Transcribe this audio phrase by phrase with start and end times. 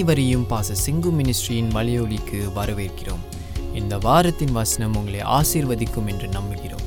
[0.00, 3.24] அனைவரையும் பாச சிங்கு மினிஸ்ட்ரியின் மலையொலிக்கு வரவேற்கிறோம்.
[3.74, 6.86] இந்த வாரத்தின் வசனம் உங்களை ஆசீர்வதிக்கும் என்று நம்புகிறோம்.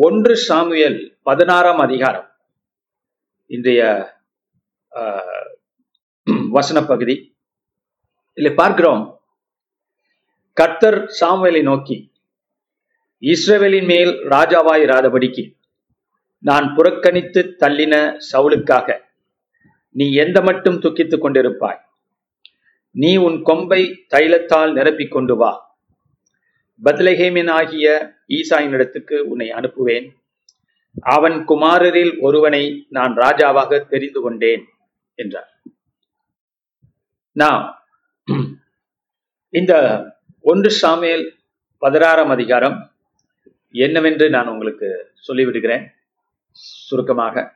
[0.00, 2.30] ஒன்று சாமுவேல் பதினாறாம் அதிகாரம்.
[3.46, 4.14] இன்றைய
[6.28, 7.36] வசன பகுதி.
[8.34, 9.15] இல்லை பார்க்கிறோம்.
[10.56, 12.12] கர்த்தர் சாமுவேலை நோக்கி
[13.20, 15.54] இஸ்ரவேலின் மேல் ராஜாவாய் இராதபடிக்கு
[16.38, 19.04] நான் புறக்கணித்து தள்ளின சவுலுக்காக
[19.90, 21.78] நீ எந்த மட்டும் துக்கித்துக் கொண்டிருப்பாய்?
[22.90, 25.78] நீ உன் கொம்பை தைலத்தால் நிரப்பிக் கொண்டு வா.
[26.84, 30.10] பத்லஹேமின் ஆகிய ஈசாயினிடத்துக்கு உன்னை அனுப்புவேன்.
[31.00, 34.64] அவன் குமாரரில் ஒருவனை நான் ராஜாவாக தெரிந்து கொண்டேன்
[35.14, 35.50] என்றார்.
[37.32, 37.88] நான்
[39.48, 39.74] இந்த
[40.46, 41.30] ஒன்று சாமியல்
[41.78, 42.90] பதினாறாம் அதிகாரம்.
[43.70, 45.86] என்னவென்று நான் உங்களுக்கு சொல்லிவிடுகிறேன்.
[46.50, 47.54] சுருக்கமாக.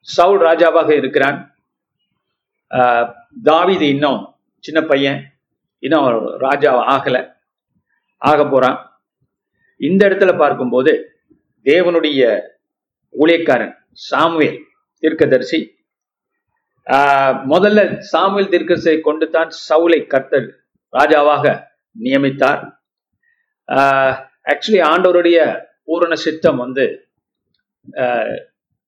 [0.00, 1.56] சவுல் ராஜாவாக இருக்கிறான்.
[2.70, 3.12] ஆஹ்,
[3.80, 5.32] இன்னும் சின்ன பையன்.
[5.78, 7.34] இன்னும் ராஜா ஆகல.
[8.16, 9.00] ஆக போறான்.
[9.76, 11.20] இந்த இடத்துல பார்க்கும்போது
[11.64, 12.40] தேவனுடைய
[13.20, 14.64] ஊழியக்காரன் சாமுவேல்
[14.98, 15.76] தீர்க்கதரிசி.
[16.86, 20.56] ஆஹ், முதல்ல சாமுவேல் தீர்க்கதரிசியை கொண்டு தான் சவுலை கர்த்தர்
[20.92, 22.80] ராஜாவாக நியமித்தார்.
[24.52, 27.08] ஆக்சுவலி ஆண்டவருடைய பூரண சித்தம் வந்து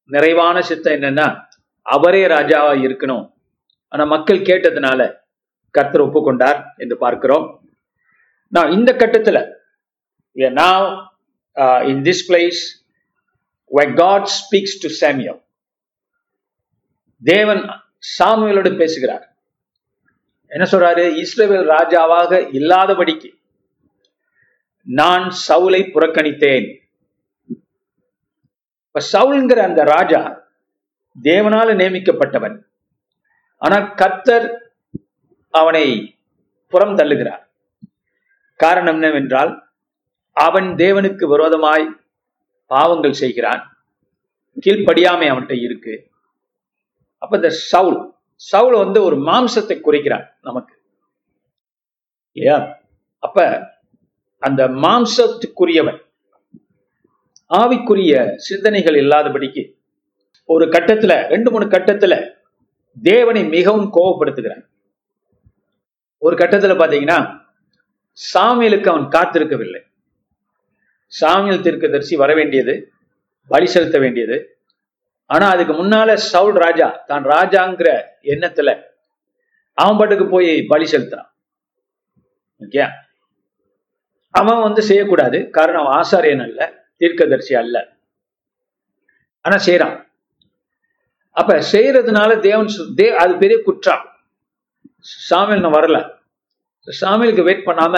[0.05, 1.45] நிறைவான சித்தம் என்னன்னா
[1.83, 3.33] அவரே ராஜாவா இருக்கணும்.
[3.89, 5.17] ஆனா மக்கள் கேட்டதுனால
[5.71, 7.69] கர்த்தர் ஒப்புக்கொண்டார் என்று பார்க்கிறோம்.
[8.49, 9.53] நான் இந்த கட்டத்துல
[10.37, 11.09] now
[11.89, 12.61] in this place in this place
[13.71, 14.25] where God
[17.23, 17.63] தேவன்
[18.19, 19.34] சாமியலோடு பேசுகிறார்.
[20.57, 21.17] என்ன சொல்றாரு?
[21.17, 23.31] இஸ்ரேல் ராஜாவாக இல்லாதபடிக்கு
[24.83, 26.81] நான் சவுலை புறக்கணித்தேன்.
[28.87, 30.49] இப்ப சவுல்ங்கிற அந்த ராஜா
[31.23, 32.63] தேவனால நியமிக்கப்பட்டவன்.
[33.57, 34.59] ஆனா கத்தர்
[35.51, 36.17] அவனை
[36.69, 37.45] புறம் தள்ளுகிறார்.
[38.57, 39.69] காரணம் என்னவென்றால்
[40.33, 42.01] அவன் தேவனுக்கு விரோதமாய்
[42.67, 43.87] பாவங்கள் செய்கிறான்.
[44.67, 46.11] கீழ்ப்படியாமை அவன்கிட்ட இருக்கு.
[47.19, 50.83] அப்ப இந்த சவுல் சவுல் வந்து ஒரு மாம்சத்தை குறிக்கிறார் நமக்கு.
[52.33, 52.79] இல்லையா?
[53.19, 53.69] அப்ப
[54.39, 55.99] அந்த மாம்சத்துக்குரியவன்
[57.49, 59.73] ஆவிக்குரிய சிந்தனைகள் இல்லாதபடிக்கு
[60.45, 62.35] ஒரு கட்டத்துல ரெண்டு மூணு கட்டத்துல
[63.03, 64.67] தேவனை மிகவும் கோபப்படுத்துகிறான்.
[66.19, 67.41] ஒரு கட்டத்துல பாத்தீங்கன்னா
[68.35, 69.83] சாமியலுக்கு அவன் காத்திருக்கவில்லை.
[71.21, 72.93] சாமியல் தீர்க்கதரிசி வர வேண்டியது
[73.49, 74.54] பலி செலுத்த வேண்டியது
[75.27, 77.89] ஆனா அதுக்கு முன்னால சவுல் ராஜா தான் ராஜாங்கிற
[78.23, 78.71] எண்ணத்துல
[79.75, 81.31] அவன் பாட்டுக்கு போய் பலி செலுத்துறான்.
[82.61, 82.83] ஓகே
[84.31, 85.51] அவன் வந்து செய்யக்கூடாது.
[85.51, 86.61] காரணம் அவன் ஆசாரியன் அல்ல
[86.97, 87.77] தீர்க்கதரிசி அல்ல.
[89.41, 89.97] ஆனா செய்யறான்.
[91.31, 94.05] அப்ப செய்யறதுனால தேவன் தே அது பெரிய குற்றம்.
[95.31, 95.99] சாமியல் நான் வரல.
[96.89, 97.97] சாமியலுக்கு வெயிட் பண்ணாம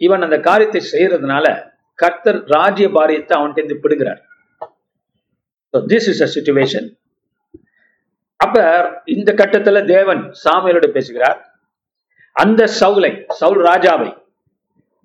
[0.00, 1.46] இவன் அந்த காரியத்தை செய்யறதுனால
[1.94, 4.20] கர்த்தர் ராஜ்ய பாரியத்தை அவன்கிட்ட இருந்து பிடுகிறார்
[5.74, 6.88] திஸ் இஸ் அ சுச்சுவேஷன்
[8.40, 8.56] அப்ப
[9.04, 11.38] இந்த கட்டத்துல தேவன் சாமியலோடு பேசுகிறார்.
[12.36, 14.10] அந்த சவுலை சவுல் ராஜாவை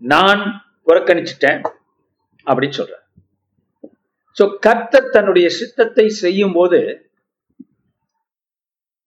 [0.01, 0.41] நான்
[0.87, 1.61] புறக்கணிச்சிட்டேன்
[2.47, 2.95] அப்படின்னு சொல்ற
[4.37, 6.79] சோ கர்த்தர் தன்னுடைய சித்தத்தை செய்யும் போது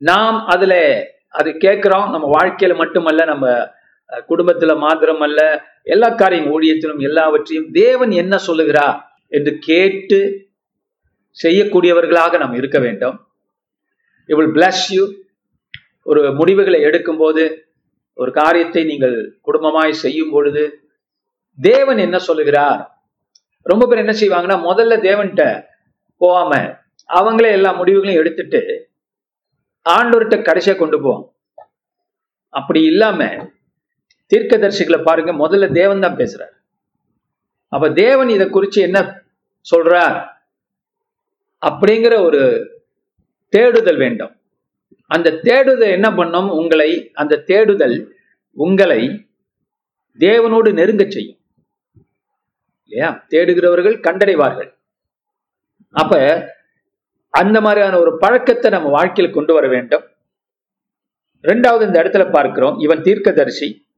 [0.02, 0.74] நாம் அதுல
[1.28, 2.06] அது கேட்கிறோம்.
[2.10, 3.46] நம்ம வாழ்க்கையில மட்டுமல்ல நம்ம
[4.30, 5.40] குடும்பத்துல மாத்திரம் அல்ல
[5.84, 8.86] எல்லா காரியம் ஊழியத்திலும் எல்லாவற்றையும் தேவன் என்ன சொல்லுகிறா
[9.32, 10.18] என்று கேட்டு
[11.42, 13.16] செய்யக்கூடியவர்களாக நாம் இருக்க வேண்டும்.
[14.28, 14.50] It will
[14.94, 15.04] யூ
[16.02, 17.42] ஒரு முடிவுகளை எடுக்கும்போது
[18.14, 19.16] ஒரு காரியத்தை நீங்கள்
[19.46, 20.62] குடும்பமாய் செய்யும் பொழுது
[21.58, 22.80] தேவன் என்ன சொல்லுகிறார்?
[23.62, 25.44] ரொம்ப பேர் என்ன செய்வாங்கன்னா முதல்ல தேவன்கிட்ட
[26.16, 26.52] போகாம
[27.08, 28.90] அவங்களே எல்லா முடிவுகளையும் எடுத்துட்டு
[29.86, 31.24] ஆண்டவர்கிட்ட கடைசியா கொண்டு போவோம்.
[32.48, 33.20] அப்படி இல்லாம
[34.32, 36.54] தீர்க்கதரிசிகளை பாருங்க முதல்ல தேவன் தான் பேசுறார்.
[37.68, 38.98] அப்ப தேவன் இதை குறிச்சு என்ன
[39.66, 40.16] சொல்றார்?
[41.60, 42.70] அப்படிங்கிற ஒரு
[43.48, 44.40] தேடுதல் வேண்டும்.
[45.06, 46.48] அந்த தேடுதல் என்ன பண்ணும்?
[46.48, 48.16] உங்களை அந்த தேடுதல்
[48.52, 49.26] உங்களை
[50.18, 51.38] தேவனோடு நெருங்கச் செய்யும்.
[52.86, 53.26] இல்லையா?
[53.28, 54.74] தேடுகிறவர்கள் கண்டடைவார்கள்.
[55.90, 56.54] அப்ப
[57.30, 60.04] அந்த மாதிரியான ஒரு பழக்கத்தை நம்ம வாழ்க்கையில் கொண்டு வர வேண்டும்.
[61.42, 62.78] ரெண்டாவது இந்த இடத்துல பார்க்கிறோம்.
[62.78, 63.88] இவன் தீர்க்கதரிசி.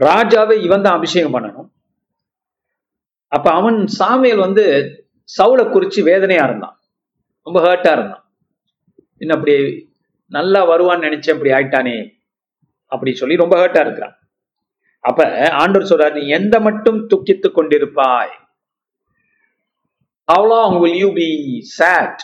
[0.00, 1.68] ராஜாவை இவன் தான் அபிஷேகம் பண்ணணும்.
[3.28, 4.64] அப்ப அவன் சாமியல் வந்து
[5.26, 6.80] சவுளை குறிச்சு வேதனையா இருந்தான்.
[7.42, 8.32] ரொம்ப ஹர்ட்டாக இருந்தான்.
[9.18, 9.54] இன்னும் அப்படி
[10.28, 12.14] நல்லா வருவான்னு நினைச்சேன் இப்படி ஆயிட்டானே
[12.86, 14.18] அப்படி சொல்லி ரொம்ப ஹர்ட்டாக இருக்கிறான்.
[15.00, 18.44] அப்ப ஆண்டவர் சொல்றார் நீ எந்த மட்டும் துக்கித்து கொண்டிருப்பாய்?
[20.24, 22.16] how long will be be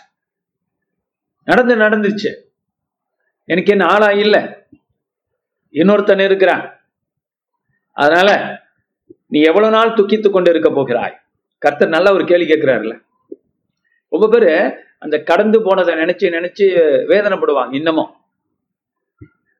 [1.42, 2.34] நடந்து நடந்துச்சு
[3.44, 4.66] எனக்கு என்ன ஆளா இல்ல.
[5.72, 6.80] இன்னொருத்தன் இருக்கிறான்.
[7.92, 8.60] அதனால
[9.26, 11.21] நீ எவ்வளவு நாள் துக்கித்து கொண்டு இருக்க போகிறாய்?
[11.62, 12.94] கர்த்தர் நல்ல ஒரு கேள்வி கேட்கிறாருல்ல.
[14.08, 14.52] ரொம்ப பேரு
[14.98, 16.64] அந்த கடந்து போனதை நினைச்சு நினைச்சு
[17.12, 18.10] வேதனைப்படுவாங்க இன்னமும்.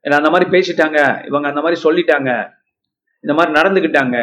[0.05, 2.31] ஏன்னா அந்த மாதிரி பேசிட்டாங்க இவங்க அந்த மாதிரி சொல்லிட்டாங்க
[3.25, 4.17] இந்த மாதிரி நடந்துக்கிட்டாங்க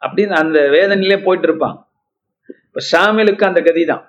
[0.00, 1.76] அப்படின்னு அந்த வேதனையிலே போயிட்டு இருப்பான்
[2.66, 4.04] இப்ப சாமியலுக்கு அந்த கதிதான்.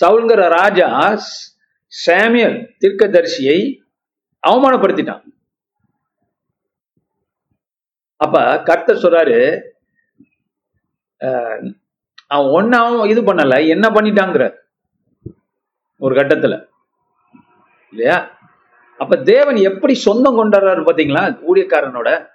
[0.00, 0.88] சவுல்கிற ராஜா
[2.06, 3.58] சாமியல் தீர்க்கதரிசியை
[4.46, 5.22] அவமானப்படுத்திட்டான்.
[8.20, 9.38] அப்ப கர்த்தர் சொல்றாரு
[12.26, 14.54] அவன் ஒன்னாவும் இது பண்ணல என்ன பண்ணிட்டாங்கிற.
[15.96, 16.66] ஒரு கட்டத்துல.
[17.90, 18.38] இல்லையா?
[18.98, 21.44] அப்ப தேவன் எப்படி சொந்தம் கொண்டாடுறாரு பாத்தீங்களா?
[21.54, 22.26] ஊழியக்காரனோட.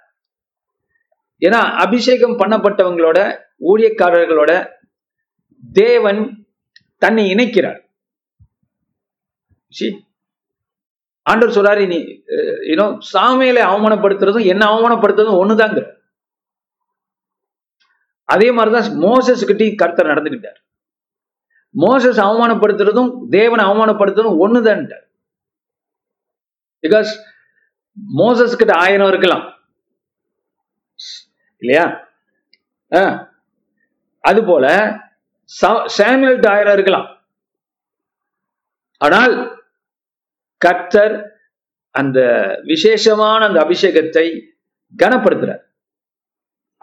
[1.40, 4.68] ஏன்னா அபிஷேகம் பண்ணப்பட்டவங்களோட ஊழியக்காரர்களோட
[5.72, 6.46] தேவன்
[6.98, 7.80] தன்னை இணைக்கிறார்.
[9.70, 9.98] ஆண்டர்
[11.22, 11.96] ஆண்டவர் சொல்றாரு நீ
[12.70, 15.99] யூனோ சாமியில அவமானப்படுத்துறதும் என்ன அவமானப்படுத்துறதும் ஒண்ணுதாங்கிற.
[18.34, 20.58] அதே மாதிரிதான் மோசஸ் கிட்டையும் கர்த்தர் நடந்துகிட்டார்
[21.84, 24.82] மோசஸ் அவமானப்படுத்துறதும் தேவனை அவமானப்படுத்துறதும் ஒண்ணுதான்
[26.84, 27.10] பிகாஸ்
[28.18, 29.44] மோசஸ் கிட்ட ஆயிரம் இருக்கலாம்.
[31.62, 31.86] இல்லையா?
[34.28, 34.66] அது போல
[35.98, 37.08] சாமுவேல்கிட்ட ஆயிரம் இருக்கலாம்.
[39.06, 39.34] ஆனால்
[40.64, 41.16] கர்த்தர்
[42.00, 42.20] அந்த
[42.70, 44.26] விசேஷமான அந்த அபிஷேகத்தை
[45.02, 45.64] கனப்படுத்துறார்.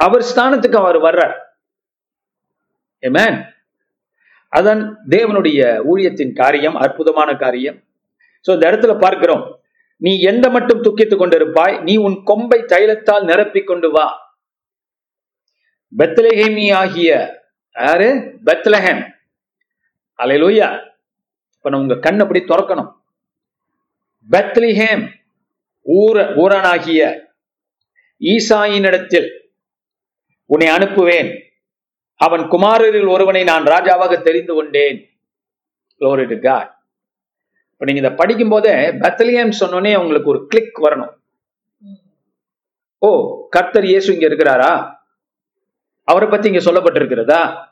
[0.05, 1.35] அவர் ஸ்தானத்துக்கு அவர் வர்றார்.
[3.03, 3.37] ஏமேன்
[4.53, 4.81] அதான்
[5.13, 5.59] தேவனுடைய
[5.89, 7.77] ஊழியத்தின் காரியம் அற்புதமான காரியம்.
[8.45, 9.43] சோ இந்த இடத்துல பார்க்கிறோம்.
[10.01, 14.07] நீ எந்த மட்டும் துக்கித்துக் கொண்டிருப்பாய் நீ உன் கொம்பை தைலத்தால் நிரப்பிக் கொண்டு வா.
[15.97, 17.11] பெத்லஹேமி ஆகிய
[17.75, 18.09] யாரு?
[18.47, 19.03] பெத்லஹேம்
[20.23, 20.67] அலையலூயா
[21.55, 22.91] இப்ப நம்ம உங்க கண் அப்படி திறக்கணும்.
[24.29, 25.03] பெத்லிஹேம்
[25.85, 27.01] ஊர ஊரனாகிய
[28.21, 29.29] ஈசாயினிடத்தில்
[30.49, 31.41] உன்னை அனுப்புவேன்.
[32.15, 35.09] அவன் குமாரரில் ஒருவனை நான் ராஜாவாக தெரிந்து கொண்டேன்.
[37.71, 41.13] இப்ப நீங்க இதை படிக்கும் போதே பெத்லிஹேம் சொன்னோனே உங்களுக்கு ஒரு கிளிக் வரணும்.
[42.97, 44.95] ஓ கர்த்தர் இயேசு இங்க இருக்கிறாரா?
[46.03, 47.67] அவரை பத்தி இங்க சொல்லப்பட்டிருக்கிறதா?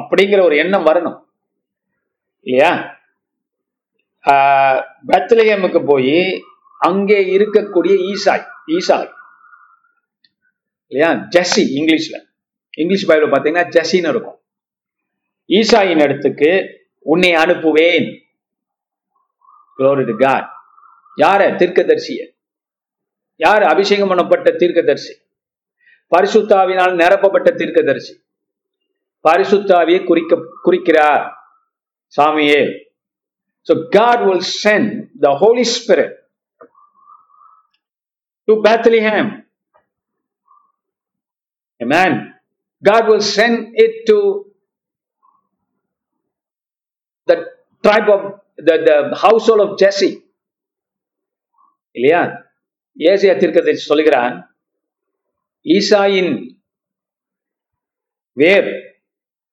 [0.00, 1.24] அப்படிங்கிற ஒரு எண்ணம் வரணும்.
[2.40, 2.96] இல்லையா?
[4.24, 4.84] ஆஹ்
[5.86, 6.44] போய்
[6.78, 9.14] அங்கே இருக்கக்கூடிய ஈசாய் ஈசாய்.
[10.86, 11.14] இல்லையா?
[11.14, 12.28] ஜெஸ்ஸி இங்கிலீஷ்ல.
[12.70, 14.40] இங்கிலீஷ் பைபிள் பார்த்தீங்கன்னா ஜெஸ்ஸின்னு இருக்கும்.
[15.48, 18.24] ஈசாயின் இடத்துக்கு உன்னை அனுப்புவேன்.
[19.78, 20.04] Glory
[21.16, 21.56] யார?
[21.56, 22.28] தீர்க்கதரிசிய.
[23.36, 23.62] யார்?
[23.62, 25.16] அபிஷேகம் பண்ணப்பட்ட தீர்க்கதரிசி.
[26.16, 28.24] பரிசுத்தாவினால் நிரப்பப்பட்ட தீர்க்கதரிசி.
[29.28, 31.36] பரிசுத்தாவியை குறிக்க குறிக்கிறார்.
[32.16, 32.84] சாமியே.
[33.60, 36.14] So God will send the Holy Spirit
[38.46, 39.45] to Bethlehem.
[41.84, 42.12] Amen.
[42.82, 44.18] God will send it to
[47.28, 47.36] the
[47.84, 48.22] tribe of
[48.66, 50.24] the, the household of Jesse.
[51.90, 52.22] இல்லையா?
[52.98, 54.58] ஏசியா தீர்க்கதரிசி சொல்கிறான்
[55.64, 56.58] ஈசாயின்
[58.32, 58.70] வேர்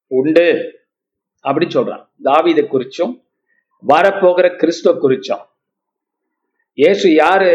[0.07, 0.47] உண்டு
[1.39, 2.09] அப்படி சொல்றான்.
[2.23, 3.13] தாவீதை குறிச்சும்
[3.87, 5.45] வரப்போகிற கிறிஸ்துவ குறிச்சும்.
[6.73, 7.51] இயேசு யாரு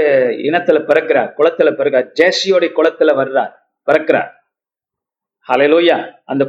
[0.49, 1.31] இனத்துல பிறக்கிறார்?
[1.39, 2.11] குளத்துல பிறக்கிறார்.
[2.21, 3.55] ஜேசியோடைய குளத்துல வர்றார்
[3.87, 4.37] பிறக்கிறார்.
[5.49, 5.97] ஹalleluya.
[6.31, 6.45] அந்த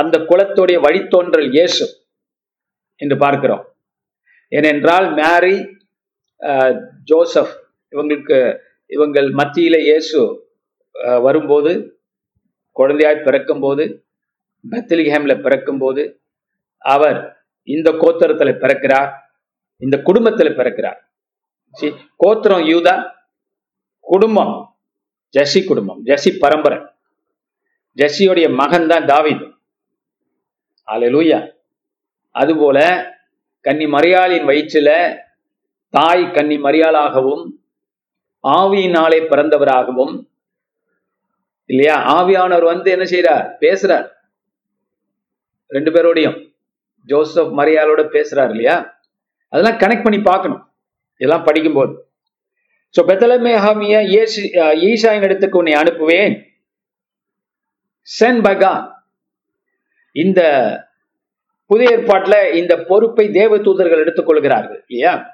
[0.00, 1.84] அந்த குலத்துடைய வழித்தோன்றல் இயேசு
[3.00, 3.62] என்று பார்க்கிறோம்.
[4.52, 5.56] ஏனென்றால் மேரி
[7.10, 7.54] ஜோசப்
[7.92, 8.38] இவங்களுக்கு
[8.96, 10.18] இவங்கள் மத்தியில இயேசு
[11.26, 11.72] வரும்போது
[12.80, 13.84] குழந்தையாய் பிறக்கும்போது
[14.64, 16.02] பெத்லிஹேம்ல பிறக்கும்போது
[16.94, 17.18] அவர்
[17.68, 19.10] இந்த கோத்திரத்தில் பிறக்கிறார்
[19.86, 20.98] இந்த குடும்பத்தில் பிறக்கிறார்.
[22.22, 22.94] கோத்திரம் யூதா
[24.06, 24.54] குடும்பம்
[25.34, 26.78] ஜெசி குடும்பம் ஜெசி பரம்பரை.
[27.98, 29.44] ஜெஸ்ஸியோடைய மகன் தான் தாவித்.
[30.88, 31.38] அலலூயா
[32.34, 32.78] அதுபோல
[33.64, 34.90] கன்னி மரியாளின் வயிற்றில
[35.94, 37.44] தாய் கன்னி மரியாளாகவும்
[38.44, 40.14] ஆவியினாலே பிறந்தவராகவும்
[41.70, 41.96] இல்லையா?
[42.16, 44.06] ஆவியானவர் வந்து என்ன செய்யறார் பேசுறார்.
[45.70, 46.36] ரெண்டு பேரோடையும்.
[47.08, 48.76] ஜோசப் மரியாளோட பேசுறார் இல்லையா?
[49.52, 50.62] அதெல்லாம் கனெக்ட் பண்ணி பார்க்கணும்.
[51.20, 51.92] இதெல்லாம் படிக்கும்போது.
[52.94, 54.40] ஸோ பெத்தலமேஹாமிய இயேசு
[54.90, 56.34] ஈசாயின் இடத்துக்கு உன்னை அனுப்புவேன்.
[58.08, 58.92] சென் பகா
[60.12, 60.40] இந்த
[61.66, 65.30] புதிய ஏற்பாட்டுல இந்த பொறுப்பை தேவ தூதர்கள் எடுத்துக்கொள்கிறார்கள் இல்லையா?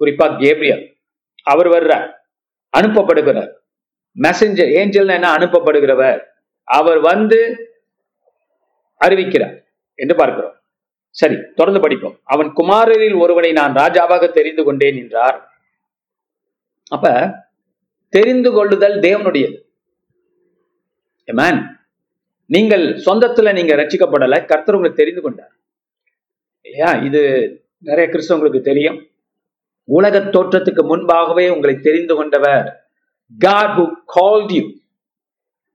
[0.00, 0.96] குறிப்பா கேப்ரியல்.
[1.42, 2.12] அவர் வர்றார்
[2.76, 3.52] அனுப்பப்படுகிறார்.
[4.22, 5.32] மெசஞ்சர் ஏஞ்சல் என்ன?
[5.34, 6.20] அனுப்பப்படுகிறவர்.
[6.64, 7.40] அவர் வந்து
[9.04, 9.60] அறிவிக்கிறார்
[9.94, 10.54] என்று பார்க்கிறோம்.
[11.10, 12.20] சரி தொடர்ந்து படிப்போம்.
[12.24, 15.52] அவன் குமாரரில் ஒருவனை நான் ராஜாவாக தெரிந்து கொண்டேன் என்றார்.
[16.88, 17.34] அப்ப
[18.08, 19.63] தெரிந்து கொள்ளுதல் தேவனுடையது.
[22.46, 25.52] நீங்கள் சொந்தத்துல நீங்க ரட்சிக்கப்படல கர்த்தர் உங்களுக்கு தெரிந்து கொண்டார்.
[26.60, 26.92] இல்லையா?
[26.92, 27.20] இது
[27.78, 29.06] நிறைய கிறிஸ்தவங்களுக்கு தெரியும்.
[29.84, 32.88] உலக தோற்றத்துக்கு முன்பாகவே உங்களை தெரிந்து கொண்டவர்.
[33.38, 34.62] God who called you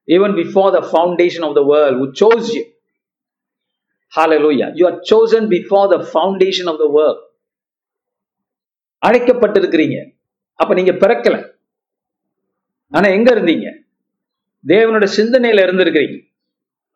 [0.07, 2.63] even before the foundation of the world who chose you
[4.15, 7.27] hallelujah you are chosen before the foundation of the world
[9.07, 10.13] அழைக்கப்பட்டிருக்கிறீங்க.
[10.55, 11.53] அப்ப நீங்க பிறக்கல.
[12.89, 13.78] ஆனா எங்க இருந்தீங்க?
[14.67, 16.27] தேவனோட சிந்தனையில இருந்திருக்கிறீங்க.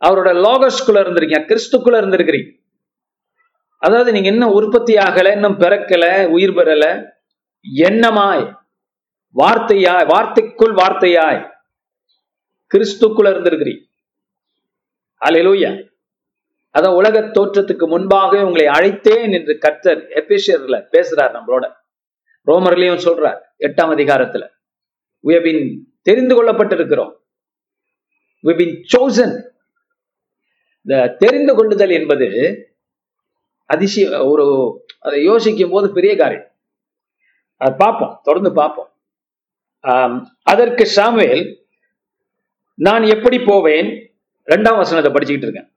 [0.05, 1.45] அவரோட லோகஸ்குள்ள இருந்திருக்கீங்க.
[1.45, 2.61] கிறிஸ்துக்குள்ள இருந்திருக்கிறீங்க.
[3.77, 7.05] அதாவது நீங்க இன்னும் உற்பத்தி ஆகல இன்னும் பிறக்கல உயிர் பெறல.
[7.75, 8.55] எண்ணமாய்
[9.37, 11.49] வார்த்தையாய் வார்த்தைக்குள் வார்த்தையாய்
[12.73, 13.81] கிறிஸ்துக்குள்ள இருந்திருக்கிறீங்க.
[15.25, 15.91] அலையிலூயா
[16.79, 21.73] அதான் உலக தோற்றத்துக்கு முன்பாக உங்களை அழைத்தேன் என்று கர்த்தர் எபிஷியர்ல பேசுறார் நம்மளோட.
[22.47, 24.49] ரோமர்லயும் சொல்றார் எட்டாம் அதிகாரத்துல.
[25.19, 27.21] உயபின் தெரிந்து கொள்ளப்பட்டிருக்கிறோம்.
[28.59, 29.31] Been chosen.
[30.85, 32.27] இந்த தெரிந்து கொள்ளுதல் என்பது
[33.73, 34.45] அதிசய ஒரு
[35.05, 36.47] அதை யோசிக்கும் போது பெரிய காரியம்.
[37.61, 38.89] அதை பார்ப்போம் தொடர்ந்து பார்ப்போம்.
[40.51, 41.43] அதற்கு சாமுவேல்
[42.85, 43.89] நான் எப்படி போவேன்?
[44.47, 45.69] ரெண்டாம் வசனத்தை படிச்சுக்கிட்டு இருக்கேன்.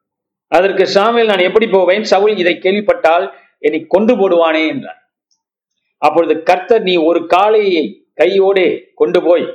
[0.57, 2.05] அதற்கு சாமுவேல் நான் எப்படி போவேன்?
[2.13, 3.27] சவுல் இதை கேள்விப்பட்டால்
[3.67, 5.01] என்னை கொண்டு போடுவானே என்றார்
[6.07, 7.85] அப்பொழுது கர்த்தர் நீ ஒரு காளையை
[8.21, 8.69] கையோடே
[9.01, 9.47] கொண்டு போய்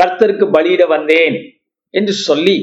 [0.00, 1.36] கர்த்தருக்கு பலியிட வந்தேன்.
[1.90, 2.56] என்று சொல்லி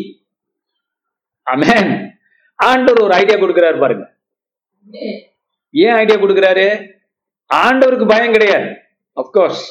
[1.47, 2.11] அமேன்.
[2.55, 4.05] ஆண்டவர் ஒரு ஐடியா கொடுக்கிறார் பாருங்க.
[5.69, 6.67] ஏன் ஐடியா கொடுக்கிறாரு?
[7.53, 8.67] ஆண்டவருக்கு பயம் கிடையாது.
[9.15, 9.63] அப்கோர்ஸ்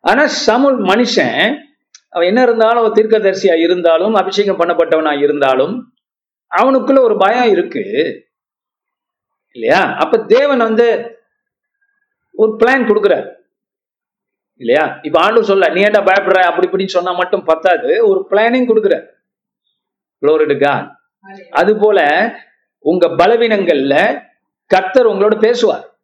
[0.00, 1.66] ஆனா சமுல் மனுஷன்
[2.08, 5.74] அவன் என்ன இருந்தாலும் அவன் தீர்க்கதரிசியா இருந்தாலும் அபிஷேகம் பண்ணப்பட்டவனா இருந்தாலும்
[6.50, 7.84] அவனுக்குள்ள ஒரு பயம் இருக்கு.
[9.50, 9.80] இல்லையா?
[9.96, 10.86] அப்ப தேவன் வந்து
[12.32, 13.26] ஒரு பிளான் கொடுக்கிறார்.
[14.58, 14.98] இல்லையா?
[15.02, 16.38] இப்ப ஆண்டு சொல்ல நீ ஏன்டா பயப்படுற?
[16.38, 18.08] அப்படி இப்படின்னு சொன்னா மட்டும் பத்தாது.
[18.08, 19.06] ஒரு பிளானிங்
[20.48, 20.96] to God.
[21.50, 22.30] அது போல
[22.78, 24.22] உங்க பலவீனங்கள்ல
[24.66, 25.98] கர்த்தர் உங்களோட பேசுவார்.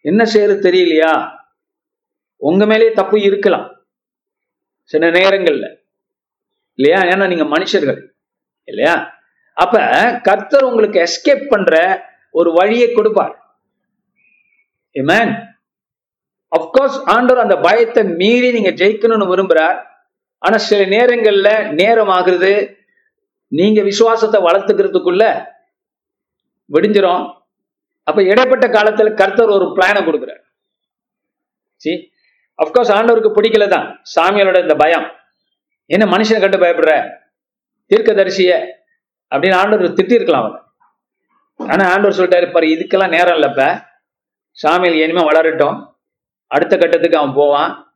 [0.00, 1.30] என்ன செய்யறது தெரியலையா?
[2.36, 3.84] உங்க மேலே தப்பு இருக்கலாம்.
[4.84, 5.76] சில நேரங்கள்ல.
[6.74, 7.10] இல்லையா?
[7.10, 8.06] ஏன்னா நீங்க மனுஷர்கள்.
[8.64, 9.18] இல்லையா?
[9.52, 9.78] அப்ப
[10.22, 13.58] கர்த்தர் உங்களுக்கு எஸ்கேப் பண்ற ஒரு வழியை கொடுப்பார்.
[16.56, 19.78] அப்கோர்ஸ் ஆண்டவர் அந்த பயத்தை மீறி நீங்க ஜெயிக்கணும்னு விரும்புறார்.
[20.38, 21.48] ஆனா சில நேரங்கள்ல
[21.80, 22.52] நேரம் ஆகுறது
[23.58, 25.24] நீங்க விசுவாசத்தை வளர்த்துக்கிறதுக்குள்ள
[26.74, 27.24] விடிஞ்சிரும்.
[28.08, 30.42] அப்ப இடைப்பட்ட காலத்துல கர்த்தர் ஒரு பிளானை கொடுக்குறார்.
[31.82, 31.92] சி
[32.62, 35.06] அப்கோர்ஸ் ஆண்டவருக்கு பிடிக்கல தான் சாமியாலோட இந்த பயம்.
[35.94, 36.92] என்ன மனுஷனை கண்டு பயப்படுற?
[37.90, 38.50] தீர்க்கதரிசிய
[39.32, 40.58] அப்படின்னு ஆண்டவர் திட்டிருக்கலாம் அவன்
[41.72, 43.62] ஆனா ஆண்டவர் சொல்லிட்டாரு பாரு இதுக்கெல்லாம் நேரம் இல்லப்ப.
[44.58, 45.78] சாமியில் இனிமே வளரட்டும்.
[46.50, 47.94] அடுத்த கட்டத்துக்கு அவன் போவான்.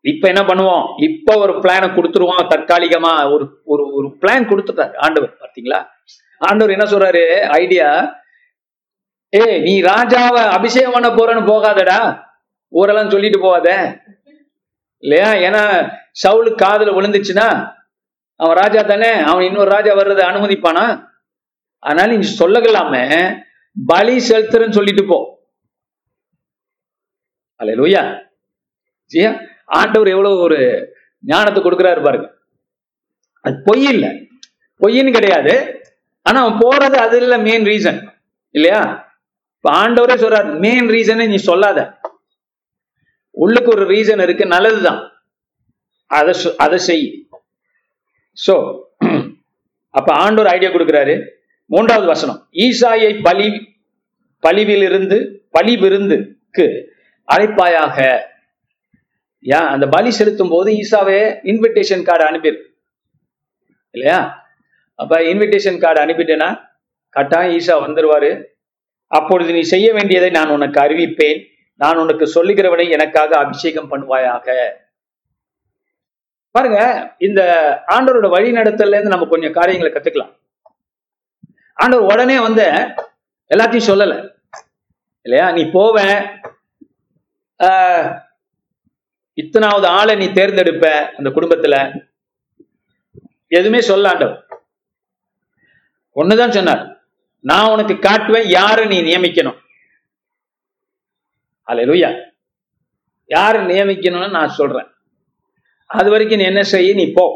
[0.00, 1.02] இப்ப என்ன பண்ணுவோம்?
[1.02, 3.32] இப்ப ஒரு பிளானை கொடுத்துருவோம் தற்காலிகமா.
[3.32, 5.86] ஒரு ஒரு ஒரு பிளான் கொடுத்துட்டாரு ஆண்டவர் பார்த்தீங்களா?
[6.38, 7.40] ஆண்டவர் என்ன சொல்றாரு?
[7.40, 8.16] ஐடியா
[9.28, 12.26] ஏய் நீ ராஜாவை அபிஷேகம் பண்ண போறேன்னு போகாதடா.
[12.68, 13.96] ஊரெல்லாம் சொல்லிட்டு போகாத.
[14.98, 15.50] இல்லையா?
[15.50, 15.62] ஏன்னா
[16.22, 17.48] சவுலு காதல விழுந்துச்சுன்னா
[18.36, 19.10] அவன் ராஜா தானே.
[19.10, 21.06] அவன் இன்னொரு ராஜா வர்றதை அனுமதிப்பானா?
[21.78, 22.94] அதனால நீ சொல்லலாம
[23.86, 25.18] பலி செலுத்துறன்னு சொல்லிட்டு போ.
[27.60, 28.02] அல்ல லூயா
[29.12, 29.30] ஜியா
[29.78, 30.58] ஆண்டவர் எவ்வளவு ஒரு
[31.24, 32.26] ஞானத்தை கொடுக்கிறாரு பாருங்க.
[33.44, 34.10] அது பொய் இல்லை.
[34.80, 35.54] பொய்ன்னு கிடையாது.
[36.22, 37.98] ஆனா அவன் போறது அது இல்ல மெயின் ரீசன்
[38.54, 38.80] இல்லையா?
[39.56, 41.78] இப்ப ஆண்டவரே சொல்றாரு மெயின் ரீசனே நீ சொல்லாத.
[43.30, 45.00] உள்ளுக்கு ஒரு ரீசன் இருக்கு நல்லதுதான்.
[46.10, 47.06] அதை அதை செய்.
[48.46, 48.54] சோ
[49.94, 51.14] அப்ப ஆண்டவர் ஐடியா கொடுக்கிறாரு.
[51.70, 52.38] மூன்றாவது வசனம்.
[52.66, 53.48] ஈசாயை பலி
[54.42, 55.16] பலிவிலிருந்து
[55.50, 56.66] பழி விருந்துக்கு
[57.28, 57.96] அழைப்பாயாக
[59.44, 62.58] யா அந்த பலி செலுத்தும் போது ஈசாவே இன்விடேஷன் கார்டு அனுப்பிடு
[63.90, 64.46] இல்லையா?
[64.94, 66.60] அப்ப இன்விடேஷன் கார்டு அனுப்பிட்டேன்னா
[67.10, 68.44] கட்டாயம் ஈசா வந்துருவாரு.
[69.06, 71.46] அப்பொழுது நீ செய்ய வேண்டியதை நான் உனக்கு அறிவிப்பேன்.
[71.74, 74.46] நான் உனக்கு சொல்லுகிறவனை எனக்காக அபிஷேகம் பண்ணுவாயாக.
[76.50, 76.80] பாருங்க
[77.18, 77.40] இந்த
[77.86, 80.32] ஆண்டவரோட வழி நடத்தல இருந்து நம்ம கொஞ்சம் காரியங்களை கத்துக்கலாம்.
[81.74, 82.64] ஆண்டவர் உடனே வந்து
[83.50, 84.30] எல்லாத்தையும் சொல்லல.
[85.22, 85.52] இல்லையா?
[85.52, 86.37] நீ போவேன்
[89.40, 92.04] இத்தனாவது ஆளை நீ தேர்ந்தெடுப்ப அந்த குடும்பத்துல.
[93.48, 94.12] எதுவுமே சொல்ல
[96.16, 97.06] ஒண்ணுதான் சொன்னார்.
[97.40, 99.58] நான் உனக்கு காட்டுவேன் யாரு நீ நியமிக்கணும்.
[101.68, 102.32] அல்லேலூயா
[103.26, 104.88] யாரு நியமிக்கணும்னு நான் சொல்றேன்.
[105.86, 107.26] அது வரைக்கும் நீ என்ன செய்ய நீ போ.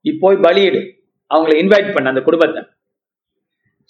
[0.00, 0.80] நீ போய் பலியிடு.
[1.34, 2.62] அவங்களை இன்வைட் பண்ண அந்த குடும்பத்தை.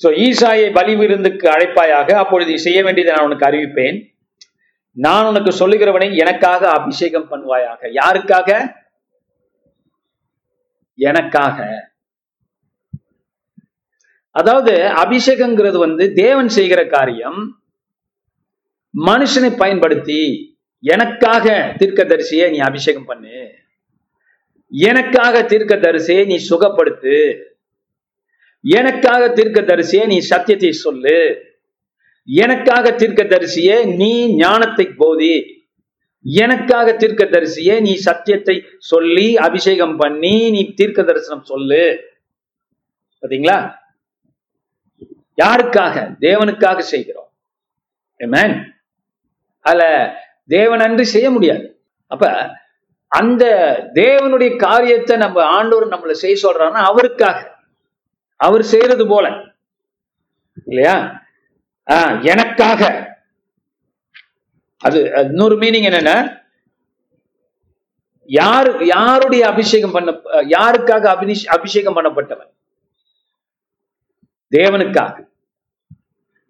[0.03, 4.12] சோ ஈசாயை பலி விருந்துக்கு அழைப்பாயாக அப்பொழுது நீ செய்ய வேண்டியதை நான் உனக்கு அறிவிப்பேன்.
[4.93, 7.99] நான் உனக்கு சொல்லுகிறவனை எனக்காக அபிஷேகம் பண்ணுவாயாக.
[8.03, 8.75] யாருக்காக?
[10.95, 11.91] எனக்காக.
[14.31, 17.63] அதாவது அபிஷேகங்கிறது வந்து தேவன் செய்கிற காரியம்.
[19.07, 23.55] மனுஷனை பயன்படுத்தி எனக்காக தீர்க்கதரிசியை நீ அபிஷேகம் பண்ணு.
[24.69, 27.43] எனக்காக தீர்க்க தரிசியை நீ சுகப்படுத்து.
[28.61, 31.51] எனக்காக தீர்க்க தரிசியை நீ சத்தியத்தை சொல்லு.
[32.25, 35.61] எனக்காக தீர்க்க தரிசியே நீ ஞானத்தை போதி.
[36.23, 41.99] எனக்காக தீர்க்க தரிசிய நீ சத்தியத்தை சொல்லி அபிஷேகம் பண்ணி நீ தீர்க்க தரிசனம் சொல்லு.
[43.23, 43.73] பாத்தீங்களா?
[45.37, 46.17] யாருக்காக?
[46.21, 47.31] தேவனுக்காக செய்கிறோம்.
[48.19, 48.65] Amen.
[49.61, 50.15] அதுல
[50.47, 51.85] தேவன் அன்று செய்ய முடியாது.
[52.07, 52.51] அப்ப
[53.09, 53.45] அந்த
[53.95, 57.55] தேவனுடைய காரியத்தை நம்ம ஆண்டவர் நம்மளை செய்ய சொல்றாருன்னா அவருக்காக.
[58.37, 59.35] அவர் செய்யறது போல.
[60.65, 61.22] இல்லையா?
[62.33, 62.83] எனக்காக.
[64.79, 64.99] அது
[65.31, 66.17] இன்னொரு மீனிங் என்னன்னா
[68.29, 70.11] யாரு யாருடைய அபிஷேகம் பண்ண
[70.57, 71.05] யாருக்காக
[71.57, 72.51] அபிஷேகம் பண்ணப்பட்டவன்?
[74.53, 75.15] தேவனுக்காக.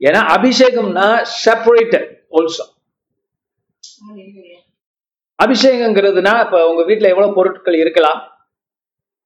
[0.00, 1.08] ஏன்னா அபிஷேகம்னா
[1.44, 2.08] செப்பரேட்டட்
[2.38, 2.64] ஆல்சோ
[5.38, 8.20] அபிஷேகங்கிறதுனா இப்ப உங்க வீட்டுல எவ்வளவு பொருட்கள் இருக்கலாம்.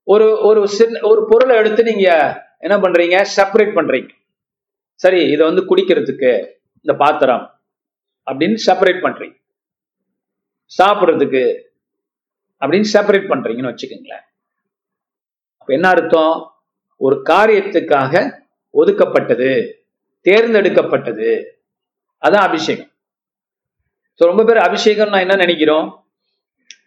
[0.02, 2.08] ஒரு ஒரு சின்ன ஒரு பொருளை எடுத்து நீங்க
[2.58, 3.16] என்ன பண்றீங்க?
[3.36, 4.10] செப்பரேட் பண்றீங்க.
[5.00, 6.30] சரி இதை வந்து குடிக்கிறதுக்கு
[6.80, 7.60] இந்த பாத்திரம்
[8.26, 9.36] அப்படின்னு செப்பரேட் பண்றீங்க.
[10.78, 11.42] சாப்பிட்றதுக்கு
[12.60, 14.24] அப்படின்னு செப்பரேட் பண்றீங்கன்னு வச்சுக்கோங்களேன்.
[15.58, 16.52] அப்ப என்ன அர்த்தம்?
[16.96, 18.42] ஒரு காரியத்துக்காக
[18.74, 19.72] ஒதுக்கப்பட்டது
[20.24, 21.44] தேர்ந்தெடுக்கப்பட்டது.
[22.20, 22.90] அதான் அபிஷேகம்.
[24.18, 26.04] ஸோ ரொம்ப பேர் அபிஷேகம்னா என்ன நினைக்கிறோம்?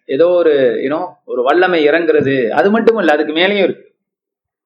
[0.05, 2.49] ஏதோ ஒரு யூனோ ஒரு வல்லமை இறங்குறது.
[2.49, 3.95] அது மட்டும் இல்லை அதுக்கு மேலேயும் இருக்கு.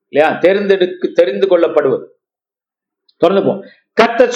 [0.07, 0.39] இல்லையா?
[0.39, 2.05] தேர்ந்தெடுக்கு தெரிந்து கொள்ளப்படுவது.
[3.21, 3.53] தொடர்ந்து போ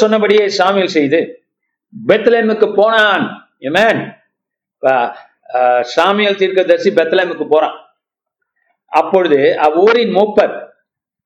[0.02, 1.20] சொன்னபடியே சாமியல் செய்து
[2.10, 3.26] பெத்லேமுக்கு போனான்.
[3.70, 4.02] எமேன்
[5.96, 7.78] சாமியல் தீர்க்கதரிசி பெத்லேமுக்கு போறான்.
[8.86, 10.56] அப்பொழுது அவ்வூரின் மூப்பர்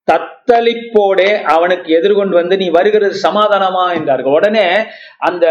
[0.08, 3.86] தத்தளிப்போடே அவனுக்கு எதிர்கொண்டு வந்து நீ வருகிறது சமாதானமா?
[3.98, 4.38] என்றார்கள்.
[4.40, 4.66] உடனே
[5.30, 5.46] அந்த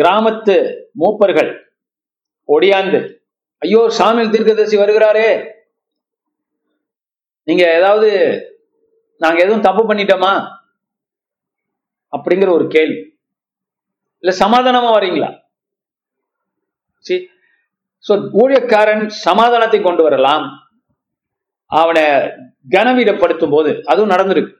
[0.00, 0.56] கிராமத்து
[1.02, 1.50] மூப்பர்கள்
[2.48, 3.00] ஒடியாந்து
[3.62, 5.30] ஐயோ சாமியல் தீர்க்கதரிசி வருகிறாரே.
[7.48, 8.10] நீங்க ஏதாவது
[9.20, 10.32] நாங்க எதுவும் தப்பு பண்ணிட்டோமா?
[12.12, 13.00] அப்படிங்கிற ஒரு கேள்வி.
[14.22, 15.30] இல்ல சமாதானமா வரீங்களா?
[17.04, 17.20] சரி
[18.04, 20.46] சோ ஊழியக்காரன் சமாதானத்தை கொண்டு வரலாம்.
[21.70, 22.04] அவனை
[22.74, 24.54] கனவீடப்படுத்தும் போது அதுவும் நடந்திருக்கு.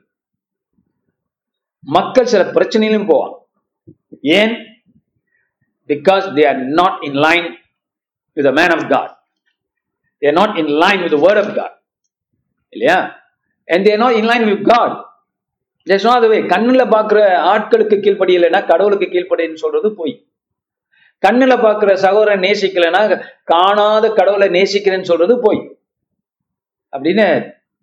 [1.96, 3.34] மக்கள் சில பிரச்சனையிலும் போவான்
[4.38, 4.54] ஏன்?
[5.90, 7.48] Because they are not in line
[8.36, 9.12] with the man of God
[10.22, 11.76] they're not in line with word of God
[12.72, 12.98] இல்லையா?
[13.68, 14.96] And they're not in line with God
[16.16, 17.20] அதுவே கண்ணில் பார்க்குற
[17.52, 20.14] ஆட்களுக்கு கீழ்ப்படியலைன்னா கடவுளுக்கு கீழ்ப்படின்னு சொல்றது போய்.
[21.18, 23.00] கண்ணில் பார்க்குற சகோதரன் நேசிக்கலைன்னா
[23.52, 25.60] காணாத கடவுளை நேசிக்கிறேன்னு சொல்றது போய்.
[26.92, 27.26] அப்படின்னு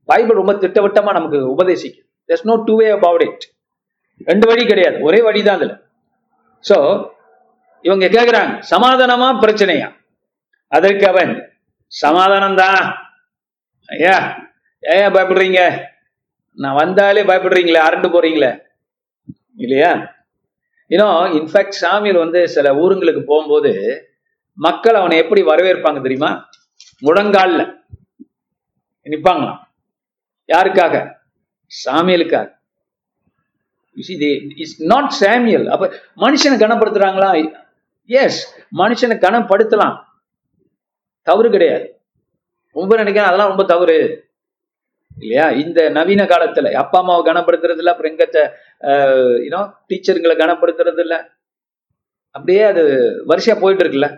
[0.10, 2.06] பைபிள் ரொம்ப திட்டவட்டமா நமக்கு உபதேசிக்கும்.
[2.30, 3.46] There's no two way about it
[4.30, 4.98] ரெண்டு வழி கிடையாது.
[5.08, 5.74] ஒரே வழி தான் அதுல.
[6.70, 6.78] சோ
[7.86, 9.90] இவங்க கேக்குறாங்க சமாதானமா பிரச்சனையா?
[10.68, 11.34] அதற்கு அவன்
[11.92, 12.80] சமாதானம் தான்
[13.90, 14.16] ஐயா
[14.84, 15.62] ஏன் பயப்படுறீங்க?
[16.58, 18.62] நான் வந்தாலே பயப்படுறீங்களே அரண்டு போறீங்களே?
[19.56, 20.16] இல்லையா?
[20.88, 23.72] இன்னும் இன்ஃபேக்ட் சாமியில் வந்து சில ஊருங்களுக்கு போகும்போது
[24.54, 26.50] மக்கள் அவனை எப்படி வரவேற்பாங்க தெரியுமா?
[27.02, 27.76] முழங்கால்ல
[29.04, 29.60] நிற்பாங்களாம்
[30.48, 31.14] யாருக்காக?
[31.86, 32.56] சாமியலுக்காக.
[34.56, 37.54] இஸ் நாட் சாமியல் அப்ப மனுஷனை கனப்படுத்துறாங்களா?
[38.06, 40.04] எஸ் மனுஷனை கனப்படுத்தலாம்.
[41.22, 42.02] தவறு கிடையாது.
[42.72, 44.27] ரொம்ப நினைக்கிறேன் அதெல்லாம் ரொம்ப தவறு.
[45.18, 45.46] இல்லையா?
[45.64, 48.40] இந்த நவீன காலத்துல அப்பா அம்மாவை கனப்படுத்துறது இல்ல அப்புறம் எங்கத்த
[49.46, 51.16] யூனோ டீச்சருங்களை கனப்படுத்துறது இல்ல
[52.36, 52.84] அப்படியே அது
[53.30, 54.10] வரிசையா போயிட்டு இருக்குல்ல.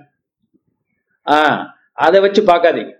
[1.27, 1.59] ஆஹ்
[2.05, 2.93] அதை வச்சு பார்க்காதீங்க.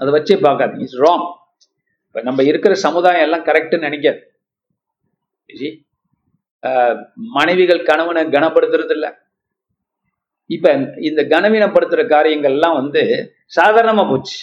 [0.00, 0.80] அதை வச்சே பார்க்காதீங்க.
[0.84, 1.26] இட்ஸ் ராங்
[2.06, 4.20] இப்ப நம்ம இருக்கிற சமுதாயம் எல்லாம் கரெக்ட்னு நினைக்காது
[7.36, 9.06] மனைவிகள் கணவனை கனப்படுத்துறது இல்ல
[10.50, 10.72] இப்ப
[11.08, 13.02] இந்த கனவீனப்படுத்துற காரியங்கள்லாம் வந்து
[13.56, 14.38] சாதாரணமா போச்சு.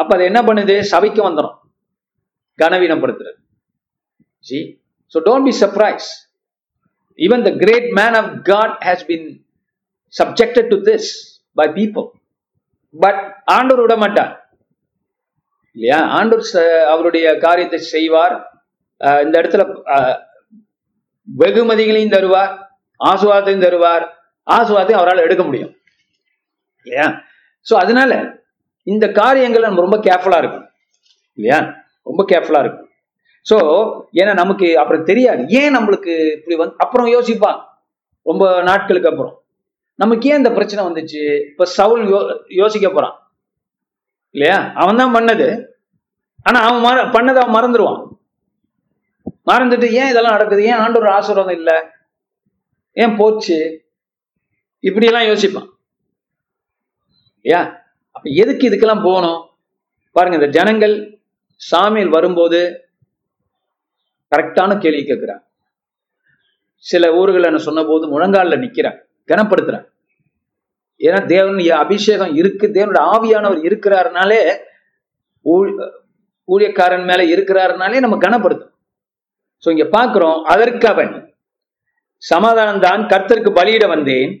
[0.00, 0.74] அப்ப அது என்ன பண்ணுது?
[0.92, 1.56] சபைக்கு வந்துடும்
[2.58, 3.38] கனவீனப்படுத்துறது.
[4.48, 4.60] G
[5.12, 6.08] so don't be surprise
[7.18, 9.26] even the great man of God has been
[10.20, 11.10] subjected to this
[11.60, 12.06] by people
[12.94, 13.20] but
[13.56, 14.32] ஆண்டவர் விட மாட்டார்.
[15.76, 15.98] இல்லையா?
[16.16, 16.48] ஆண்டவர்
[16.92, 18.34] அவருடைய காரியத்தை செய்வார்.
[19.24, 19.62] இந்த இடத்துல
[21.28, 22.52] வெகுமதிகளையும் தருவார்.
[23.00, 24.04] ஆசுவாதத்தையும் தருவார்.
[24.46, 25.72] ஆசுவாதத்தையும் அவரால் எடுக்க முடியும்.
[26.86, 27.06] இல்லையா?
[27.66, 28.12] சோ அதனால
[28.86, 30.66] இந்த காரியங்கள் நம்ம ரொம்ப கேர்ஃபுல்லா இருக்கும்
[31.38, 31.58] இல்லையா?
[32.02, 32.88] ரொம்ப கேர்ஃபுல்லா இருக்கும்
[33.46, 33.56] ஸோ
[34.20, 35.42] ஏன்னா நமக்கு அப்புறம் தெரியாது.
[35.60, 37.60] ஏன் நம்மளுக்கு இப்படி வந்து அப்புறம் யோசிப்பான்.
[38.26, 39.34] ரொம்ப நாட்களுக்கு அப்புறம்.
[39.98, 41.22] நமக்கு ஏன் இந்த பிரச்சனை வந்துச்சு?
[41.50, 42.18] இப்ப சவுல் யோ
[42.60, 43.16] யோசிக்க போறான்.
[44.34, 44.58] இல்லையா?
[44.74, 45.48] அவன் தான் பண்ணது.
[46.46, 48.00] ஆனா அவன் மற பண்ணதை அவன் மறந்துடுவான்
[49.50, 50.62] மறந்துட்டு ஏன் இதெல்லாம் நடக்குது?
[50.64, 51.76] ஏன் ஆண்டவர் ஆசீர்வாதம் இல்லை?
[52.92, 53.56] ஏன் போச்சு?
[54.84, 55.68] இப்படி எல்லாம் யோசிப்பான்.
[57.44, 57.68] ஏன்
[58.16, 59.38] அப்ப எதுக்கு இதுக்கெல்லாம் போகணும்?
[60.16, 60.94] பாருங்க இந்த ஜனங்கள்
[61.60, 62.58] சாமியில் வரும்போது
[64.32, 65.42] கரெக்டான கேள்வி கேட்கிறான்
[66.84, 68.98] சில ஊர்கள் என்ன சொன்ன போது முழங்கால நிக்கிறான்
[69.28, 69.86] கனப்படுத்துறான்
[71.00, 74.40] ஏன்னா தேவனுடைய அபிஷேகம் இருக்கு தேவனுடைய ஆவியானவர் இருக்கிறாருனாலே
[76.48, 78.72] ஊழியக்காரன் மேல இருக்கிறாருனாலே நம்ம கனப்படுத்தும்
[79.62, 81.12] சோ இங்க பாக்குறோம் அதற்கு அவன்
[82.22, 84.32] சமாதானம் தான் கர்த்தருக்கு பலியிட வந்தேன்.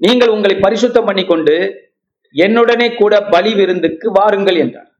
[0.00, 1.54] நீங்கள் உங்களை பரிசுத்தம் பண்ணி கொண்டு
[2.32, 4.90] என்னுடனே கூட பலி விருந்துக்கு வாருங்கள் என்றார்.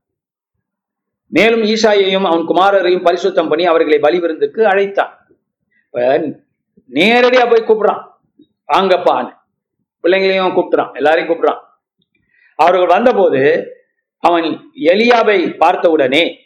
[1.27, 5.27] மேலும் ஈசாயையும் அவன் குமாரரையும் பரிசுத்தம் பண்ணி அவர்களை பலி விருந்துக்கு அழைத்தான்.
[6.91, 8.09] நேரடியா போய் கூப்பிடுறான்.
[8.73, 9.39] வாங்கப்பான்னு
[10.03, 11.61] பிள்ளைங்களையும் கூப்பிடுறான் எல்லாரையும் கூப்பிடுறான்
[12.55, 13.73] அவர்கள் வந்தபோது
[14.19, 16.39] அவன் எலியாவை பார்த்தவுடனே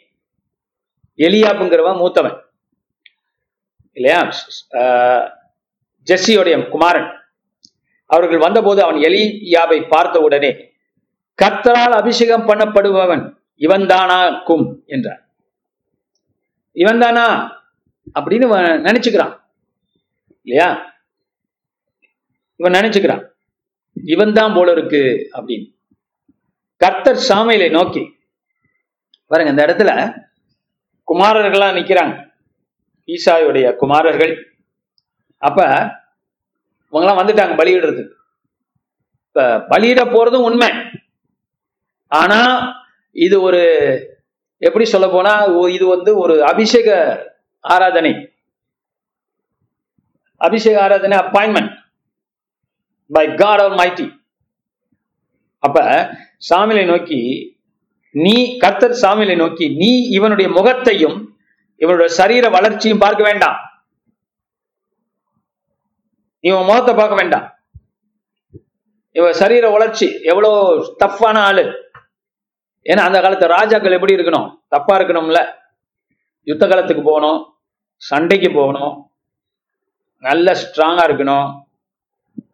[1.17, 2.41] எலியாப்புங்கிறவன் மூத்தவன்
[3.91, 4.29] இல்லையா?
[4.71, 5.31] ஆஹ்
[6.07, 7.09] ஜெஸ்ஸியோடைய குமாரன்.
[8.05, 10.73] அவர்கள் வந்தபோது அவன் எலியாவை பார்த்த உடனே
[11.43, 15.21] கர்த்தரால் அபிஷேகம் பண்ணப்படுபவன் இவன்தானா கும் என்றார்.
[16.73, 17.25] இவன்தானா
[18.19, 18.47] அப்படின்னு
[18.87, 19.39] நினைச்சுக்கிறான்.
[20.41, 20.93] இல்லையா?
[22.55, 23.23] இவன் நினைச்சுக்கிறான்.
[23.93, 25.73] இவன் தான் போல இருக்கு அப்படின்னு.
[26.77, 28.13] கர்த்தர் சாமையிலை நோக்கி
[29.27, 29.91] பாருங்க இந்த இடத்துல
[31.11, 32.31] குமாரர்களா நிக்கிறாங்க.
[33.07, 34.33] ஈசாயுடைய குமாரர்கள்.
[35.37, 35.63] அப்ப
[36.91, 38.13] இவங்கெல்லாம் வந்துட்டாங்க பலியிடுறதுக்கு.
[39.27, 40.69] இப்ப பலியிட போறதும் உண்மை.
[42.19, 42.39] ஆனா
[43.25, 43.61] இது ஒரு
[44.67, 45.33] எப்படி சொல்ல போனா
[45.77, 46.89] இது வந்து ஒரு அபிஷேக
[47.73, 48.13] ஆராதனை.
[50.41, 51.73] அபிஷேக ஆராதனை appointment
[53.15, 54.07] by God R mighty
[55.63, 55.79] அப்ப
[56.49, 57.19] சாமிலை நோக்கி
[58.23, 61.17] நீ கர்த்தர் சாமிலை நோக்கி நீ இவனுடைய முகத்தையும்
[61.83, 63.57] இவனுடைய சரீர வளர்ச்சியும் பார்க்க வேண்டாம்.
[66.47, 67.47] இவன் முகத்தை பார்க்க வேண்டாம்.
[69.15, 70.59] இவன் சரீர வளர்ச்சி எவ்வளவு
[71.01, 71.65] டஃப்பான ஆளு.
[72.89, 74.59] ஏன்னா அந்த காலத்து ராஜாக்கள் எப்படி இருக்கணும்?
[74.67, 75.53] தப்பா இருக்கணும்ல.
[76.41, 77.57] யுத்த காலத்துக்கு போகணும்.
[77.95, 79.09] சண்டைக்கு போகணும்.
[80.19, 81.63] நல்ல ஸ்ட்ராங்கா இருக்கணும்.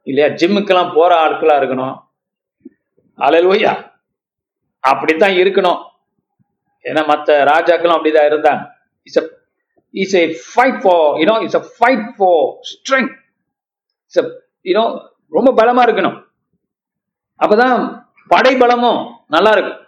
[0.04, 0.30] இல்லையா?
[0.30, 2.04] ஜிம்முக்கெல்லாம் போற ஆட்களா இருக்கணும்.
[3.18, 3.92] அலையா
[4.80, 5.90] அப்படித்தான் இருக்கணும்.
[6.84, 8.70] ஏன்னா மற்ற ராஜாக்களும் அப்படிதான் இருந்தாங்க.
[9.04, 9.32] It's
[9.90, 13.00] it's a fight for you know it's a fight for for
[14.04, 14.20] it's
[14.64, 16.24] you know ரொம்ப பலமா இருக்கணும்.
[17.40, 19.81] அப்பதான் படை பலமும் நல்லா இருக்கும்.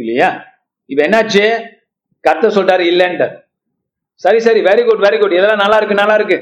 [0.00, 0.28] இல்லையா?
[0.90, 1.44] இப்ப என்னாச்சு?
[2.24, 3.28] கத்த சொல்றாரு இல்லைன்ட்டு
[4.24, 6.38] சரி சரி வெரி குட் வெரி குட் இதெல்லாம் நல்லா இருக்கு நல்லா இருக்கு.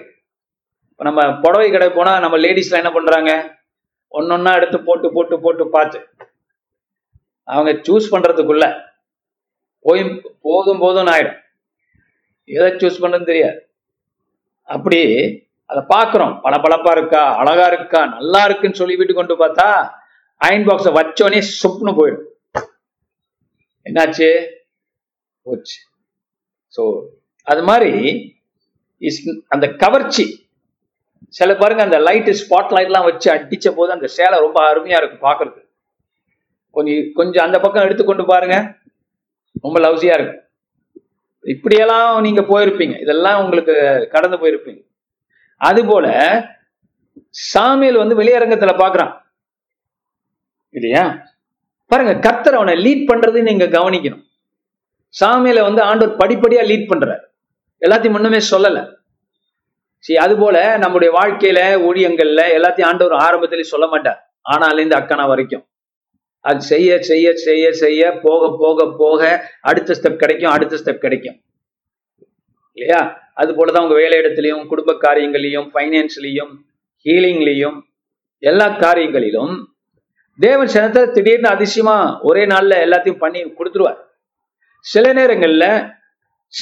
[0.91, 3.31] இப்போ நம்ம புடவை கடை போனா நம்ம லேடிஸ்லாம் என்ன பண்றாங்க?
[4.19, 5.99] ஒன்னொன்னா எடுத்து போட்டு போட்டு போட்டு பார்த்து.
[7.49, 8.67] அவங்க சூஸ் பண்றதுக்குள்ள
[9.81, 10.03] போய்
[10.41, 11.41] போதும் போதும் ஆயிடும்.
[12.45, 13.59] எதை சூஸ் பண்றதுன்னு தெரியாது.
[14.63, 15.01] அப்படி
[15.71, 16.33] அதை பார்க்குறோம்.
[16.45, 17.23] பளபளப்பா இருக்கா?
[17.41, 18.07] அழகா இருக்கா?
[18.07, 19.69] நல்லா இருக்குன்னு சொல்லி வீட்டுக்கு கொண்டு பார்த்தா
[20.41, 22.27] அயன் பாக்ஸை வச்சோடனே சுப்னு போயிடும்.
[23.87, 24.29] என்னாச்சு?
[25.47, 25.77] போச்சு.
[26.75, 26.83] ஸோ
[27.47, 27.93] அது மாதிரி
[29.03, 30.25] இஸ் அந்த கவர்ச்சி.
[31.29, 35.61] சில பாருங்க அந்த லைட்டு ஸ்பாட் லைட்லாம் வச்சு அடிச்ச போது அந்த சேலை ரொம்ப அருமையா இருக்கும் பார்க்கறது
[36.77, 38.57] கொஞ்சம் கொஞ்சம் அந்த பக்கம் எடுத்துக்கொண்டு பாருங்க.
[39.65, 40.41] ரொம்ப லவ்ஸியா இருக்கும்.
[41.45, 42.95] இப்படியெல்லாம் நீங்க போயிருப்பீங்க.
[43.01, 43.75] இதெல்லாம் உங்களுக்கு
[44.15, 44.81] கடந்து போயிருப்பீங்க.
[45.61, 46.07] அது போல
[47.53, 49.13] சாமியல் வந்து வெளியரங்கத்துல பாக்குறான்
[50.75, 51.05] இல்லையா?
[51.95, 54.23] பாருங்க கர்த்தர் அவனை லீட் பண்றது நீங்க கவனிக்கணும்.
[55.25, 57.21] சாமியில வந்து ஆண்டவர் படிப்படியா லீட் பண்றார்.
[57.81, 58.95] எல்லாத்தையும் ஒண்ணுமே சொல்லல.
[59.99, 64.35] சரி அது போல நம்முடைய வாழ்க்கையில ஊழியங்கள்ல எல்லாத்தையும் ஆண்டவர் ஆரம்பத்திலே சொல்ல மாட்டார்.
[64.51, 65.67] ஆனாலேருந்து அக்கனா வரைக்கும்.
[66.41, 71.41] அது செய்ய செய்ய செய்ய செய்ய போக போக போக அடுத்த ஸ்டெப் கிடைக்கும் அடுத்த ஸ்டெப் கிடைக்கும்.
[72.73, 73.31] இல்லையா?
[73.35, 76.53] அது போலதான் உங்க வேலை இடத்துலையும் குடும்ப காரியங்களையும் ஃபைனான்ஸ்லயும்
[77.05, 77.81] ஹீலிங்லயும்
[78.39, 79.65] எல்லா காரியங்களிலும்
[80.39, 83.99] தேவன் சினத்தை திடீர்னு அதிசயமா ஒரே நாள்ல எல்லாத்தையும் பண்ணி கொடுத்துருவார்.
[84.79, 85.93] சில நேரங்கள்ல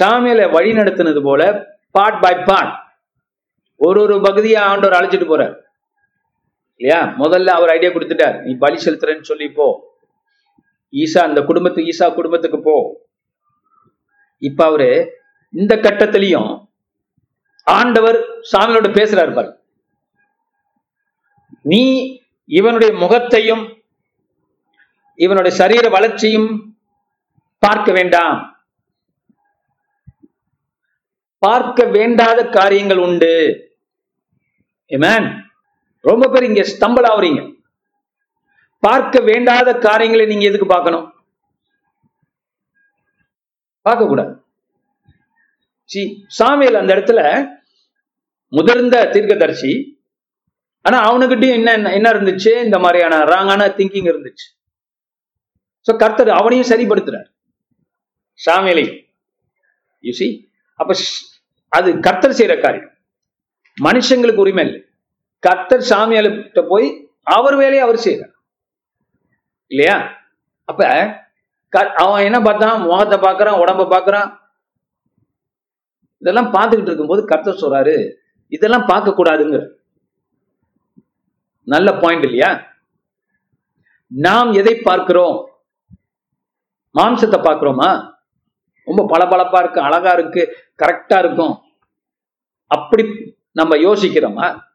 [0.00, 2.74] சாமியில வழி நடத்தினது போல பார்ட் பை பார்ட்
[3.76, 5.54] ஒரு ஒரு பகுதியா ஆண்டவர் அழைச்சிட்டு போறார்.
[6.76, 7.04] இல்லையா?
[7.18, 8.42] முதல்ல அவர் ஐடியா கொடுத்துட்டார்.
[8.42, 9.66] நீ பலி செலுத்துறேன்னு சொல்லி போ.
[10.92, 13.00] ஈசா அந்த குடும்பத்துக்கு ஈசா குடும்பத்துக்கு போ.
[14.38, 16.68] இப்ப அவரு இந்த கட்டத்திலையும்
[17.64, 18.16] ஆண்டவர்
[18.52, 19.58] சாமியோட பேசுறாரு பாரு.
[21.62, 21.82] நீ
[22.44, 23.82] இவனுடைய முகத்தையும்
[25.14, 26.76] இவனுடைய சரீர வளர்ச்சியும்
[27.58, 28.64] பார்க்க வேண்டாம்.
[31.38, 33.34] பார்க்க வேண்டாத காரியங்கள் உண்டு.
[36.00, 37.54] ரொம்ப பேர் இங்க ஸ்டம்பிள் ஆகுறீங்க
[38.78, 41.14] பார்க்க வேண்டாத காரியங்களை நீங்க எதுக்கு பார்க்கணும்?
[43.82, 44.44] பார்க்க கூடாது
[45.84, 47.50] சி சாமியல் அந்த இடத்துல
[48.48, 49.91] முதிர்ந்த தீர்க்கதர்சி
[50.82, 52.64] ஆனா அவனுக்கிட்டையும் என்ன என்ன- என்ன இருந்துச்சு?
[52.64, 54.60] இந்த மாதிரியான ராங்கான திங்கிங் இருந்துச்சு.
[55.58, 57.26] சோ கர்த்தர் அவனையும் சரிப்படுத்துறார்.
[58.46, 59.04] சாமியலை.
[60.02, 60.94] யூசி அப்ப
[61.68, 62.90] அது கர்த்தர் செய்யற காரியம்.
[63.82, 64.84] மனுஷங்களுக்கு உரிமை இல்லை.
[65.38, 68.32] கர்த்தர் சாமியாள்கிட்ட போய் அவர் வேலையை அவர் செய்யறார்
[69.66, 70.12] இல்லையா?
[70.64, 70.84] அப்ப
[71.68, 72.80] க- அவன் என்ன பார்த்தான்?
[72.80, 74.40] முகத்தை பார்க்கறான் உடம்ப பார்க்கறான்.
[76.18, 78.14] இதெல்லாம் பார்த்துக்கிட்டு இருக்கும்போது கர்த்தர் சொல்றாரு
[78.48, 79.68] இதெல்லாம் பார்க்க கூடாதுங்கிற
[81.62, 82.50] நல்ல பாயிண்ட் இல்லையா?
[84.06, 85.36] நாம் எதை பார்க்கிறோம்?
[86.98, 87.90] மாம்சத்தை பார்க்கிறோமா?
[88.84, 90.42] ரொம்ப பளபளப்பா இருக்கு அழகா இருக்கு
[90.82, 91.62] கரெக்டா இருக்கும்.
[92.66, 93.04] அப்படி
[93.52, 94.70] நம்ம யோசிக்கிறோமா?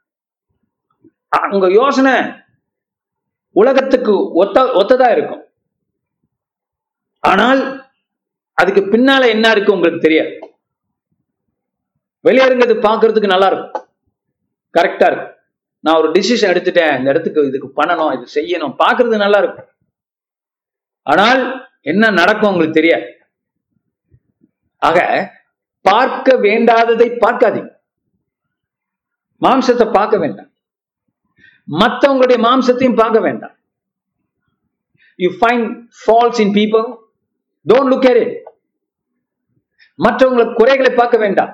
[1.52, 2.14] உங்க யோசனை
[3.52, 5.44] உலகத்துக்கு ஒத்த ஒத்ததா இருக்கும்.
[7.20, 7.86] ஆனால்
[8.54, 10.34] அதுக்கு பின்னால என்ன இருக்கு உங்களுக்கு தெரியாது.
[12.20, 13.88] வெளியே இருக்கிறது பார்க்கிறதுக்கு நல்லா இருக்கும்.
[14.78, 15.37] கரெக்டா இருக்கும்.
[15.80, 19.70] நான் ஒரு டிசிஷன் எடுத்துட்டேன் இந்த இடத்துக்கு இதுக்கு பண்ணணும் இது செய்யணும் பாக்குறது நல்லா இருக்கும்.
[21.04, 21.42] ஆனால்
[21.92, 23.08] என்ன நடக்கும் உங்களுக்கு தெரியாது.
[24.78, 25.00] ஆக
[25.90, 27.72] பார்க்க வேண்டாததை பார்க்காதீங்க.
[29.46, 30.50] மாம்சத்தை பார்க்க வேண்டாம்.
[31.82, 33.56] மற்றவங்களுடைய மாம்சத்தையும் பார்க்க வேண்டாம்.
[35.20, 35.70] You find
[36.02, 36.86] faults in people
[37.72, 38.20] don't look at
[40.06, 41.54] மற்றவங்களை குறைகளை பார்க்க வேண்டாம்.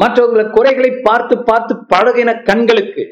[0.00, 3.04] மற்றவங்களை குறைகளை பார்த்து பார்த்து பழகின கண்களுக்கு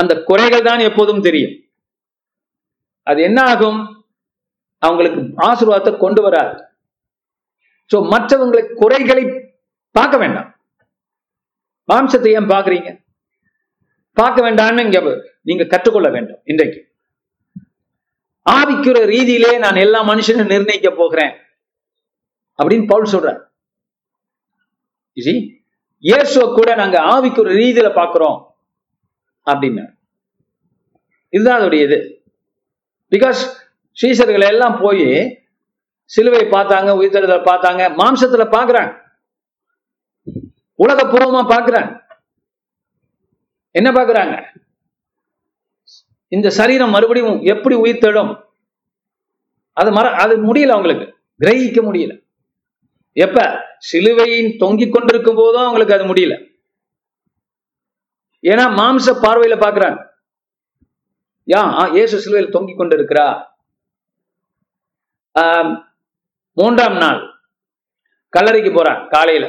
[0.00, 1.54] அந்த குறைகள் தான் எப்போதும் தெரியும்.
[3.02, 3.80] அது என்ன ஆகும்?
[4.82, 6.54] அவங்களுக்கு ஆசீர்வாதத்தை கொண்டு வராது.
[7.90, 9.24] சோ மற்றவங்களை குறைகளை
[9.96, 10.48] பார்க்க வேண்டாம்.
[11.88, 12.90] மாம்சத்தை ஏன் பாக்குறீங்க
[14.20, 15.00] பார்க்க வேண்டாம்னு இங்க
[15.48, 16.80] நீங்க கற்றுக்கொள்ள வேண்டும் இன்றைக்கு.
[18.46, 21.34] ஆவிக்குற ரீதியிலே நான் எல்லா மனுஷனும் நிர்ணயிக்க போகிறேன்
[22.58, 23.40] அப்படின்னு பவுல் சொல்றார்.
[26.02, 28.36] இயேசுவ கூட நாங்க ஆவிக்குற ரீதியில பாக்குறோம்
[29.46, 29.84] அப்படின்னு.
[31.28, 32.24] இதுதான் அதோடைய இது.
[33.10, 33.40] பிகாஸ்
[33.92, 35.06] சீசர்கள் எல்லாம் போய்
[36.04, 39.06] சிலுவை பார்த்தாங்க உயிர்த்தெழுதலை பார்த்தாங்க மாம்சத்துல பாக்குறாங்க
[40.78, 42.00] உலகபூர்வமா பார்க்கறாங்க.
[43.70, 44.56] என்ன பாக்குறாங்க
[46.28, 48.46] இந்த சரீரம் மறுபடியும் எப்படி உயிர்த்தெடும்
[49.72, 51.06] அது மற அது முடியல அவங்களுக்கு.
[51.40, 52.24] கிரகிக்க முடியல.
[53.12, 53.67] எப்ப?
[53.82, 56.34] சிலுவையின் தொங்கிக் கொண்டிருக்கும் போதும் அவங்களுக்கு அது முடியல.
[58.44, 59.98] ஏன்னா மாம்ச பார்வையில பாக்குறாங்க
[61.48, 63.26] யா ஆ, இயேசு சிலுவையில் தொங்கிக் கொண்டிருக்கிறா
[66.56, 67.20] மூன்றாம் நாள்
[68.32, 69.46] கல்லறைக்கு போறான் காலையில.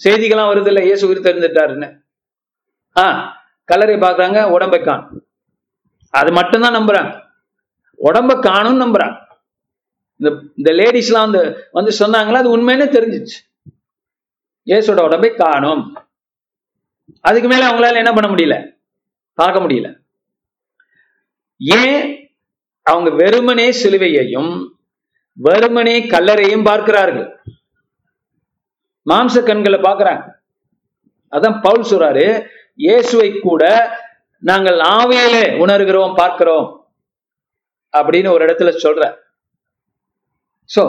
[0.00, 1.88] செய்திகள்லாம் வருது இல்ல இயேசு உயிர் தெரிஞ்சிட்டாருன்னு
[2.96, 3.04] ஆ
[3.68, 5.12] கல்லறை பாக்குறாங்க உடம்பை காணும்.
[6.14, 7.12] அது மட்டும்தான் நம்புறாங்க.
[7.98, 9.16] உடம்ப காணும் நம்புறாங்க.
[10.16, 13.36] இந்த இந்த லேடிஸ்லாம் வந்து வந்து சொன்னாங்களா அது உண்மைன்னு தெரிஞ்சிச்சு.
[14.66, 15.96] இயேசோட உடம்பை காணும்.
[17.20, 18.76] அதுக்கு மேல அவங்களால என்ன பண்ண முடியல?
[19.34, 20.00] பார்க்க முடியல.
[21.56, 22.30] ஏன்?
[22.82, 24.68] அவங்க வெறுமனே சிலுவையையும்
[25.32, 27.36] வெறுமனே கல்லறையும் பார்க்கிறார்கள்.
[29.10, 30.30] மாம்ச கண்களை பார்க்கிறாங்க.
[31.32, 33.92] அதான் பவுல் சொல்றாரு இயேசுவை கூட
[34.38, 36.88] நாங்கள் ஆவியிலே உணர்கிறோம் பார்க்கிறோம்.
[37.96, 39.22] அப்படின்னு ஒரு இடத்துல சொல்ற
[40.70, 40.84] சோ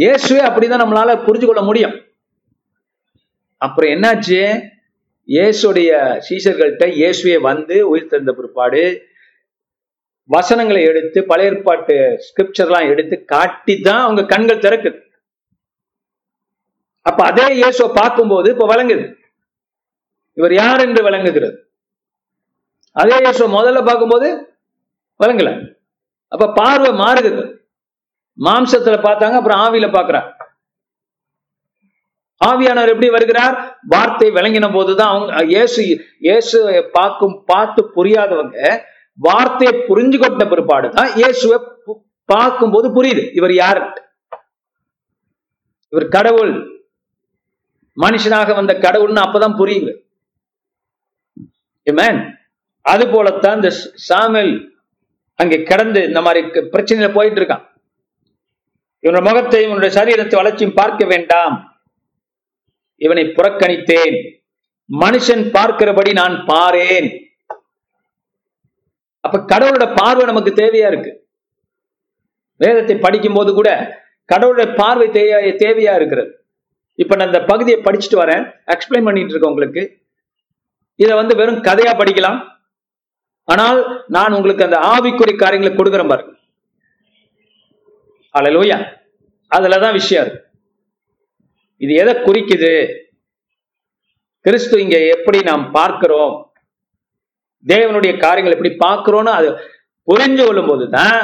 [0.00, 1.94] இயேசுவே அப்படிதான் நம்மளால புரிஞ்சு கொள்ள முடியும்.
[3.60, 4.40] அப்புறம் என்னாச்சு?
[5.28, 5.90] இயேசுடைய
[6.26, 8.82] சீசர்கள்ட்ட இயேசுவே வந்து உயிர் தந்த பிற்பாடு
[10.30, 11.94] வசனங்களை எடுத்து பழைய ஏற்பாட்டு
[12.26, 14.98] ஸ்கிரிப்சர்லாம் எடுத்து காட்டி தான் அவங்க கண்கள் திறக்குது.
[17.06, 19.04] அப்ப அதே இயேசுவை பார்க்கும்போது இப்ப விளங்குது.
[20.36, 21.56] இவர் யார் என்று விளங்குகிறது.
[22.96, 24.28] அதே இயேசுவை முதல்ல பார்க்கும்போது
[25.20, 25.50] விளங்கல.
[26.32, 27.44] அப்ப பார்வை மாறுகிறது.
[28.40, 30.20] மாம்சத்துல பார்த்தாங்க அப்புறம் ஆவியில பாக்குறா
[32.40, 33.56] ஆவியானவர் எப்படி வருகிறார்?
[33.86, 35.80] வார்த்தை விளங்கின போதுதான் அவங்க இயேசு
[36.18, 36.58] இயேசு
[36.92, 38.58] பார்க்கும் பார்த்து புரியாதவங்க
[39.18, 41.98] வார்த்தையை புரிஞ்சு கொண்ட பிற்பாடு தான் இயேசுவை பு-
[42.28, 43.32] பார்க்கும்போது புரியுது.
[43.34, 43.80] இவர் யார்?
[45.92, 46.52] இவர் கடவுள்.
[47.96, 49.92] மனுஷனாக வந்த கடவுள்னு அப்பதான் புரியுது.
[52.84, 53.70] அது போலத்தான் இந்த
[54.08, 54.52] சாமல்
[55.38, 56.40] அங்க கிடந்து இந்த மாதிரி
[56.72, 57.64] பிரச்சனையில போயிட்டு இருக்கான்.
[59.04, 61.54] இவனுடைய முகத்தை இவனுடைய சரீரத்தை வளர்ச்சியும் பார்க்க வேண்டாம்.
[62.96, 64.16] இவனை புறக்கணித்தேன்.
[65.02, 67.08] மனுஷன் பார்க்கிறபடி நான் பாரேன்
[69.20, 71.12] அப்ப கடவுளோட பார்வை நமக்கு தேவையா இருக்கு?
[72.56, 73.70] வேதத்தை படிக்கும் போது கூட
[74.24, 76.30] கடவுளுடைய பார்வை தேவையா தேவையா இருக்கிறது.
[76.94, 78.42] இப்ப நான் இந்த பகுதியை படிச்சுட்டு வரேன்.
[78.74, 79.82] எக்ஸ்பிளைன் பண்ணிட்டு இருக்கேன் உங்களுக்கு.
[80.96, 82.38] இதை வந்து வெறும் கதையா படிக்கலாம்.
[83.44, 83.78] ஆனால்
[84.16, 86.32] நான் உங்களுக்கு அந்த ஆவிக்குறை காரியங்களை கொடுக்குறேன் பாருங்க.
[88.38, 88.78] அலலூயா
[89.56, 90.42] அதுலதான் விஷயம் இருக்கு
[91.84, 92.72] இது எதை குறிக்குது?
[94.44, 96.34] கிறிஸ்து இங்க எப்படி நாம் பார்க்கிறோம்?
[97.66, 99.48] தேவனுடைய காரியங்கள் எப்படி பார்க்கிறோம்னு அது
[100.08, 101.18] புரிஞ்சு கொள்ளும் போதுதான்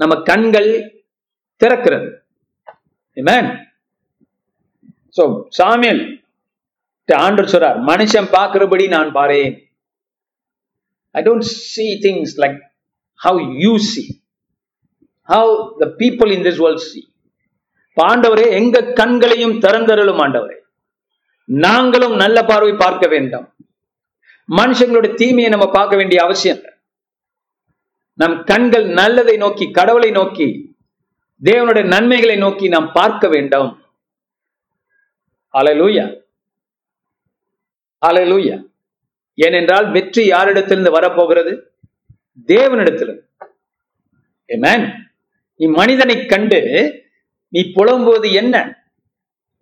[0.00, 0.70] நம்ம கண்கள்
[1.60, 2.08] திறக்கிறது.
[5.16, 5.24] சோ
[5.58, 6.02] சாமியல்
[7.08, 9.52] ஆண்டர் சொல்றார் மனுஷன் பார்க்கிறபடி நான் பாரேன்.
[11.18, 12.58] I don't see things like
[13.24, 14.04] how you see
[15.34, 17.00] how the people in this world see
[17.96, 20.56] ஆண்டவரே எங்க கண்களையும் திறந்தருளும் ஆண்டவரே.
[21.44, 23.54] நாங்களும் நல்ல பார்வை பார்க்க வேண்டாம்.
[24.56, 26.62] மனுஷங்களுடைய தீமையை நம்ம பார்க்க வேண்டிய அவசியம்
[28.14, 30.74] நம் கண்கள் நல்லதை நோக்கி கடவுளை நோக்கி
[31.42, 33.70] தேவனுடைய நன்மைகளை நோக்கி நாம் பார்க்க வேண்டும்.
[35.54, 36.06] அலலூயா
[38.06, 38.56] அலலூயா
[39.34, 41.52] ஏனென்றால் வெற்றி யாரிடத்திலிருந்து வரப்போகிறது?
[42.46, 43.24] தேவனிடத்திலிருந்து.
[45.60, 46.60] நீ மனிதனை கண்டு
[47.54, 48.54] நீ புலம்புவது என்ன?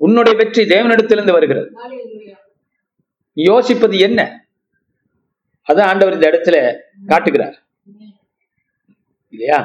[0.05, 1.69] உன்னுடைய வெற்றி தேவனிடத்திலிருந்து வருகிறது.
[3.37, 4.21] நீ யோசிப்பது என்ன?
[5.69, 6.57] அதான் ஆண்டவர் இந்த இடத்துல
[7.11, 7.57] காட்டுகிறார்.
[9.35, 9.59] இல்லையா?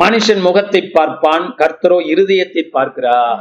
[0.00, 3.40] மனுஷன் முகத்தை பார்ப்பான் கர்த்தரோ இருதயத்தை பார்க்கிறார்.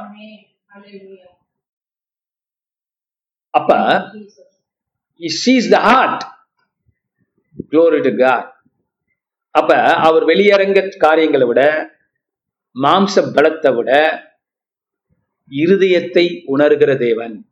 [3.57, 3.71] அப்ப
[5.21, 6.19] he sees the heart.
[7.71, 8.43] Glory to god.
[9.55, 9.71] அப்ப
[10.07, 11.61] அவர் வெளியரங்க காரியங்களை விட
[12.75, 14.21] மாம்ச பலத்தை விட
[15.51, 17.47] இருதயத்தை உணர்கிற தேவன்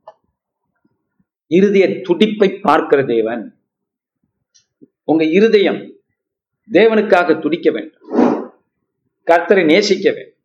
[1.47, 3.59] இருதய துடிப்பை பார்க்கிற தேவன்.
[5.03, 5.99] உங்க இருதயம்
[6.71, 8.05] தேவனுக்காக துடிக்க வேண்டும்.
[9.25, 10.39] கர்த்தரை நேசிக்க வேண்டும்.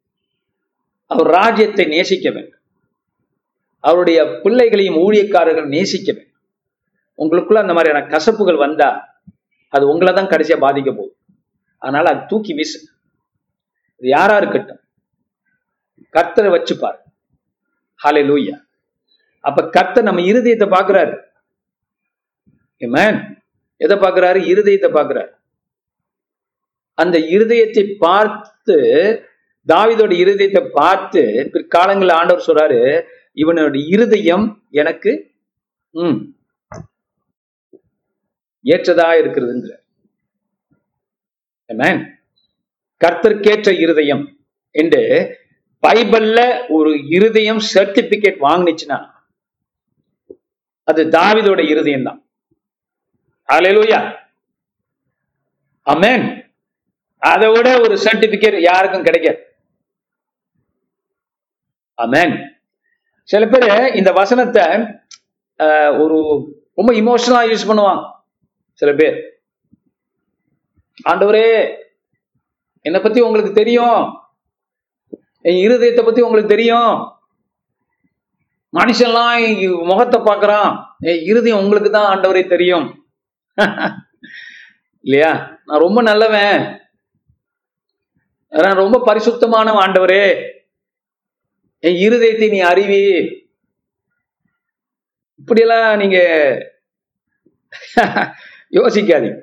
[1.07, 2.61] அவர் ராஜ்யத்தை நேசிக்க வேண்டும்.
[3.81, 6.41] அவருடைய பிள்ளைகளையும் ஊழியக்காரர்கள் நேசிக்க வேண்டும்.
[7.19, 9.21] உங்களுக்குள்ள அந்த மாதிரியான கசப்புகள் வந்தா
[9.69, 11.17] அது உங்களை தான் கடைசியா பாதிக்க போகுது.
[11.79, 12.92] அதனால அது தூக்கி வீசு.
[14.03, 14.81] யாரா இருக்கட்டும்?
[16.15, 16.99] கர்த்தரை வச்சுப்பார்
[18.01, 18.57] ஹாலே லூயா
[19.45, 21.15] அப்ப கர்த்தர் நம்ம இருதயத்தை பாக்குறாரு
[23.81, 25.33] எதை பாக்குறாரு இருதயத்தை பாக்குறாரு
[26.99, 28.77] அந்த இருதயத்தை பார்த்து
[29.69, 31.23] தாவிதோட இருதயத்தை பார்த்து
[31.55, 32.81] பிற்காலங்களில் ஆண்டவர் சொல்றாரு
[33.37, 35.13] இவனோட இருதயம் எனக்கு
[35.95, 36.19] உம்
[38.65, 39.73] ஏற்றதா இருக்கிறதுங்கிற.
[43.03, 44.25] கர்த்தர்கேற்ற இருதயம்.
[44.75, 45.03] என்று
[45.83, 46.41] பைபிள்ல
[46.77, 48.99] ஒரு இருதயம் சர்டிபிகேட் வாங்கினுச்சுன்னா
[50.89, 52.21] அது தாவிதோட இருதயம் தான்
[53.49, 54.01] அலையலூயா
[55.87, 56.25] அமேன்
[57.23, 59.41] அதை விட ஒரு சர்டிபிகேட் யாருக்கும் கிடைக்காது.
[61.99, 62.35] அமேன்
[63.29, 64.65] சில பேர் இந்த வசனத்தை
[66.03, 66.19] ஒரு
[66.79, 68.01] ரொம்ப இமோஷனலா யூஸ் பண்ணுவான்
[68.81, 69.17] சில பேர்.
[71.11, 71.47] ஆண்டவரே
[72.83, 74.19] என்னை பத்தி உங்களுக்கு தெரியும்.
[75.41, 77.13] என் இருதயத்தை பத்தி உங்களுக்கு தெரியும்.
[78.73, 80.85] மனுஷன்லாம் முகத்தை பார்க்கறான்.
[80.99, 83.07] என் இருதயம் உங்களுக்கு தான் ஆண்டவரே தெரியும்.
[85.01, 85.61] இல்லையா?
[85.65, 86.81] நான் ரொம்ப நல்லவன்.
[88.49, 90.51] நான் ரொம்ப பரிசுத்தமான ஆண்டவரே.
[91.79, 93.35] என் இருதயத்தை நீ அறிவி.
[95.35, 96.19] இப்படியெல்லாம் நீங்க
[98.71, 99.41] யோசிக்காதீங்க.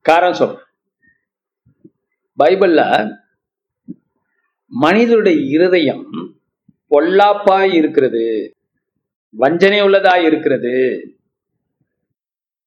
[0.00, 0.66] காரணம் சொல்றேன்
[2.38, 2.80] பைபிள்ல
[4.66, 6.04] மனிதனுடைய இருதயம்
[6.90, 8.54] பொல்லாப்பாய் இருக்கிறது
[9.30, 10.72] வஞ்சனை உள்ளதா இருக்கிறது.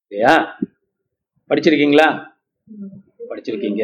[0.08, 0.58] இல்லையா?
[1.50, 2.08] படிச்சிருக்கீங்களா?
[3.30, 3.84] படிச்சிருக்கீங்க.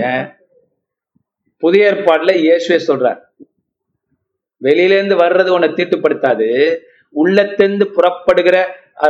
[1.58, 3.20] புதிய ஏற்பாடுல இயேசுவே சொல்றார்.
[4.62, 6.78] வெளியிலேருந்து வர்றது உன்னை தீட்டுப்படுத்தாது.
[7.10, 8.58] உள்ளத்திலிருந்து புறப்படுகிற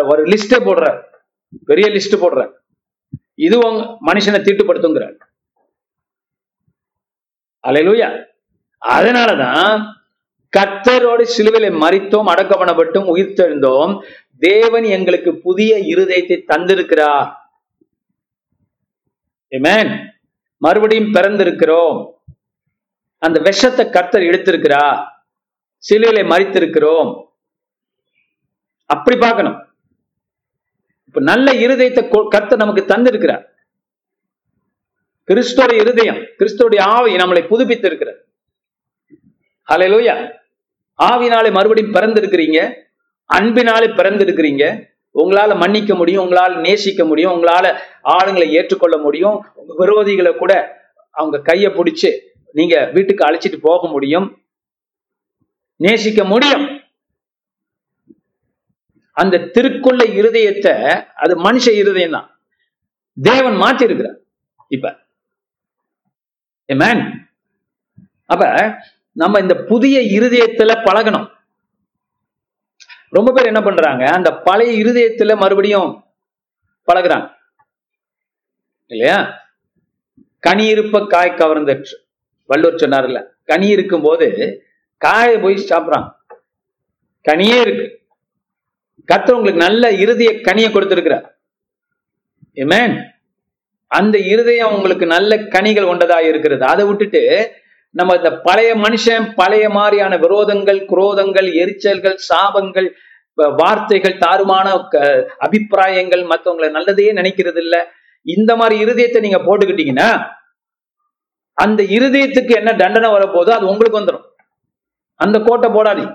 [0.05, 0.85] ஒரு லிஸ்டே போடுற
[1.65, 2.41] பெரிய லிஸ்ட் போடுற
[3.35, 5.17] இது உங்க மனுஷனை தீட்டுப்படுத்துங்கிறார்.
[7.63, 8.09] அலையிலூயா
[8.87, 9.95] அதனாலதான்
[10.57, 13.93] கத்தரோடு சிலுவிலை மறித்தோம் அடக்கப்படப்பட்டும் உயிர்த்தெழுந்தோம்.
[14.39, 17.29] தேவன் எங்களுக்கு புதிய இருதயத்தை தந்திருக்கிறார்.
[20.57, 21.97] மறுபடியும் பிறந்திருக்கிறோம்.
[23.17, 24.99] அந்த விஷத்தை கர்த்தர் எடுத்திருக்கிறார்.
[25.89, 27.11] சிலுவிலை மறித்திருக்கிறோம்
[28.85, 29.57] அப்படி பார்க்கணும்.
[31.05, 33.45] இப்ப நல்ல இருதயத்தை கர்த்தர் நமக்கு தந்திருக்கிறார்.
[35.29, 38.19] கிறிஸ்துடைய இருதயம் கிறிஸ்தோடைய ஆவி நம்மளை புதுப்பித்து இருக்கிறார்
[39.67, 40.15] அலையிலோயா
[40.99, 42.59] ஆவினாலே மறுபடியும் பிறந்திருக்கிறீங்க
[43.29, 44.65] அன்பினாலே பிறந்திருக்கிறீங்க.
[45.15, 47.65] உங்களால மன்னிக்க முடியும் உங்களால நேசிக்க முடியும் உங்களால
[48.03, 49.37] ஆளுங்களை ஏற்றுக்கொள்ள முடியும்.
[49.53, 50.53] உங்க விரோதிகளை கூட
[51.09, 52.09] அவங்க கையை பிடிச்சு
[52.51, 54.27] நீங்க வீட்டுக்கு அழைச்சிட்டு போக முடியும்.
[55.75, 56.65] நேசிக்க முடியும்.
[59.11, 60.73] அந்த திருக்குள்ள இருதயத்தை
[61.15, 62.27] அது மனுஷ இருதயம் தான்
[63.17, 64.17] தேவன் மாற்றி இருக்கிறார்
[64.67, 65.06] இப்ப
[66.75, 67.29] மேன்
[68.25, 68.77] அப்ப
[69.11, 71.35] நம்ம இந்த புதிய இருதயத்துல பழகணும்.
[73.09, 76.03] ரொம்ப பேர் என்ன பண்றாங்க அந்த பழைய இருதயத்துல மறுபடியும்
[76.91, 77.35] பழகுறாங்க.
[78.85, 79.45] இல்லையா?
[80.39, 81.85] கனி இருப்ப காய் கவர்ந்துட்டு
[82.45, 84.27] வள்ளுவர் சொன்னார்ல கனி இருக்கும் போது
[84.97, 86.15] காயை போய் சாப்பிடுறாங்க.
[87.29, 88.05] கனியே இருக்கு.
[89.13, 91.39] கத்த உங்களுக்கு நல்ல இருதய கனியை கொடுத்திருக்கிறார்.
[92.55, 93.09] ஏமேன்
[93.91, 96.63] அந்த இருதயம் உங்களுக்கு நல்ல கனிகள் கொண்டதா இருக்கிறது.
[96.73, 97.21] அதை விட்டுட்டு
[97.95, 102.89] நம்ம இந்த பழைய மனுஷன் பழைய மாதிரியான விரோதங்கள் குரோதங்கள் எரிச்சல்கள் சாபங்கள்
[103.61, 104.67] வார்த்தைகள் தாறுமான
[105.45, 107.75] அபிப்பிராயங்கள் மற்றவங்களை நல்லதையே நினைக்கிறது இல்ல
[108.25, 110.09] இந்த மாதிரி இருதயத்தை நீங்க போட்டுக்கிட்டீங்கன்னா
[111.57, 114.25] அந்த இருதயத்துக்கு என்ன தண்டனை வரப்போதோ அது உங்களுக்கு வந்துடும்
[115.19, 116.05] அந்த கோட்டை போடாதி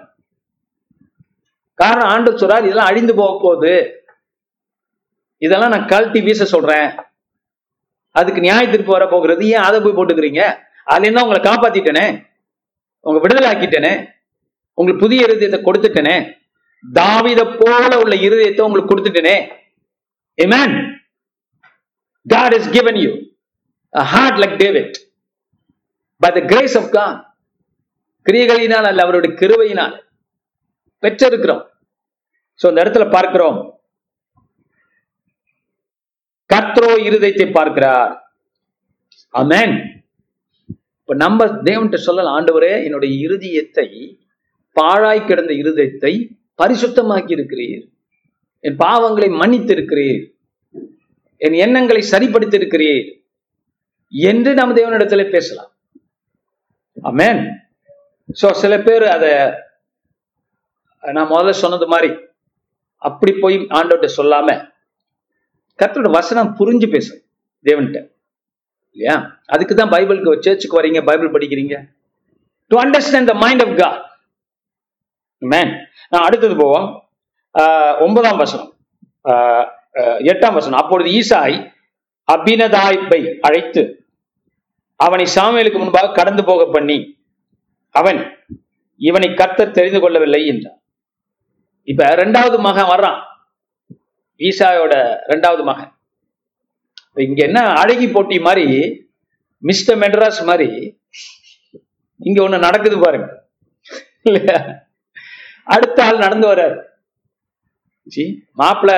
[1.78, 3.72] காரணம் ஆண்டு சொல்றாரு இதெல்லாம் அழிந்து போக போகுது
[5.42, 6.88] இதெல்லாம் நான் கழட்டி வீச சொல்றேன்.
[8.12, 10.58] அதுக்கு நியாய தீர்ப்பு வர போகிறது ஏன் அதை போய் போட்டுக்கிறீங்க?
[10.84, 12.28] அதுல இருந்தா உங்களை காப்பாத்திட்டேனே?
[13.00, 13.92] உங்க விடுதலை ஆக்கிட்டேனே
[14.74, 16.40] உங்களுக்கு புதிய இருதயத்தை கொடுத்துட்டேனே?
[16.94, 19.50] தாவித போல உள்ள இருதயத்தை உங்களுக்கு கொடுத்துட்டேனே?
[20.38, 21.00] Amen
[22.26, 23.12] God has given you
[23.92, 24.96] a heart like David.
[26.20, 27.14] By the grace of God.
[28.26, 29.94] கிரியைகளினால் அல்ல அவருடைய கிருவையினால்
[31.02, 31.62] பெற்றிருக்கிறோம்.
[32.60, 33.71] சோ இந்த இடத்துல பார்க்கிறோம்.
[36.52, 38.12] கத்ரோ இருதயத்தை பார்க்கிறார்.
[39.34, 39.74] அமேன்
[41.02, 43.88] இப்ப நம்ம தேவன்கிட்ட சொல்லலாம் ஆண்டவரே என்னுடைய இருதயத்தை
[44.76, 46.12] பாழாய் கிடந்த இருதயத்தை
[46.62, 47.82] பரிசுத்தமாக்கி இருக்கிறீர்
[48.64, 50.22] என் பாவங்களை மன்னித்திருக்கிறீர்.
[51.40, 53.06] என் எண்ணங்களை சரிப்படுத்தியிருக்கிறீர்.
[54.12, 55.70] என்று நம்ம தேவனிடத்துல பேசலாம்.
[57.10, 57.40] அமேன்
[58.40, 59.26] சோ சில பேர் அத
[61.02, 62.10] நான் முதல்ல சொன்னது மாதிரி
[63.02, 64.48] அப்படி போய் ஆண்டவர்கிட்ட சொல்லாம
[65.78, 67.20] கர்த்தரோட வசனம் புரிஞ்சு பேசும்.
[67.64, 68.10] தேவன்கிட்ட.
[68.90, 69.36] இல்லையா?
[69.46, 71.84] அதுக்கு தான் பைபிளுக்கு சர்ச்சுக்கு வரீங்க பைபிள் படிக்கிறீங்க.
[72.66, 74.10] To understand the mind of God
[75.38, 75.70] man
[76.08, 77.08] நான் அடுத்தது போவோம்.
[77.58, 78.74] ஆஹ் ஒன்பதாம் வசனம்.
[79.24, 80.78] ஆஹ் எட்டாம் வசனம்.
[80.78, 81.72] அப்பொழுது ஈசாய்
[82.32, 84.06] அபினதாய்பை அழைத்து
[84.96, 87.18] அவனை சாமியலுக்கு முன்பாக கடந்து போக பண்ணி
[87.90, 88.36] அவன்
[88.96, 90.80] இவனை கர்த்தர் தெரிந்து கொள்ளவில்லை என்றான்
[91.82, 93.22] இப்ப ரெண்டாவது மகன் வர்றான்.
[94.48, 94.94] ஈசாயோட
[95.30, 95.92] ரெண்டாவது மகன்.
[97.26, 98.66] இங்க என்ன அழகி போட்டி மாதிரி
[99.62, 100.68] மிஸ்டர் மெட்ராஸ் மாதிரி
[102.20, 103.28] இங்க ஒண்ணு நடக்குது பாருங்க.
[104.22, 104.58] இல்லையா?
[105.74, 106.78] அடுத்த ஆள் நடந்து வர்றாரு.
[108.08, 108.22] சி
[108.58, 108.92] மாப்பிள்ள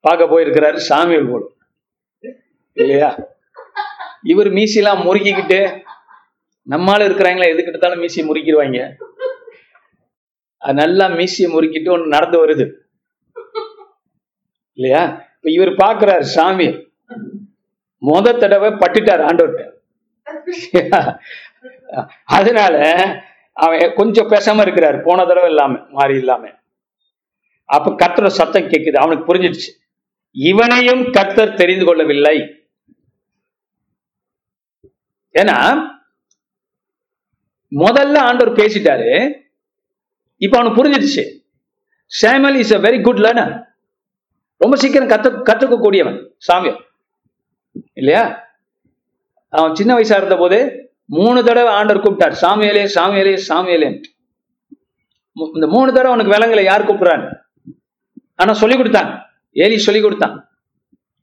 [0.00, 1.44] பார்க்க போயிருக்கிறாரு சாமியல் போல.
[2.72, 3.10] இல்லையா?
[4.22, 5.60] இவர் மீசிலாம் முறுக்கிக்கிட்டு
[6.68, 8.80] நம்மால இருக்கிறாங்களா எதுக்கு எடுத்தாலும் மீசியை முறுக்கிடுவாங்க.
[10.56, 12.66] அது நல்லா மீசியை முறுக்கிட்டு ஒண்ணு நடந்து வருது.
[14.78, 15.02] இல்லையா?
[15.36, 16.68] இப்ப இவர் பாக்குறாரு சாமி.
[18.02, 19.62] முத தடவை பட்டுட்டார் ஆண்டோட்ட
[22.38, 22.74] அதனால
[23.56, 25.02] அவன் கொஞ்சம் பேசாம இருக்கிறாரு.
[25.02, 26.42] போன தடவை இல்லாம மாறி இல்லாம.
[27.68, 28.96] அப்ப கத்துற சத்தம் கேக்குது.
[28.96, 29.70] அவனுக்கு புரிஞ்சிடுச்சு.
[30.36, 32.36] இவனையும் கர்த்தர் தெரிந்து கொள்ளவில்லை.
[35.34, 35.56] ஏன்னா
[37.72, 39.10] முதல்ல ஆண்டவர் பேசிட்டாரு.
[40.40, 41.24] இப்ப அவனுக்கு புரிஞ்சிடுச்சு.
[42.12, 43.54] Samuel is a very good learner
[44.60, 46.78] ரொம்ப சீக்கிரம் கத்து கத்துக்கக்கூடியவன் சாமியம்
[48.00, 48.22] இல்லையா?
[49.52, 50.58] அவன் சின்ன வயசா இருந்த போது
[51.16, 53.88] மூணு தடவை ஆண்டர் கூப்பிட்டார் சாமியலே சாமியலே சாமியலே
[55.56, 57.26] இந்த மூணு தடவை அவனுக்கு விலங்குல யார் கூப்பிடுறாரு
[58.42, 59.08] ஆனா சொல்லி கொடுத்தான்.
[59.56, 60.34] ஏலி சொல்லி கொடுத்தான்.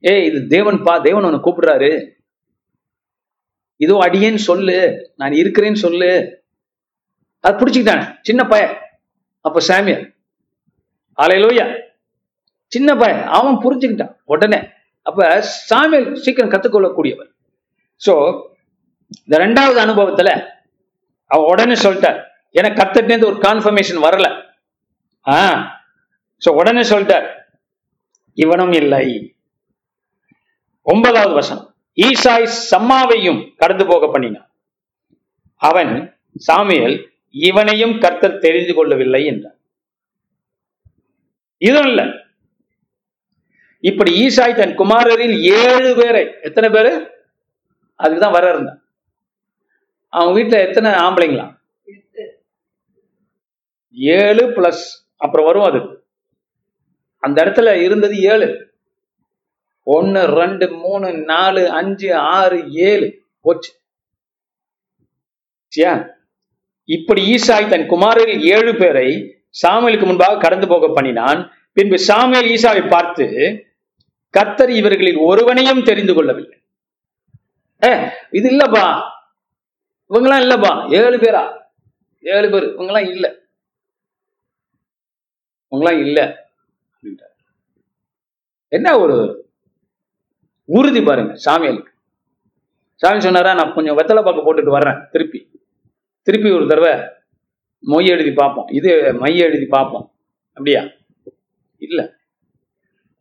[0.03, 1.89] ஏய் இது தேவன் பா தேவன் உன்னை கூப்பிடுறாரு.
[3.83, 4.75] இதோ அடியேன்னு சொல்லு
[5.21, 6.09] நான் இருக்கிறேன்னு சொல்லு.
[7.43, 8.75] அது பிடிச்சிக்கிட்டானே சின்ன பையன்.
[9.45, 10.03] அப்ப சாமியல்
[11.23, 11.65] ஆலையிலோயா
[12.75, 14.59] சின்ன பையன் அவன் புரிஞ்சுக்கிட்டான் உடனே.
[15.07, 15.27] அப்ப
[15.69, 17.29] சாமியல் சீக்கிரம் கத்துக்கொள்ளக்கூடியவர்
[18.01, 18.13] சோ
[19.25, 20.29] இந்த ரெண்டாவது அனுபவத்துல
[21.31, 22.19] அவ உடனே சொல்லிட்டார்
[22.59, 24.27] எனக்கு கத்துட்டேந்து ஒரு கான்ஃபர்மேஷன் வரல.
[25.25, 25.37] ஆ
[26.41, 27.27] சோ உடனே சொல்லிட்டார்
[28.37, 29.05] இவனும் இல்லை.
[30.87, 31.67] ஒன்பதாவது வசனம்
[31.97, 34.47] ஈசாய் சம்மாவையும் கடந்து போக பண்ணினான்.
[35.61, 35.93] அவன்
[36.47, 36.97] சாமியல்
[37.35, 39.57] இவனையும் கர்த்தர் தெரிந்து கொள்ளவில்லை என்றான்.
[41.61, 42.05] இதுவும் இல்லை.
[43.85, 47.09] இப்படி ஈசாய் தன் குமாரரில் ஏழு பேரை எத்தனை பேரு?
[48.03, 48.83] அதுக்குதான் வர இருந்தான்
[50.09, 51.57] அவன் வீட்டுல எத்தனை ஆம்பளைங்களா?
[53.91, 54.83] ஏழு பிளஸ்
[55.17, 56.05] அப்புறம் வரும் அது.
[57.17, 58.73] அந்த இடத்துல இருந்தது ஏழு.
[59.83, 63.21] ஒன்னு ரெண்டு மூணு நாலு அஞ்சு ஆறு ஏழு.
[63.41, 63.73] போச்சு.
[66.83, 71.51] இப்படி ஈசாய் தன் குமாரரில் ஏழு பேரை சாமுவேலுக்கு முன்பாக கடந்து போக பண்ணினான்.
[71.73, 73.64] பின்பு சாமுவேல் ஈசாவை பார்த்து
[74.35, 76.57] கர்த்தர் இவர்களில் ஒருவனையும் தெரிந்து கொள்ளவில்லை.
[77.85, 79.01] ஏ இது இல்லப்பா.
[80.09, 80.93] இவங்கெல்லாம் இல்லப்பா.
[80.93, 81.43] ஏழு பேரா?
[82.21, 82.63] ஏழு பேர்.
[82.63, 83.35] இவங்கெல்லாம் இல்ல.
[85.71, 86.47] இவங்கெல்லாம் இல்ல.
[86.93, 87.35] அப்படின்ட்டார்.
[88.67, 89.17] என்ன ஒரு
[90.65, 91.93] உறுதி பாருங்க சாமியலுக்கு.
[92.95, 95.51] சாமி சொன்னாரா நான் கொஞ்சம் வெத்தலை பாக்க போட்டுட்டு வர்றேன் திருப்பி.
[96.21, 96.91] திருப்பி ஒரு தடவை
[97.87, 98.67] மொய் எழுதி பார்ப்போம்.
[98.67, 100.11] இது மைய எழுதி பார்ப்போம்.
[100.47, 100.83] அப்படியா?
[101.77, 102.17] இல்ல.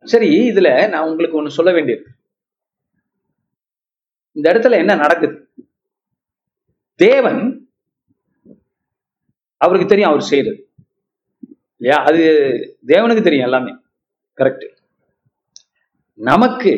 [0.05, 2.05] சரி இதுல நான் உங்களுக்கு ஒண்ணு சொல்ல வேண்டியது
[4.37, 5.37] இந்த இடத்துல என்ன நடக்குது?
[7.01, 7.41] தேவன்
[9.61, 10.59] அவருக்கு தெரியும் அவர் செய்யறது
[11.79, 11.99] இல்லையா?
[12.09, 12.23] அது
[12.93, 13.73] தேவனுக்கு தெரியும் எல்லாமே.
[14.39, 14.67] கரெக்ட்
[16.19, 16.73] நமக்கு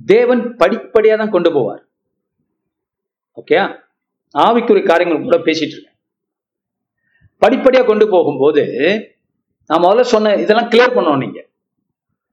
[0.00, 1.82] தேவன் படிப்படியா தான் கொண்டு போவார்.
[3.40, 3.58] ஓகே
[4.34, 5.98] ஆவிக்குரிய காரியங்கள் கூட பேசிட்டு இருக்கேன்.
[7.42, 8.62] படிப்படியா கொண்டு போகும்போது
[9.70, 11.40] நான் முதல்ல சொன்ன இதெல்லாம் கிளியர் பண்ணோம் நீங்க.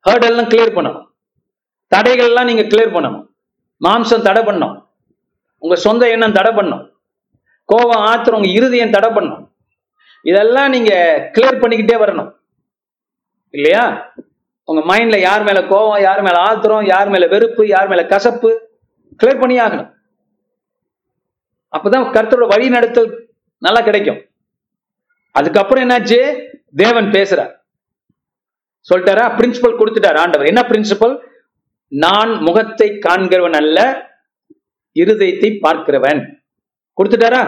[0.10, 1.06] ஹேர்டெல்லாம் கிளியர் பண்ணணும்.
[1.96, 3.32] தடைகள்லாம் நீங்க கிளியர் பண்ணணும்.
[3.86, 4.88] மாம்சம் தடை பண்ணும்
[5.58, 6.84] உங்க சொந்த எண்ணம் தடை பண்ணும்
[7.66, 9.52] கோபம் ஆத்திரம் உங்க இருதயம் தடை பண்ணும்
[10.22, 10.92] இதெல்லாம் நீங்க
[11.34, 12.36] கிளியர் பண்ணிக்கிட்டே வரணும்.
[13.50, 14.14] இல்லையா?
[14.64, 18.70] உங்க மைண்ட்ல யார் மேல கோபம் யார் மேல ஆத்திரம் யார் மேல வெறுப்பு யார் மேல கசப்பு
[19.24, 19.90] கிளியர் பண்ணி ஆகணும்.
[21.78, 24.22] அப்பதான் கருத்தரோட வழி நடத்தல் நல்லா கிடைக்கும்.
[25.32, 26.50] அதுக்கப்புறம் என்னாச்சு?
[26.76, 27.63] தேவன் பேசுறார்.
[28.90, 29.26] சொல்லிட்டாரா?
[29.40, 30.50] பிரின்சிபல் கொடுத்துட்டார் ஆண்டவர்.
[30.52, 31.16] என்ன பிரின்சிபல்
[32.04, 33.80] நான் முகத்தை காண்கிறவன் அல்ல
[35.00, 36.22] இருதயத்தை பார்க்கிறவன்.
[36.98, 37.42] கொடுத்துட்டாரா?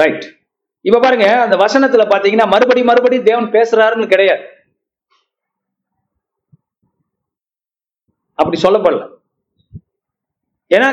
[0.00, 0.24] ரைட்
[0.88, 4.44] இப்ப பாருங்க அந்த வசனத்துல பாத்தீங்கன்னா மறுபடி மறுபடி தேவன் பேசுறாருன்னு கிடையாது.
[8.40, 9.02] அப்படி சொல்லப்படல.
[10.74, 10.88] ஏன்னா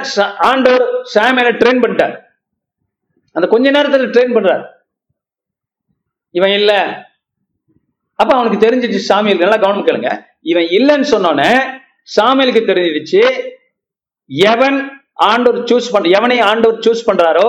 [0.50, 2.16] ஆண்டவர் சாமியனை ட்ரெயின் பண்ணிட்டார்.
[3.36, 4.66] அந்த கொஞ்ச நேரத்துல ட்ரெயின் பண்றார்.
[6.40, 6.74] இவன் இல்ல.
[8.16, 10.26] அப்ப அவனுக்கு தெரிஞ்சிச்சு சாமியல் நல்லா கவனம் கேளுங்க.
[10.42, 11.52] இவன் இல்லைன்னு சொன்னோன்னே
[12.16, 13.22] சாமியலுக்கு தெரிஞ்சிடுச்சு
[14.28, 17.48] எவன் ஆண்டவர் சூஸ் பண்ற எவனை ஆண்டவர் சூஸ் பண்றாரோ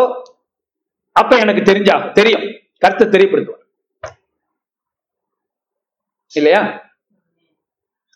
[1.12, 2.44] அப்ப எனக்கு தெரிஞ்சா தெரியும்.
[2.78, 3.58] கருத்தை தெரியப்படுத்துவார்.
[6.32, 6.60] இல்லையா?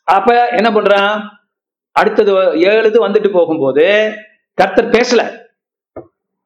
[0.05, 1.14] அப்ப என்ன பண்றான்?
[1.92, 3.84] அடுத்தது ஏழு இது வந்துட்டு போகும்போது
[4.55, 5.22] கர்த்தர் பேசல.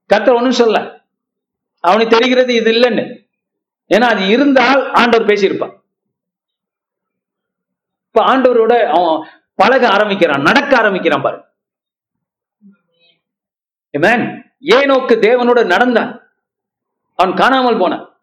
[0.07, 0.81] கர்த்தர் ஒன்றும் சொல்லல.
[1.81, 3.05] அவனுக்கு தெரிகிறது இது இல்லைன்னு.
[3.91, 5.75] ஏன்னா அது இருந்தால் ஆண்டவர் பேசியிருப்பான்
[8.13, 11.45] இப்ப ஆண்டவரோட அவன் பழக ஆரம்பிக்கிறான் நடக்க ஆரம்பிக்கிறான் பாரு.
[13.99, 14.45] Amen.
[14.61, 16.33] ஏனோக்கு தேவனோட நடந்தான்.
[17.17, 18.21] அவன் காணாமல் போனான்.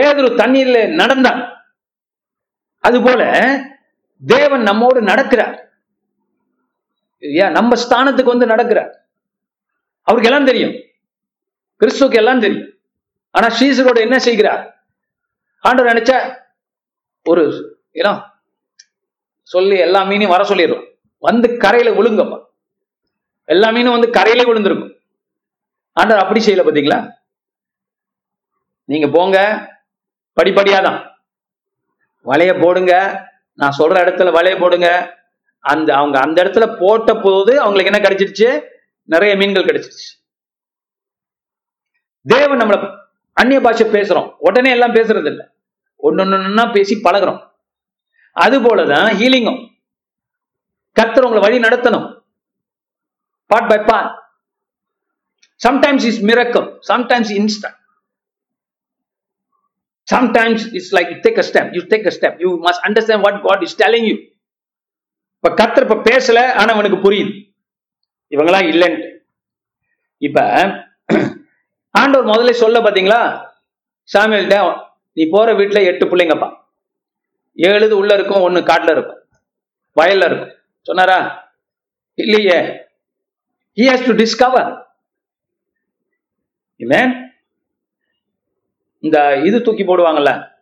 [0.00, 1.64] பேதுரு தண்ணீர்ல நடந்தான்.
[2.78, 3.60] அது போல
[4.26, 5.64] தேவன் நம்மோடு நடக்கிறார்.
[7.18, 8.94] ஏன் நம்ம ஸ்தானத்துக்கு வந்து நடக்கிறார்.
[10.02, 10.72] அவருக்கு எல்லாம் தெரியும்.
[11.80, 12.72] கிறிஸ்துக்கு எல்லாம் தெரியும்.
[13.30, 14.86] ஆனா ஸ்ரீசரோட என்ன செய்கிறார்?
[15.60, 16.38] ஆண்டவர் நினைச்சா
[17.24, 18.30] ஒரு ஏன்னா
[19.54, 20.86] சொல்லி எல்லா மீனையும் வர சொல்லிடுவோம்
[21.18, 22.44] வந்து கரையில விழுங்கப்பா.
[23.44, 24.92] எல்லா மீனும் வந்து கரையிலே விழுந்திருக்கும்.
[25.92, 27.10] ஆண்டவர் அப்படி செய்யல பாத்தீங்களா?
[28.84, 29.38] நீங்க போங்க
[30.40, 30.98] படிப்படியாதான்.
[32.24, 32.92] வலைய போடுங்க
[33.52, 34.88] நான் சொல்ற இடத்துல வலைய போடுங்க.
[35.58, 38.66] அந்த அவங்க அந்த இடத்துல போட்ட போது அவங்களுக்கு என்ன கிடைச்சிருச்சு?
[39.02, 40.10] நிறைய மீன்கள் கிடைச்சிருச்சு.
[42.22, 42.98] தேவன் நம்மள
[43.32, 44.34] அந்நிய பாஷை பேசுறோம்.
[44.38, 45.50] உடனே எல்லாம் பேசுறது இல்ல
[46.02, 47.51] ஒன்னொன்னா பேசி பழகுறோம்.
[48.36, 49.60] அது போலதான் ஹீலிங்கும்
[50.96, 52.08] கத்தர் உங்களை வழி நடத்தணும்.
[53.46, 54.10] Part by part
[55.66, 57.78] sometimes is miracle sometimes instant
[60.08, 63.40] sometimes it's like you take a step you take a step you must understand what
[63.42, 64.16] God is telling you
[65.36, 67.32] இப்ப கத்தர் இப்ப பேசல ஆனா அவனுக்கு புரியுது.
[68.30, 69.08] இவங்கெல்லாம் இல்லைன்ட்டு.
[70.18, 70.40] இப்ப
[71.90, 73.20] ஆண்டவர் முதல்ல சொல்ல பாத்தீங்களா?
[74.14, 74.58] சாமியல்கிட்ட
[75.12, 76.48] நீ போற வீட்டுல எட்டு பிள்ளைங்கப்பா.
[77.56, 79.26] ஏழுது உள்ள இருக்கும் ஒன்னு காட்டுல இருக்கும்.
[79.96, 80.56] வயல்ல இருக்கும்.
[80.80, 81.50] சொன்னாரா?
[82.14, 82.58] இல்லையே.
[83.76, 84.80] ஹி has டு டிஸ்கவர்
[88.98, 90.54] இந்த இது தூக்கி போடுவாங்கல்ல?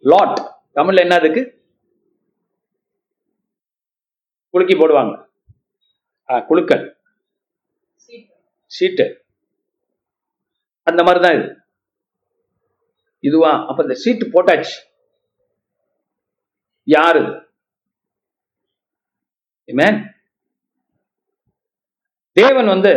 [0.00, 1.62] லாட் தமிழ்ல என்ன அதுக்கு?
[4.50, 5.26] குலுக்கி போடுவாங்க.
[6.30, 6.96] ஆ, குலுக்கல்.
[8.66, 9.24] சீட்டு.
[10.82, 11.56] அந்த மாதிரி தான் இது.
[13.20, 13.66] இதுவா?
[13.66, 14.87] அப்ப இந்த சீட்டு போட்டாச்சு.
[16.88, 17.22] யாரு?
[22.32, 22.92] தேவன் வந்து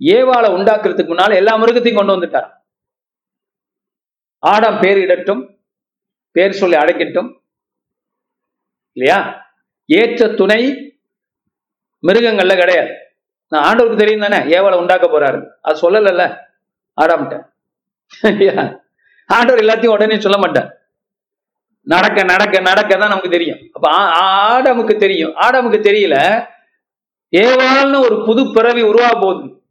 [0.00, 2.48] ஏவாளை உண்டாக்குறதுக்கு முன்னால எல்லா மிருகத்தையும் கொண்டு வந்துட்டார்.
[4.42, 5.42] ஆடாம் பேர் இடட்டும்
[6.30, 7.30] பேர் சொல்லி அழைக்கட்டும்.
[8.92, 9.18] இல்லையா?
[9.88, 10.60] ஏற்ற துணை
[12.06, 12.92] மிருகங்கள்ல கிடையாது.
[13.48, 15.46] நான் ஆண்டவருக்கு தெரியும் தானே ஏவாளை உண்டாக்க போறாரு.
[15.60, 16.24] அது சொல்லலல்ல
[16.98, 17.36] ஆடாமட்ட
[19.26, 20.85] ஆண்டவர் எல்லாத்தையும் உடனே சொல்ல மாட்டார்.
[21.86, 23.58] நடக்க நடக்க நடக்க தான் நமக்கு தெரியும்.
[23.72, 25.34] அப்ப ஆடமுக்கு தெரியும்.
[25.34, 26.46] ஆடமுக்கு தெரியல.
[27.36, 29.62] ஏவாள்னு ஒரு புது பிறவி உருவாக போகுது.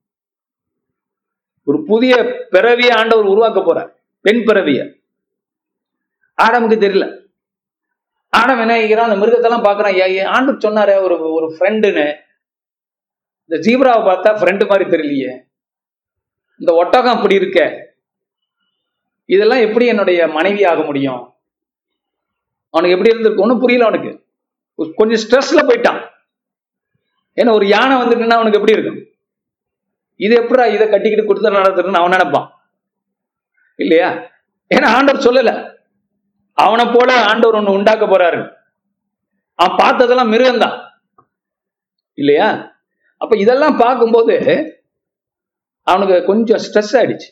[1.64, 2.16] ஒரு புதிய
[2.50, 3.90] பிறவியை ஆண்டவர் உருவாக்க போறார்.
[4.22, 4.94] பெண் பிறவிய.
[6.42, 7.24] ஆடமுக்கு தெரியல.
[8.30, 10.24] ஆடம் என்ன அந்த மிருகத்தெல்லாம் பாக்குறான் ஏ-
[10.58, 12.16] சொன்னாரு ஒரு ஒரு ஃப்ரெண்டுன்னு
[13.46, 15.42] இந்த ஜீப்ராவை பார்த்தா ஃப்ரெண்டு மாதிரி தெரியலையே.
[16.60, 17.88] இந்த ஒட்டகம் அப்படி இருக்க.
[19.26, 21.35] இதெல்லாம் எப்படி என்னுடைய மனைவி ஆக முடியும்?
[22.76, 23.42] அவனுக்கு எப்படி இருந்திருக்கு?
[23.42, 24.28] ஒன்றும் புரியல அவனுக்கு.
[24.96, 26.10] கொஞ்சம் ஸ்ட்ரெஸ்ல போயிட்டான்.
[27.36, 29.06] ஏன்னா ஒரு யானை வந்துட்டுன்னா அவனுக்கு எப்படி இருக்கும்?
[30.16, 32.52] இது எப்படா இதை கட்டிக்கிட்டு கொடுத்து நடத்துறதுன்னு அவன் நினைப்பான்.
[33.76, 34.10] இல்லையா?
[34.76, 35.76] ஏன்னா ஆண்டவர் சொல்லல.
[36.54, 38.54] அவனை போல ஆண்டவர் ஒண்ணு உண்டாக்க போறாரு.
[39.54, 40.90] அவன் பார்த்ததெல்லாம் மிருகம்தான்.
[42.14, 42.76] இல்லையா?
[43.18, 44.36] அப்ப இதெல்லாம் பார்க்கும்போது
[45.82, 47.30] அவனுக்கு கொஞ்சம் ஸ்ட்ரெஸ் ஆயிடுச்சு.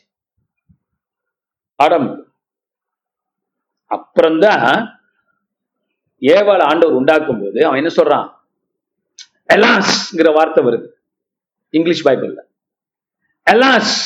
[1.76, 2.34] ஆடம்
[3.86, 4.93] அப்புறம்தான்
[6.24, 8.34] ஏவாள ஆண்டவர் உண்டாக்கும் போது அவன் என்ன சொல்றான்?
[9.48, 10.88] எலாஸ்ங்கிற வார்த்தை வருது.
[11.70, 12.38] இங்கிலீஷ் பைபிள்ல.
[13.50, 13.96] Alas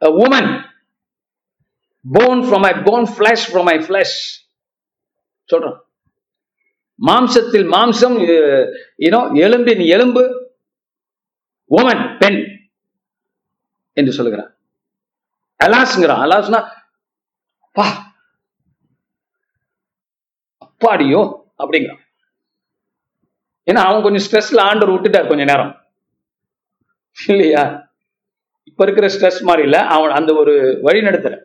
[0.00, 0.64] woman
[2.12, 4.04] bone from my bone bone from my my
[5.52, 5.80] சொல்றான்.
[7.06, 8.16] மாம்சத்தில் மாம்சம்
[8.98, 10.54] யூனோ எலும்பின் எலும்பு
[11.70, 12.70] உமன் பெண்
[13.92, 14.56] என்று சொல்லுகிறான்.
[15.64, 16.68] அலாஸ்ங்கிறான் அலாஸ்னா
[17.72, 18.05] பா
[20.76, 21.98] அப்பாடியோ அப்படிங்கிறான்.
[23.70, 25.84] ஏன்னா அவன் கொஞ்சம் ஸ்ட்ரெஸ்ல ஆண்டவர் விட்டுட்டார் கொஞ்ச நேரம்.
[27.26, 27.90] இல்லையா?
[28.64, 31.38] இப்ப இருக்கிற ஸ்ட்ரெஸ் மாதிரி இல்ல அவன் அந்த ஒரு வழி நடத்துற.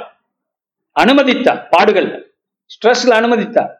[0.95, 2.35] அனுமதித்தார் பாடுகள்
[2.73, 3.71] ஸ்ட்ரெஸ்ல அனுமதித்தார்.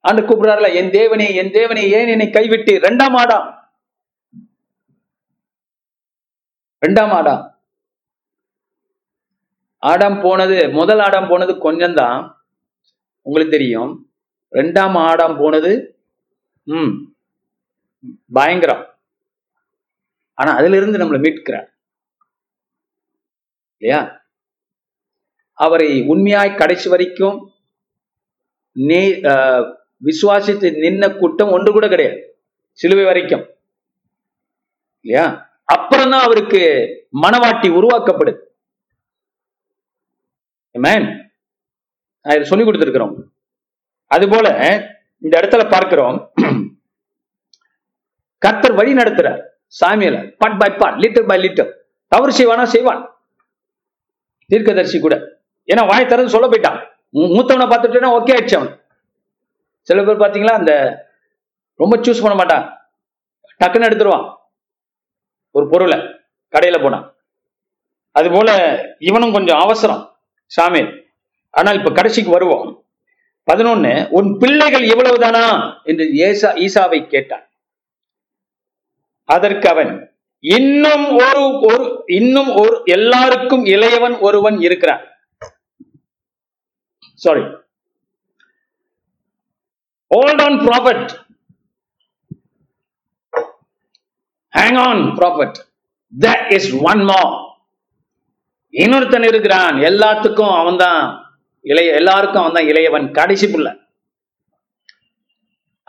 [0.00, 2.72] ஆண்டு கூப்பிடுறாருல என் தேவனே என் தேவனே ஏன் என்னை கைவிட்டு?
[2.78, 3.56] ரெண்டாம் ஆடாம்
[6.86, 7.57] ரெண்டாம் ஆடாம்
[9.82, 12.18] ஆடாம் போனது முதல் ஆடாம் போனது கொஞ்சம்தான்.
[13.26, 13.90] உங்களுக்கு தெரியும்.
[14.52, 16.00] ரெண்டாம் ஆடாம் போனது
[16.66, 16.92] ம்
[18.32, 18.84] பயங்கரம்.
[20.38, 21.68] ஆனா அதுல இருந்து நம்மளை மீட்கிறார்.
[23.82, 24.00] இல்லையா?
[25.58, 27.36] அவரை உண்மையாய் கடைசி வரைக்கும்
[28.72, 29.64] நே ஆஹ்,
[30.04, 32.20] விசுவாசித்து நின்ன கூட்டம் ஒன்று கூட கிடையாது.
[32.78, 33.44] சிலுவை வரைக்கும்.
[35.04, 35.26] இல்லையா?
[35.64, 36.60] அப்புறம் தான் அவருக்கு
[37.22, 38.40] மனவாட்டி உருவாக்கப்படுது.
[40.72, 43.30] இதை சொல்லி அது
[44.06, 44.48] அதுபோல
[45.18, 46.32] இந்த இடத்துல பார்க்கிறோம்.
[48.38, 49.40] கர்த்தர் வழி நடத்துறார்.
[49.80, 51.70] சாமியில part by part little by little
[52.08, 52.62] தவறு செய்வானா?
[52.64, 53.02] செய்வான்.
[54.46, 55.14] தீர்க்கதரிசி கூட.
[55.66, 56.78] ஏன்னா வாய் திறந்து சொல்ல போயிட்டான்.
[57.14, 58.80] மூத்தவனை பார்த்துட்டேன்னா ஓகே ஆயிடுச்சு அவன்.
[59.80, 60.72] சில பேர் பார்த்தீங்களா அந்த
[61.74, 62.64] ரொம்ப சூஸ் பண்ண மாட்டான்.
[63.60, 64.36] டக்குன்னு எடுத்துருவான்.
[65.50, 65.98] ஒரு பொருளை
[66.52, 67.14] கடையில போனான்
[68.10, 68.50] அது போல
[68.98, 70.17] இவனும் கொஞ்சம் அவசரம்.
[70.52, 70.82] சாமி
[71.54, 72.66] ஆனால் இப்ப கடைசிக்கு வருவோம்.
[73.48, 75.44] பதினொன்னு உன் பிள்ளைகள் எவ்வளவுதானா?
[75.84, 77.44] என்று ஏசா ஈசாவை கேட்டான்.
[79.28, 79.92] அதற்கு அவன்
[80.44, 85.02] இன்னும் ஒரு ஒரு இன்னும் ஒரு எல்லாருக்கும் இளையவன் ஒருவன் இருக்கிறான்.
[87.14, 87.44] Sorry
[90.10, 91.08] hold on prophet
[94.52, 95.58] hang on prophet
[96.12, 97.20] that is one மா
[98.78, 99.74] இன்னொருத்தன் இருக்கிறான்.
[99.74, 101.22] எல்லாத்துக்கும் அவன்தான்
[101.60, 103.86] இளைய எல்லாருக்கும் அவன் தான் இளையவன் கடைசி புள்ள.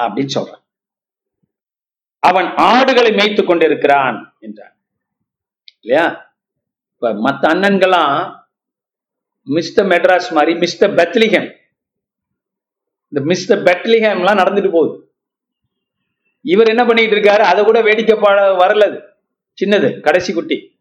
[0.01, 0.63] அப்படின்னு சொல்றான்.
[2.19, 4.77] அவன் ஆடுகளை மேய்த்து கொண்டிருக்கிறான் என்றான்.
[5.81, 6.35] இல்லையா?
[6.93, 8.39] இப்ப மத்த அண்ணன்கள்லாம்
[9.43, 11.57] மிஸ்டர் மெட்ராஸ் மாதிரி மிஸ்டர் பெத்லிஹம்.
[13.09, 15.13] இந்த மிஸ்டர் பெத்லிஹம்லாம் நடந்துட்டு போகுது.
[16.41, 17.39] இவர் என்ன பண்ணிட்டு இருக்காரு?
[17.39, 19.03] அதை கூட வேடிக்கை பாட வரல அது.
[19.61, 20.78] சின்னது கடைசி குட்டி.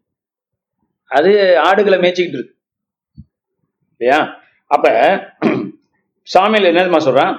[1.09, 2.55] அது ஆடுகளை மேய்ச்சிக்கிட்டு இருக்கு.
[3.97, 4.41] இல்லையா?
[4.65, 4.87] அப்ப
[6.35, 7.35] சாமியில் என்னதுமா சொல்றான்?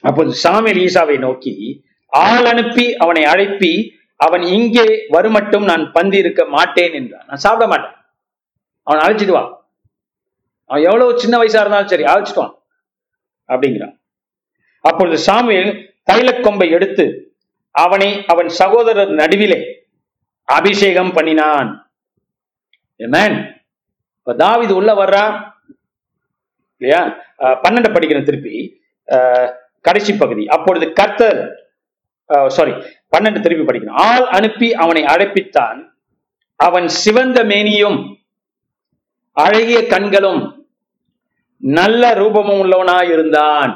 [0.00, 3.72] அப்போது சாமியில் ஈசாவை நோக்கி ஆள் அனுப்பி அவனை அழைப்பி
[4.16, 7.24] அவன் இங்கே வருமட்டும் நான் பந்தி இருக்க மாட்டேன் என்றான்.
[7.26, 7.96] நான் சாப்பிட மாட்டேன்.
[8.82, 9.44] அவன் அழைச்சிட்டு வா.
[10.64, 12.54] அவன் எவ்வளவு சின்ன வயசா இருந்தாலும் சரி அழைச்சிட்டுவான்
[13.48, 13.94] அப்படிங்கிறான்.
[14.80, 15.72] அப்பொழுது சாமியில்
[16.12, 17.36] தைலக்கொம்பை எடுத்து
[17.70, 19.60] அவனை அவன் சகோதரர் நடுவிலே
[20.44, 21.87] அபிஷேகம் பண்ணினான்.
[23.00, 25.34] இப்ப தாவிது உள்ள வர்றான்
[26.80, 27.02] இல்லையா?
[27.64, 28.56] பன்னெண்டு படிக்கிறேன் திருப்பி.
[29.08, 29.50] அஹ்
[29.86, 30.44] கடைசி பகுதி.
[30.56, 31.40] அப்பொழுது கர்த்தர்
[32.56, 32.72] சாரி
[33.12, 35.78] பன்னெண்டு திருப்பி படிக்கணும் ஆள் அனுப்பி அவனை அழைப்பித்தான்.
[36.60, 37.98] அவன் சிவந்த மேனியும்
[39.36, 40.40] அழகிய கண்களும்
[41.62, 43.72] நல்ல ரூபமும் உள்ளவனா இருந்தான்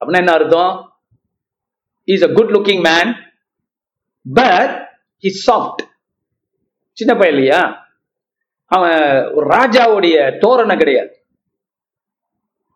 [0.00, 0.72] அப்படின்னா என்ன அர்த்தம்?
[2.08, 3.10] Is a good looking man
[4.26, 4.74] but
[5.22, 5.82] he soft
[6.96, 7.86] சின்ன பையன் இல்லையா?
[8.64, 11.26] அவன் ஒரு ராஜாவுடைய தோரணை கிடையாது.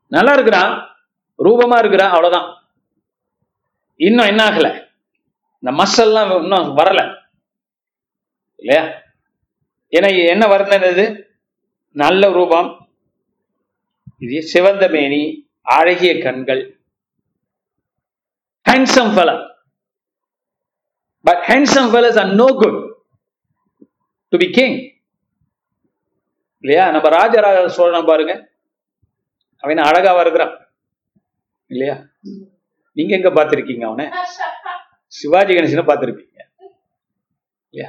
[0.07, 0.97] நல்லா இருக்கிறான்
[1.45, 2.73] ரூபமா இருக்கிறான் அவ்வளவுதான்.
[3.97, 4.89] இன்னும் என்ன ஆகல?
[5.61, 7.17] இந்த மசல்லாம் இன்னும் வரல.
[8.57, 9.03] இல்லையா?
[9.91, 11.25] ஏன்னா என்ன வர்ணனது
[11.93, 12.89] நல்ல ரூபம்.
[14.19, 16.81] இது சிவந்த மேனி அழகிய கண்கள்.
[18.71, 19.49] Handsome fella
[21.23, 22.90] but handsome fellas are no good
[24.33, 24.77] to be king
[26.65, 26.91] இல்லையா?
[26.95, 28.33] நம்ம ராஜராஜ சோழனை பாருங்க.
[29.63, 30.53] அவன் அழகாவா இருக்கிறான்
[31.71, 31.95] இல்லையா?
[32.97, 34.07] நீங்க எங்க பார்த்திருக்கீங்க அவனை?
[35.07, 36.39] சிவாஜி கணேசனை பார்த்திருப்பீங்க.
[37.71, 37.89] இல்லையா?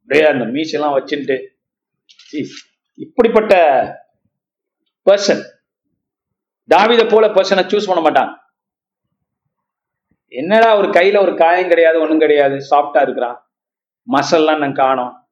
[0.00, 1.36] அப்படியே அந்த மீசெல்லாம் வச்சுட்டு
[3.04, 3.54] இப்படிப்பட்ட
[5.06, 5.42] பர்சன்
[6.74, 8.32] தாவித போல பர்சனை சூஸ் பண்ண மாட்டான்.
[10.28, 12.56] என்னடா ஒரு கையில ஒரு காயம் கிடையாது ஒன்றும் கிடையாது.
[12.70, 13.36] சாஃப்டா இருக்கிறான்.
[14.08, 15.23] மசல்லாம் நான் காணோம்.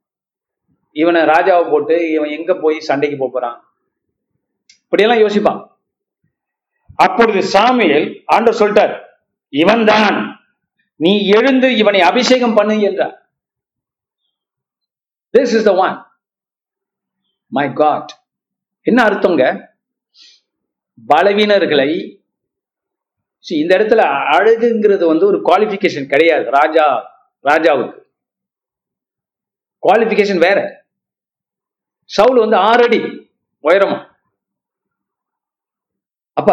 [0.93, 3.69] இவனை ராஜாவை போட்டு இவன் எங்க போய் சண்டைக்கு போறான்?
[4.85, 5.71] இப்படியெல்லாம் யோசிப்பான்.
[6.95, 9.05] அப்பொழுது சாமியில் ஆண்டவர் சொல்லிட்டார்
[9.49, 10.41] இவன் தான்
[10.97, 13.31] நீ எழுந்து இவனை அபிஷேகம் பண்ணு என்றார்.
[15.33, 16.03] This is the one
[17.47, 18.21] my God
[18.83, 19.71] என்ன அர்த்தங்க?
[21.09, 22.21] பலவீனர்களை
[23.49, 24.03] இந்த இடத்துல
[24.35, 26.51] அழகுங்கிறது வந்து ஒரு குவாலிபிகேஷன் கிடையாது.
[26.51, 26.85] ராஜா
[27.45, 27.99] ராஜாவுக்கு.
[29.83, 30.82] குவாலிபிகேஷன் வேற.
[32.17, 32.99] சவுல் வந்து ஆறடி
[33.67, 33.99] உயரமா.
[36.39, 36.51] அப்ப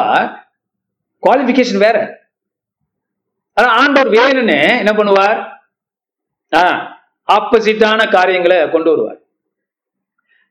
[1.24, 1.98] குவாலிபிகேஷன் வேற.
[3.54, 5.40] ஆனா ஆண்டவர் வேணும்னு என்ன பண்ணுவார்?
[7.36, 9.20] ஆப்போசிட்டான காரியங்களை கொண்டு வருவார்.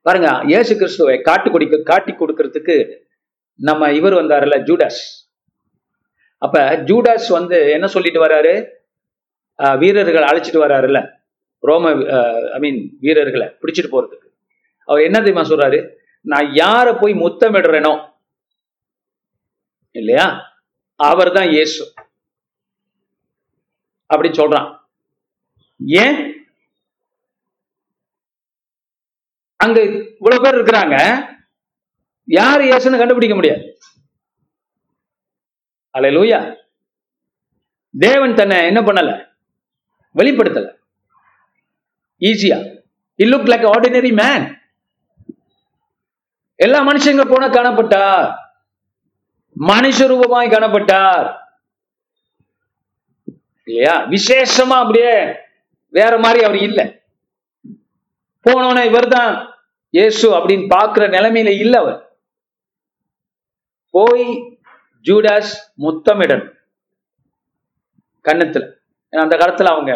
[0.06, 2.76] பாருங்க இயேசு கிறிஸ்துவை காட்டு குடிக்க காட்டி கொடுக்கறதுக்கு
[3.68, 5.02] நம்ம இவர் வந்தாருல்ல ஜூடாஸ்.
[6.44, 6.58] அப்ப
[6.90, 8.54] ஜூடாஸ் வந்து என்ன சொல்லிட்டு வராரு?
[9.62, 11.00] ஆஹ் வீரர்கள் அழைச்சிட்டு வராருல்ல.
[11.68, 11.90] ரோம
[12.56, 14.27] ஐ மீன் வீரர்களை பிடிச்சிட்டு போறதுக்கு.
[14.88, 15.78] அவர் என்ன தெரியுமா சொல்றாரு?
[16.24, 17.92] நான் யார போய் முத்தமிடுறேனோ
[19.94, 20.26] இல்லையா?
[21.00, 21.82] அவர் தான் இயேசு.
[24.10, 24.68] அப்படி சொல்றான்.
[26.04, 26.18] ஏன்?
[29.56, 30.96] அங்க இவ்வளவு பேர் இருக்கிறாங்க.
[32.28, 33.62] யார் இயேசுன்னு கண்டுபிடிக்க முடியாது.
[35.94, 36.40] அல்லேலூயா
[37.94, 39.12] தேவன் தன்னை என்ன பண்ணல?
[40.14, 40.68] வெளிப்படுத்தல.
[42.20, 42.58] ஈஸியா
[43.22, 44.44] he look like ordinary man
[46.58, 48.34] எல்லா மனுஷங்க போன காணப்பட்டார்.
[49.60, 51.36] மனுஷ ரூபமாய் காணப்பட்டார்.
[53.64, 53.94] இல்லையா?
[54.06, 55.36] விசேஷமா அப்படியே
[55.88, 57.02] வேற மாதிரி அவர் இல்லை.
[58.44, 59.32] போனோன இவர் தான்
[59.90, 61.98] இயேசு அப்படின்னு பாக்குற நிலைமையில இல்ல அவர்.
[63.90, 64.26] போய்
[65.04, 66.54] ஜூடாஸ் முத்தமிடணும்.
[68.24, 68.64] கண்ணத்துல
[69.10, 69.92] அந்த காலத்துல அவங்க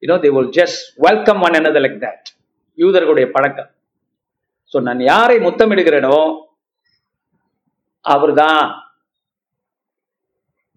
[0.00, 2.26] you know they will just welcome one என்னது லைக் தட்
[2.76, 3.70] யூதர்களுடைய பழக்கம்.
[4.76, 6.16] ஸோ நான் யாரை முத்தமிடுகிறேனோ
[8.04, 8.64] அவர்தான்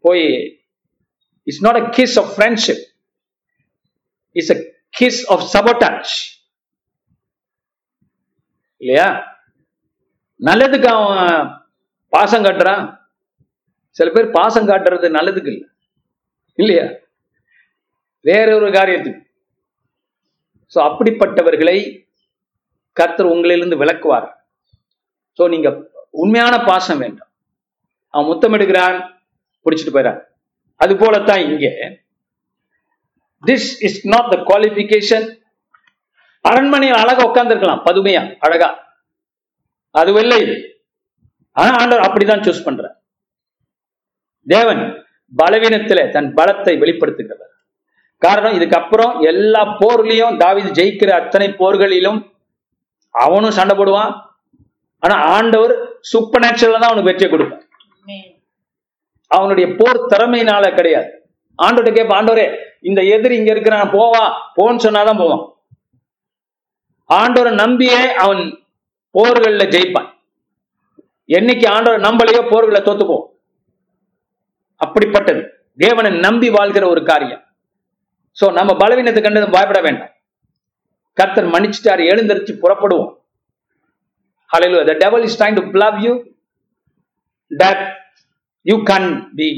[0.02, 0.24] போய்
[1.48, 2.84] it's not a kiss of friendship
[4.36, 4.58] it's a
[5.00, 6.14] kiss of sabotage
[8.82, 9.08] இல்லையா?
[10.40, 11.50] நல்லதுக்கு அவன்
[12.14, 12.84] பாசம் காட்டுறான்.
[13.90, 15.68] சில பேர் பாசம் காட்டுறது நல்லதுக்கு இல்லை.
[16.56, 16.86] இல்லையா?
[18.26, 19.22] வேற ஒரு காரியத்துக்கு.
[20.76, 22.09] ஸோ அப்படிப்பட்டவர்களை
[23.00, 24.28] கர்த்தர் உங்களிலிருந்து விளக்குவார்.
[25.40, 25.70] ஸோ நீங்க
[26.22, 27.30] உண்மையான பாசம் வேண்டும்.
[28.14, 28.98] அவன் முத்தமிடுகிறான்
[29.66, 30.22] பிடிச்சிட்டு போயிடான்
[30.84, 31.72] அது போலத்தான் இங்கே.
[33.44, 35.28] This is not the qualification
[36.46, 38.70] அரண்மனையில் அழகா உட்கார்ந்துருக்கலாம் பதுமையா அழகா.
[39.96, 40.42] அது இல்லை.
[41.58, 42.84] ஆனா ஆண்டவர் அப்படிதான் சூஸ் பண்ற
[44.48, 44.82] தேவன்
[45.32, 47.54] பலவீனத்திலே தன் பலத்தை வெளிப்படுத்துகிறவர்.
[48.22, 52.20] காரணம் இதுக்கப்புறம் எல்லா போர்லயும் தாவிது ஜெயிக்கிற அத்தனை போர்களிலும்
[53.16, 54.12] அவனும் சண்டை போடுவான்.
[55.04, 55.74] ஆனா ஆண்டவர்
[56.12, 57.64] சூப்பர் நேச்சுரலா தான் அவனுக்கு வெற்றியை கொடுப்பார்.
[59.38, 61.10] அவனுடைய போர் திறமையினால கிடையாது.
[61.60, 62.46] ஆண்டோட கேட்ப ஆண்டவரே
[62.90, 64.24] இந்த எதிரி இங்க இருக்கிறான் போவா
[64.58, 65.44] போன்னு சொன்னாதான் போவான்.
[67.10, 68.42] ஆண்டவரை நம்பியே அவன்
[69.16, 70.10] போர்கள்ல ஜெயிப்பான்.
[71.30, 73.26] என்னைக்கு ஆண்டவரை நம்பலையோ போர்களை தோத்துப்போம்
[74.82, 75.42] அப்படிப்பட்டது.
[75.84, 77.42] தேவனை நம்பி வாழ்கிற ஒரு காரியம்.
[78.38, 80.14] சோ நம்ம பலவீனத்தை கண்டு பயப்பட வேண்டாம்.
[81.20, 83.10] கர்த்தர் மன்னிச்சுட்டாரு எழுந்தரிச்சு புறப்படுவோம்
[84.50, 84.86] Hallelujah.
[84.86, 86.14] The devil is trying to plug you
[87.52, 87.80] that
[88.66, 89.50] you can't be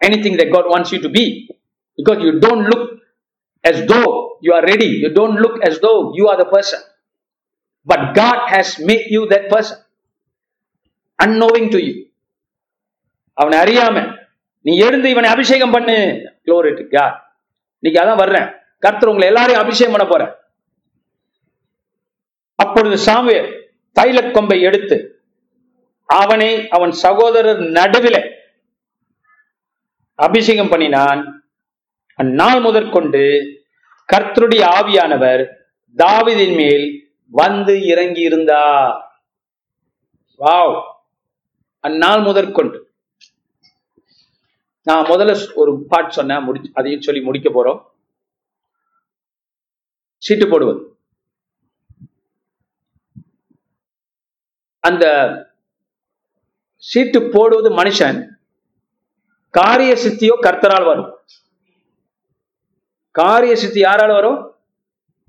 [0.00, 1.24] anything that God wants you to be
[1.98, 2.84] because you don't look
[3.64, 4.08] as though
[4.40, 4.88] you are ready.
[5.02, 6.80] You don't look as though you are the person.
[7.86, 9.78] But God has made you that person.
[11.18, 11.94] unknowing to you
[13.36, 13.96] அவனை அறியாம
[14.64, 15.96] நீ எழுந்து இவனை அபிஷேகம் பண்ணு
[16.48, 17.12] glory to God
[17.82, 18.48] இன்னைக்கு அதான் வர்றேன்
[18.84, 20.22] கர்த்தர் உங்களை எல்லாரையும் அபிஷேகம் பண்ண போற
[22.72, 23.48] அப்பொழுது சாமுவேல்
[24.00, 24.96] தைலக்கொம்பை எடுத்து
[26.08, 28.18] அவனை அவன் சகோதரர் நடுவில்
[30.14, 31.44] அபிஷேகம் பண்ணினான்.
[32.14, 33.22] அந்நாள் முதற்கொண்டு
[34.12, 35.42] கர்த்தருடைய ஆவியானவர்
[35.96, 36.86] தாவிதின் மேல்
[37.26, 38.96] வந்து இறங்கி இருந்தார்
[40.40, 40.76] வாவ்!
[41.80, 42.78] அந்நாள் முதற்கொண்டு.
[44.82, 47.82] நான் முதல்ல ஒரு பாட் சொன்னேன் முடி அதையும் சொல்லி முடிக்க போறோம்.
[50.22, 50.91] சீட்டு போடுவது.
[54.82, 55.06] அந்த
[56.76, 58.28] சீட்டு போடுவது மனுஷன்
[59.50, 61.18] காரிய சித்தியோ கர்த்தரால் வரும்.
[63.10, 64.56] காரிய சித்தி யாரால வரும்?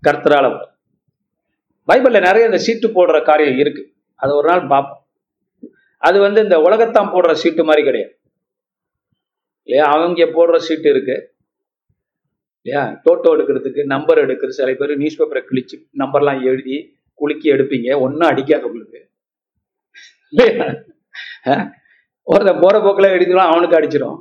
[0.08, 0.68] கர்த்தரால வரும்.
[1.88, 3.94] பைபிள்ல நிறைய இந்த சீட்டு போடுற காரியம் இருக்கு.
[4.16, 5.06] அது ஒரு நாள் பார்ப்போம்.
[5.98, 8.20] அது வந்து இந்த உலகத்தான் போடுற சீட்டு மாதிரி கிடையாது.
[9.64, 9.92] இல்லையா?
[9.92, 11.36] அவங்க போடுற சீட்டு இருக்கு.
[12.62, 13.02] இல்லையா?
[13.10, 18.00] டோட்டோ எடுக்கிறதுக்கு நம்பர் எடுக்கிறது சில பேர் நியூஸ் பேப்பரை கிழிச்சு நம்பர்லாம் எழுதி குலுக்கி எடுப்பீங்க.
[18.00, 19.12] ஒன்றும் அடிக்காது உங்களுக்கு.
[22.28, 24.20] ஒருத்தன் போற போக்கில் எடுத்துக்கலாம் அவனுக்கு அடிச்சிடும்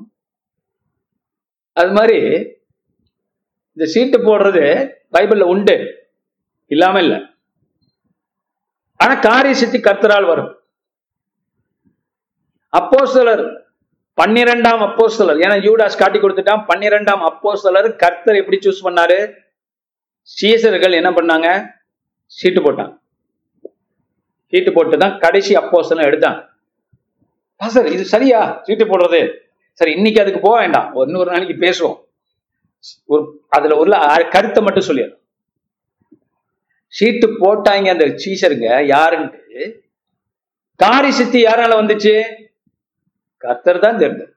[1.80, 2.18] அது மாதிரி
[3.76, 4.64] இந்த சீட்டு போடுறது
[5.14, 5.76] பைபிள்ல உண்டு
[6.74, 7.14] இல்லாம இல்ல.
[9.00, 10.50] ஆனா காரிய சித்தி கர்த்தரால் வரும்.
[12.72, 13.42] அப்போஸ்தலர்
[14.18, 19.18] பன்னிரெண்டாம் அப்போஸ்தலர் ஏன்னா யூடாஸ் காட்டி கொடுத்துட்டான் பன்னிரெண்டாம் அப்போஸ்தலர் கர்த்தர் எப்படி சூஸ் பண்ணாரு?
[20.36, 21.48] சீசர்கள் என்ன பண்ணாங்க?
[22.38, 22.94] சீட்டு போட்டாங்க.
[24.52, 26.40] சீட்டு போட்டு தான் கடைசி அப்போசனும் எடுத்தாங்க
[27.74, 28.38] சார் இது சரியா?
[28.66, 29.20] சீட்டு போடுறது.
[29.80, 30.88] சரி இன்னைக்கு அதுக்கு போக வேண்டாம்.
[31.06, 31.98] இன்னொரு நாளைக்கு பேசுவோம்.
[33.12, 33.22] ஒரு
[33.56, 33.94] அதுல உள்ள
[34.34, 35.20] கருத்தை மட்டும் சொல்லிடுறேன்
[36.98, 39.68] சீட்டு போட்டாங்க அந்த சீசருங்க யாருன்ட்டு.
[40.84, 42.14] காரி சித்தி யாரால வந்துச்சு?
[43.44, 44.30] கர்த்தர் தான் தெரிஞ்சது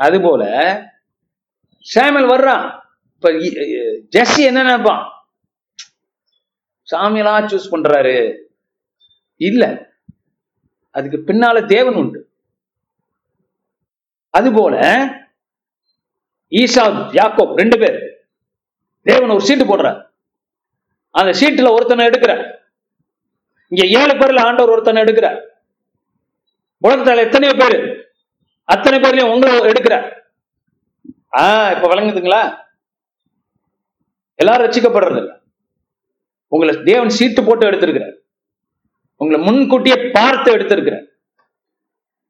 [0.00, 0.42] அதுபோல
[1.84, 2.64] சாமுவேல் வர்றான்.
[3.14, 3.30] இப்ப
[4.14, 5.02] ஜெஸ்ஸி என்ன நினைப்பான்?
[6.90, 8.42] சாமியெல்லாம் சூஸ் பண்றாரு.
[9.36, 9.90] இல்ல.
[10.90, 12.30] அதுக்கு பின்னால தேவன் உண்டு.
[14.30, 15.04] அதுபோல
[16.50, 18.24] ஈசா யாக்கோப் ரெண்டு பேர்.
[19.02, 20.08] தேவன் ஒரு சீட்டு போடுறார்.
[21.10, 22.56] அந்த சீட்டுல ஒருத்தனை எடுக்கிறார்.
[23.68, 25.46] இங்க ஏழு பேர்ல ஆண்டவர் ஒருத்தனை எடுக்கிறார்.
[26.82, 28.08] உலகத்துல எத்தனையோ பேரு
[28.64, 30.18] அத்தனை பேர்லயும் உங்களை எடுக்கிறார்.
[31.32, 32.68] ஆஹ் இப்ப விளங்குதுங்களா?
[34.34, 35.39] எல்லாரும் ரசிக்கப்படுறது இல்லை
[36.50, 38.16] உங்களை தேவன் சீட்டு போட்டு எடுத்திருக்கிறார்.
[39.16, 41.06] உங்களை முன்கூட்டியே பார்த்து எடுத்திருக்கிறார்.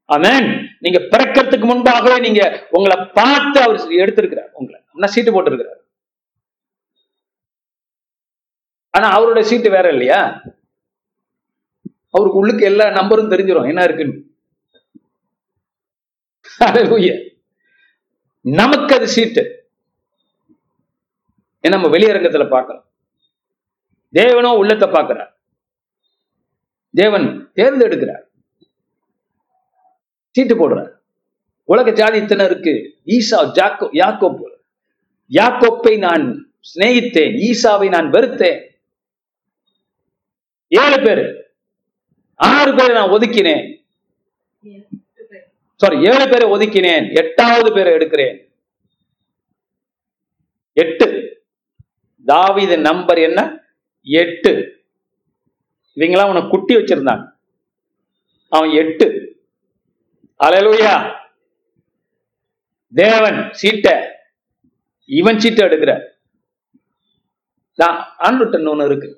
[0.09, 0.47] ஆமேன்
[0.79, 4.51] நீங்க பிறக்கிறதுக்கு முன்பாகவே நீங்க உங்களை பார்த்து அவர் எடுத்திருக்கிறார்.
[4.53, 4.81] உங்களை.
[4.89, 5.81] அப்படின்னா சீட்டு போட்டிருக்கிறார்.
[8.91, 10.21] ஆனா அவருடைய சீட்டு வேற இல்லையா?
[12.11, 14.19] அவருக்கு உள்ளுக்கு எல்லா நம்பரும் தெரிஞ்சிடும் என்ன இருக்குன்னு.
[18.41, 19.43] நமக்கு அது சீட்டு.
[21.63, 22.90] ஏன்னா நம்ம வெளியரங்கத்துல பார்க்கலாம்
[24.15, 25.41] தேவனோ உள்ளத்தை பார்க்கிறார்.
[26.95, 28.23] தேவன் தேர்ந்தெடுக்கிறார்.
[30.31, 30.93] சீட்டு போடுறார்.
[31.65, 34.59] உலக ஜாதி இத்தனை இருக்கு ஈசா ஜாக்கோ யாக்கோப்
[35.31, 38.69] யாக்கோப்பை நான் சிநேகித்தேன் ஈசாவை நான் வெறுத்தேன்.
[40.69, 41.53] ஏழு பேரு.
[42.35, 43.79] ஆறு பேரை நான் ஒதுக்கினேன்.
[45.77, 47.15] சாரி ஏழு பேரை ஒதுக்கினேன்.
[47.15, 48.49] எட்டாவது பேரை எடுக்கிறேன்.
[50.73, 51.07] எட்டு.
[52.27, 53.65] தாவித நம்பர் என்ன?
[54.07, 54.53] எட்டு.
[55.97, 57.25] இவங்களாம் உனக்கு குட்டி வச்சிருந்தாங்க.
[58.49, 59.07] அவன் எட்டு.
[60.45, 60.95] அலையலூயா
[62.95, 63.89] தேவன் சீட்ட
[65.19, 65.93] இவன் சீட்டை எடுக்கிற.
[67.79, 69.09] ஆண்டுட்டன் ஒண்ணு இருக்கு.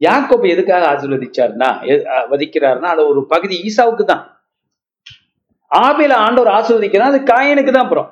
[0.00, 1.68] யாக்கோப் எதுக்காக ஆசீர்வதிச்சாருன்னா
[2.32, 4.24] வதிக்கிறாருன்னா அது ஒரு பகுதி ஈசாவுக்கு தான்.
[5.70, 8.10] ஆபில ஆண்டவர் ஆசீர்வதிக்கிறார் அது காயனுக்கு தான் அப்புறம்.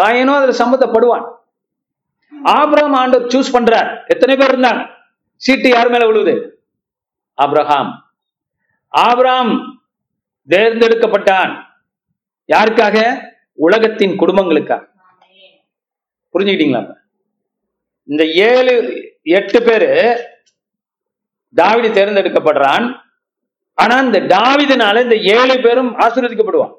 [0.00, 1.26] காயனும் அதுல சம்மந்தப்படுவான்.
[2.32, 4.04] ஆப்ரஹாம் ஆண்டவர் சூஸ் பண்றார்.
[4.06, 4.90] எத்தனை பேர் இருந்தாங்க?
[5.36, 6.50] சீட்டு யார் மேல விழுவுது?
[7.42, 7.92] ஆப்ரஹாம்
[8.88, 9.82] ஆபிரகாம்
[10.48, 11.64] தேர்ந்தெடுக்கப்பட்டான்.
[12.52, 13.22] யாருக்காக?
[13.52, 14.94] உலகத்தின் குடும்பங்களுக்காக.
[16.32, 16.94] புரிஞ்சுக்கிட்டீங்களா?
[18.04, 18.74] இந்த ஏழு
[19.22, 19.90] எட்டு பேரு
[21.54, 23.00] தாவீது தேர்ந்தெடுக்கப்படுறான்.
[23.74, 26.74] ஆனா இந்த தாவிதனால இந்த ஏழு பேரும் ஆசீர்வதிக்கப்படுவான்.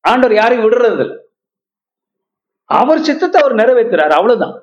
[0.00, 1.23] ஆண்டவர் யாரையும் விடுறது இல்லை
[2.80, 4.62] அவர் சித்தத்தை அவர் நிறைவேற்றுறாரு அவ்வளவுதான்.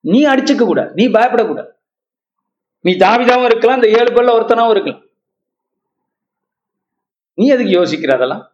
[0.00, 1.68] நீ அடிச்சுக்க கூடாது நீ பயப்படக்கூடாது
[2.80, 5.04] நீ தாவிதாவும் இருக்கலாம் இந்த ஏழு பேர்ல ஒருத்தனாவும் இருக்கலாம்.
[7.34, 8.52] நீ எதுக்கு யோசிக்கிற அதெல்லாம்?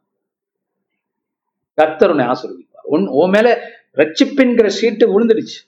[1.74, 2.83] கர்த்தர் உன்னை ஆசீர்வதிப்பார்.
[2.83, 5.59] உன் உன் மேல ரட்சிப்பின்கிற சீட்டு விழுந்துடுச்சு.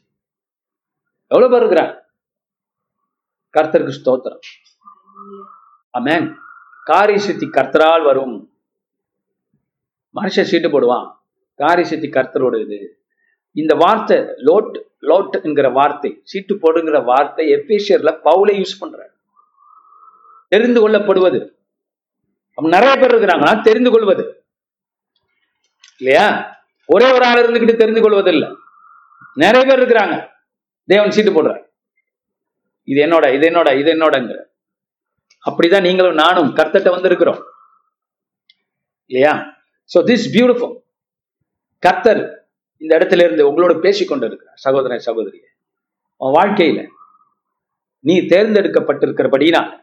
[1.27, 1.97] எவ்வளவு பேர் இருக்கிறாங்க?
[3.53, 4.41] கர்த்தருக்கு ஸ்தோத்திரம்.
[5.91, 6.39] ஆமென்
[6.85, 8.53] காரிய சித்தி கர்த்தரால் வரும்.
[10.15, 11.13] மனுஷன் சீட்டு போடுவான்.
[11.55, 12.98] காரிய சித்தி கர்த்தரோட இது.
[13.53, 19.13] இந்த வார்த்தை லோட் லோட் என்கிற வார்த்தை சீட்டு போடுங்கிற வார்த்தை எபேசியர்ல பவுலை யூஸ் பண்றார்.
[20.49, 21.57] தெரிந்து கொள்ளப்படுவது.
[22.57, 24.45] நிறைய பேர் இருக்கிறாங்கன்னா தெரிந்து கொள்வது.
[25.97, 26.57] இல்லையா?
[26.85, 28.53] ஒரே ஒரு ஆள் இருந்துகிட்டு தெரிந்து கொள்வது இல்ல
[29.35, 30.29] நிறைய பேர் இருக்கிறாங்க.
[30.85, 31.67] தேவன் சீட்டு போடுற
[32.85, 34.39] இது என்னோட இது என்னோட இது என்னோடங்கிற.
[35.51, 37.43] அப்படிதான் நீங்களும் நானும் கர்த்தட்ட வந்திருக்கிறோம்.
[39.07, 39.65] இல்லையா?
[39.95, 40.81] சோ திஸ் பியூட்டிஃபுல்
[41.79, 42.38] கர்த்தர்
[42.79, 45.41] இந்த இடத்துல இருந்து உங்களோட பேசிக்கொண்டு கொண்டிருக்கிறார் சகோதரன் சகோதரிய
[46.17, 46.87] உன் வாழ்க்கையில
[48.01, 49.81] நீ தேர்ந்தெடுக்கப்பட்டிருக்கிறபடினா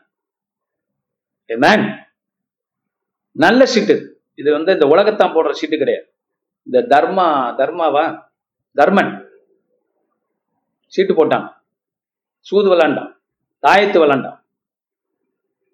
[3.32, 4.22] நல்ல சீட்டு.
[4.36, 6.14] இது வந்து இந்த உலகத்தான் போடுற சீட்டு கிடையாது.
[6.64, 8.30] இந்த தர்மா தர்மாவா?
[8.76, 9.30] தர்மன்.
[10.88, 11.56] சீட்டு போட்டான்.
[12.40, 13.18] சூது விளாண்டான்.
[13.68, 14.44] தாயத்து விளாண்டான்.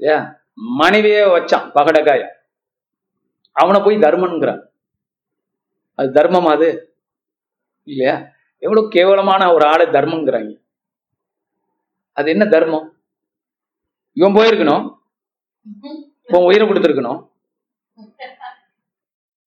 [0.04, 0.18] ஏ
[0.54, 2.32] மனைவியே வச்சான் பகடகாயம்
[3.52, 4.62] அவனை போய் தர்மனுங்கிறான்.
[5.96, 6.91] அது தர்மமா அது?
[7.84, 8.28] இல்லையா?
[8.58, 10.60] எவ்வளவு கேவலமான ஒரு ஆளை தர்மங்கிறாங்க.
[12.14, 13.02] அது என்ன தர்மம்?
[14.14, 14.98] இவன் போயிருக்கணும்.
[16.28, 17.30] இவன் உயிரை கொடுத்துருக்கணும்.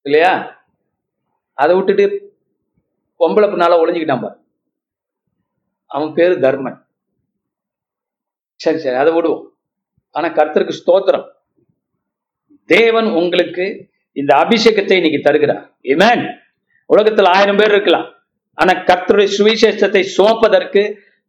[0.02, 0.64] இல்லையா?
[1.52, 2.36] அதை விட்டுட்டு
[3.18, 4.42] பொம்பளை பின்னால ஒளிஞ்சுக்கிட்டான் பாரு.
[5.86, 6.86] அவன் பேரு தர்மன்.
[8.54, 9.56] சரி சரி அதை விடுவோம்.
[10.10, 11.32] ஆனா கர்த்தருக்கு ஸ்தோத்திரம்.
[12.66, 15.78] தேவன் உங்களுக்கு இந்த அபிஷேகத்தை இன்னைக்கு தருகிறார்.
[15.82, 16.38] ஏமேன்
[16.88, 18.13] உலகத்துல ஆயிரம் பேர் இருக்கலாம்.
[18.54, 20.82] ஆனா கத்தருடைய சுவிசேஷத்தை சுமப்பதற்கு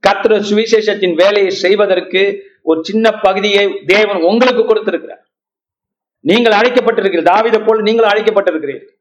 [0.07, 2.21] கர்த்தருடைய சுவிசேஷத்தின் வேலையை செய்வதற்கு
[2.61, 5.23] ஒரு சின்ன பகுதியை தேவன் உங்களுக்கு கொடுத்திருக்கிறார்.
[6.29, 7.31] நீங்கள் அழைக்கப்பட்டிருக்கிறீர்கள்.
[7.33, 8.91] தாவித போல் நீங்கள் அழைக்கப்பட்டிருக்கிறீர்கள்.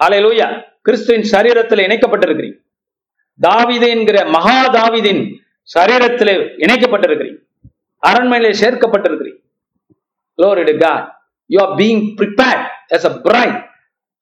[0.00, 0.48] ஹalleluya
[0.82, 2.62] கிறிஸ்துவின் சரீரத்தில் இணைக்கப்பட்டிருக்கிறீர்கள்
[3.40, 5.22] தாவிது என்கிற மகா தாவிதின்
[5.74, 6.34] சரீரத்தில்
[6.64, 7.44] இணைக்கப்பட்டிருக்கிறீர்கள்
[8.02, 9.44] அரண்மனையிலே சேர்க்கப்பட்டிருக்கிறீர்கள்
[10.38, 11.00] Glory to God.
[11.50, 12.60] You are being prepared
[12.96, 13.64] as a bride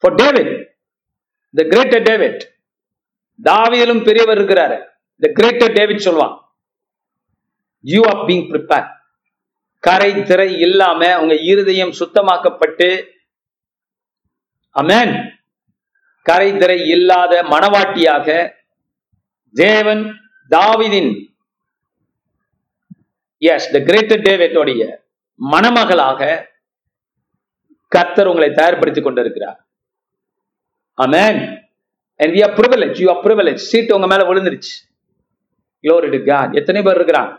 [0.02, 0.48] for David,
[1.54, 2.36] the greater David.
[3.38, 4.76] தாவியலும் பெரியவர் இருக்கிறாரு.
[5.16, 6.34] இந்த கிரேட்டர் டேவிட் சொல்வான்
[7.84, 8.86] யூ ஆர் பீங் ப்ரிப்பேர்
[9.84, 12.88] கரை திரை இல்லாம உங்க இருதயம் சுத்தமாக்கப்பட்டு
[14.76, 15.14] அமேன்
[16.26, 18.28] கரை திரை இல்லாத மனவாட்டியாக
[19.54, 20.02] தேவன்
[20.50, 21.12] தாவிதின்
[23.42, 24.82] எஸ் த கிரேட்டர் டேவிட்டோடைய
[25.40, 26.20] மணமகளாக
[27.92, 29.58] கர்த்தர் உங்களை தயார்படுத்திக் கொண்டிருக்கிறார்.
[30.98, 31.40] Amen
[32.20, 33.92] and we are privileged you are privileged.
[33.96, 34.74] உங்க மேல விழுந்துருச்சு.
[35.82, 37.32] க்ளோரி டு காட் எத்தனை பேர் இருக்கிறாங்க?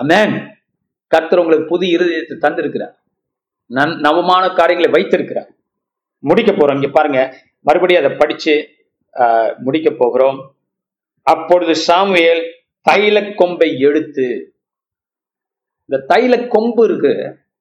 [0.00, 0.34] அமேன்
[1.06, 2.94] கர்த்தர் உங்களுக்கு புது இருதயத்தை தந்திருக்கிறார்.
[3.66, 5.50] நன் நவமான காரியங்களை வைத்திருக்கிறார்.
[6.18, 6.74] முடிக்க போறோம்.
[6.74, 7.20] இங்க பாருங்க.
[7.60, 8.54] மறுபடியும் அதை படிச்சு
[9.58, 10.38] முடிக்க போகிறோம்.
[11.22, 12.42] அப்பொழுது சாமுவேல்
[12.90, 14.54] தைல கொம்பை எடுத்து
[15.84, 17.14] இந்த தைல கொம்பு இருக்கு.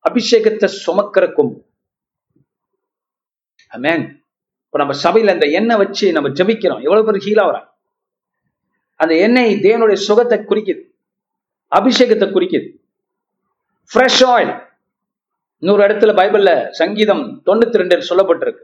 [0.10, 1.60] அபிஷேகத்தை சுமக்கிற கொம்பு.
[3.78, 4.06] அமேன்
[4.70, 6.82] இப்போ நம்ம சபையில் அந்த எண்ணெய் வச்சு நம்ம ஜபிக்கிறோம்.
[6.82, 7.70] எவ்வளவு பேர் ஹீல் ஆகுறாங்க?
[8.96, 10.82] அந்த எண்ணெய் தேவனுடைய சுகத்தை குறிக்குது.
[11.76, 12.78] அபிஷேகத்தை குறிக்குது.
[13.94, 14.68] ஃப்ரெஷ் ஆயில்
[15.60, 18.62] இன்னொரு இடத்துல பைபிள்ல சங்கீதம் தொண்ணூத்தி ரெண்டில் சொல்லப்பட்டிருக்கு.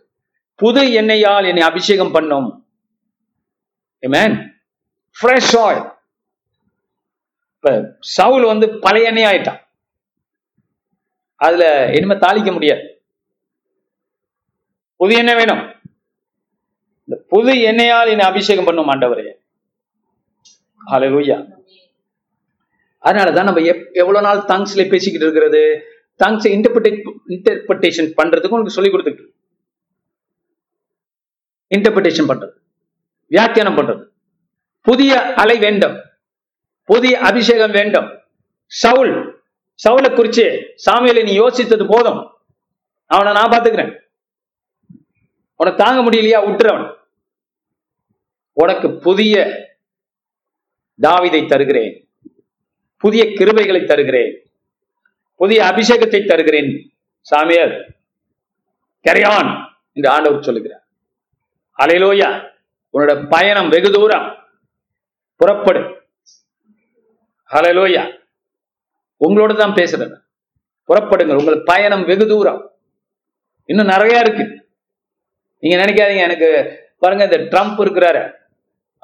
[0.56, 2.68] புது எண்ணெயால் என்னை அபிஷேகம் பண்ணும்.
[5.22, 5.94] ஃப்ரெஷ் ஆயில்
[7.56, 9.60] இப்ப சவுல் வந்து பழைய எண்ணெய் ஆயிட்டான்.
[11.36, 13.02] அதுல இனிமே தாளிக்க முடியாது.
[14.96, 15.75] புது எண்ணெய் வேணும்.
[17.36, 19.32] புது எண்ணெயால் என்னை அபிஷேகம் பண்ணும் ஆண்டவரே.
[20.86, 21.52] ஹalleluya
[23.02, 25.82] அதனாலதான் நம்ம எப்- எவ்வளவு நாள் தங்ஸ்ல பேசிக்கிட்டு இருக்கிறது
[26.26, 29.28] தங்ஸ் இன்டர்பிரேட் இன்டர்பிரேஷன் பண்றதுக்கு உங்களுக்கு சொல்லி கொடுத்துட்டு
[31.76, 32.52] இன்டர்பிரேஷன் பண்றது
[33.28, 34.08] வியாக்கியானம் பண்றது.
[34.82, 36.02] புதிய அலை வேண்டும்
[36.84, 38.20] புதிய அபிஷேகம் வேண்டும்.
[38.66, 39.44] சவுல்
[39.88, 42.30] சவுலை குறிச்சு சாமியில நீ யோசித்தது போதும்.
[43.06, 44.00] அவனை நான் பாத்துக்கிறேன்
[45.56, 46.42] உனக்கு தாங்க முடியலையா?
[46.46, 47.04] விட்டுறவன்
[48.58, 49.34] உனக்கு புதிய
[51.02, 52.10] தாவிதை தருகிறேன்.
[52.98, 54.50] புதிய கிருபைகளை தருகிறேன்.
[55.36, 56.92] புதிய அபிஷேகத்தை தருகிறேன்.
[57.22, 57.90] சாமியார்
[59.04, 60.88] கரையான் என்று ஆண்டவர் சொல்லுகிறார்.
[61.78, 62.50] அலையிலோயா
[62.94, 64.36] உன்னோட பயணம் வெகு தூரம்.
[65.36, 66.02] புறப்படு.
[67.50, 68.20] அலையிலோயா
[69.28, 70.24] உங்களோட தான் பேசுறேன்
[70.88, 72.72] புறப்படுங்க உங்கள் பயணம் வெகு தூரம்.
[73.66, 74.70] இன்னும் நிறைய இருக்கு.
[75.60, 76.50] நீங்க நினைக்காதீங்க எனக்கு
[77.00, 78.44] பாருங்க இந்த ட்ரம்ப் இருக்கிறாரு.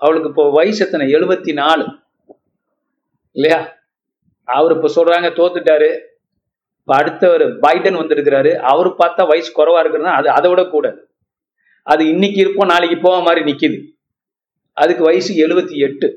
[0.03, 1.05] அவளுக்கு இப்போ வயசு எத்தனை?
[1.15, 1.85] எழுபத்தி நாலு
[3.35, 3.59] இல்லையா?
[4.47, 5.89] அவர் இப்போ சொல்றாங்க தோத்துட்டாரு.
[6.79, 8.51] இப்போ அடுத்தவர் பைடன் வந்திருக்கிறாரு.
[8.71, 10.87] அவர் பார்த்தா வயசு குறைவா இருக்குன்னா அது அதை விட கூட.
[11.87, 13.77] அது இன்னைக்கு இருப்போம் நாளைக்கு போக மாதிரி நிக்குது.
[14.77, 16.07] அதுக்கு வயசு எழுபத்தி எட்டு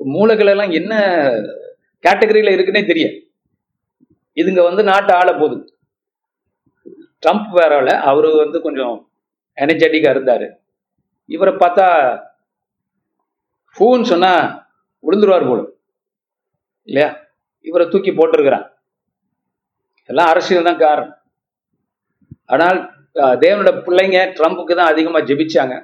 [0.00, 0.94] மூளைகள் எல்லாம் என்ன
[2.04, 3.16] கேட்டகரியில இருக்குன்னே தெரியாது.
[4.40, 5.56] இதுங்க வந்து நாட்டை ஆள போகுது.
[7.22, 7.72] ட்ரம்ப் வேற
[8.10, 8.96] அவரு வந்து கொஞ்சம்
[9.62, 10.46] எனர்ஜெட்டிக்கா இருந்தாரு.
[11.28, 11.86] இவரை பார்த்தா
[13.76, 14.32] ஃபூன்னு சொன்னா
[15.04, 15.60] விழுந்துருவார் போல.
[16.88, 17.10] இல்லையா?
[17.68, 18.66] இவரை தூக்கி போட்டிருக்கிறான்.
[20.10, 21.14] எல்லாம் அரசியல் தான் காரணம்.
[22.52, 22.78] ஆனால்
[23.42, 25.74] தேவனோட பிள்ளைங்க ட்ரம்ப்புக்கு தான் அதிகமாக ஜெபிச்சாங்க.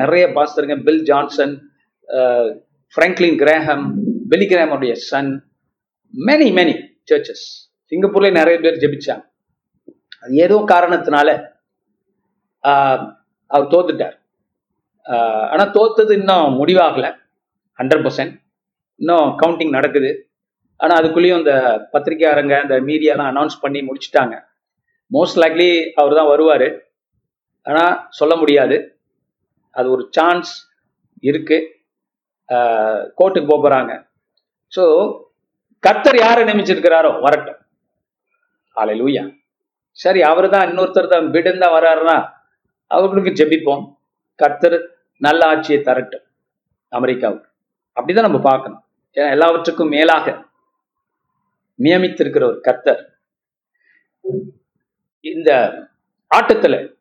[0.00, 1.54] நிறைய பாஸ்தருங்க Bill Johnson
[2.94, 3.84] Franklin Graham
[4.30, 5.32] Billy கிரேமுடைய son
[6.14, 6.74] many many
[7.10, 7.46] churches
[7.92, 9.24] சிங்கப்பூர்ல நிறைய பேர் ஜெபிச்சாங்க.
[10.22, 11.28] அது ஏதோ காரணத்தினால
[13.50, 14.16] அவர் தோத்துட்டார்.
[15.52, 17.10] ஆனால் தோத்தது இன்னும் முடிவாகலை.
[17.78, 18.34] ஹண்ட்ரட் பர்சன்ட்
[19.00, 20.10] இன்னும் கவுண்டிங் நடக்குது.
[20.80, 21.54] ஆனால் அதுக்குள்ளேயும் இந்த
[21.94, 24.34] பத்திரிகையாளங்க இந்த மீடியாலாம் அனௌன்ஸ் பண்ணி முடிச்சிட்டாங்க.
[25.16, 25.70] மோஸ்ட் லைக்லி
[26.00, 26.68] அவர் தான் வருவார்.
[27.66, 28.76] ஆனால் சொல்ல முடியாது.
[29.78, 30.52] அது ஒரு சான்ஸ்
[31.30, 31.58] இருக்கு.
[33.18, 33.98] கோர்ட்டுக்கு போக
[34.72, 34.84] ஸோ
[35.84, 37.60] கர்த்தர் யாரை நியமிச்சிருக்கிறாரோ வரட்டும்.
[38.80, 39.22] ஆலை லூயா
[40.02, 42.16] சரி அவர் தான் இன்னொருத்தர் தான் பிடன் தான் வர்றாருன்னா
[42.90, 43.84] அவர்களுக்கு ஜெபிப்போம்.
[44.34, 44.78] கர்த்தர்
[45.18, 46.26] நல்ல ஆட்சியை தரட்டும்.
[46.88, 47.48] அமெரிக்காவுக்கு.
[47.94, 48.84] அப்படிதான் நம்ம பார்க்கணும்.
[49.12, 50.44] ஏன்னா எல்லாவற்றுக்கும் மேலாக
[51.78, 53.02] நியமித்திருக்கிற ஒரு கர்த்தர்.
[55.20, 55.50] இந்த
[56.34, 56.94] ஆட்டத்துல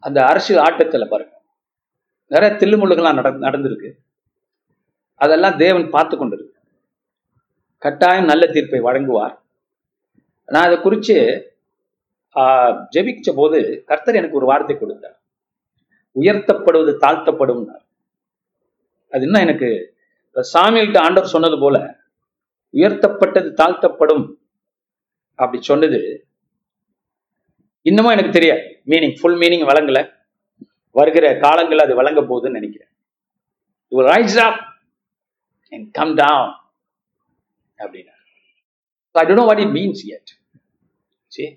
[0.00, 1.42] அந்த அரசியல் ஆட்டத்துல பாருங்க.
[2.26, 3.90] நிறைய தில்லுமுள்ளுகள்லாம் நட நடந்திருக்கு.
[5.14, 6.56] அதெல்லாம் தேவன் பார்த்து கொண்டிருக்கு
[7.78, 9.38] கட்டாயம் நல்ல தீர்ப்பை வழங்குவார்.
[10.46, 11.16] நான் அதை குறித்து
[12.94, 13.58] ஜெபிச்ச போது
[13.88, 15.16] கர்த்தர் எனக்கு ஒரு வார்த்தை கொடுத்தார்.
[16.16, 17.62] உயர்த்தப்படுவது தாழ்த்தப்படும்
[19.12, 19.68] அது என்ன எனக்கு
[20.52, 21.76] சாமியல்கிட்ட ஆண்டவர் சொன்னது போல
[22.74, 24.24] உயர்த்தப்பட்டது தாழ்த்தப்படும்
[25.42, 26.00] அப்படி சொன்னது
[27.88, 28.64] இன்னமும் எனக்கு தெரியாது.
[28.92, 30.00] மீனிங் ஃபுல் மீனிங் வழங்கல.
[30.98, 32.92] வருகிற காலங்கள் அது வழங்க போகுதுன்னு நினைக்கிறேன்.
[33.92, 34.60] You rise up
[35.72, 36.12] and come
[37.82, 38.14] அப்படின்னா
[39.20, 40.30] I don't know what what means yet
[41.38, 41.56] yet.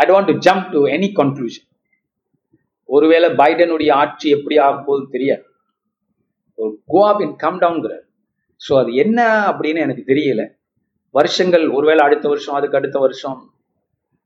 [0.00, 1.66] I don't to jump to any conclusion
[2.88, 5.44] ஒருவேளை பைடனுடைய ஆட்சி எப்படி ஆக போகுது தெரியாது.
[6.92, 8.04] கோ அப் அண்ட் கம் டவுன்கிறார்
[8.60, 9.20] ஸோ அது என்ன
[9.50, 10.42] அப்படின்னு எனக்கு தெரியல.
[11.14, 13.38] வருஷங்கள் ஒருவேளை அடுத்த வருஷம் அதுக்கு அடுத்த வருஷம்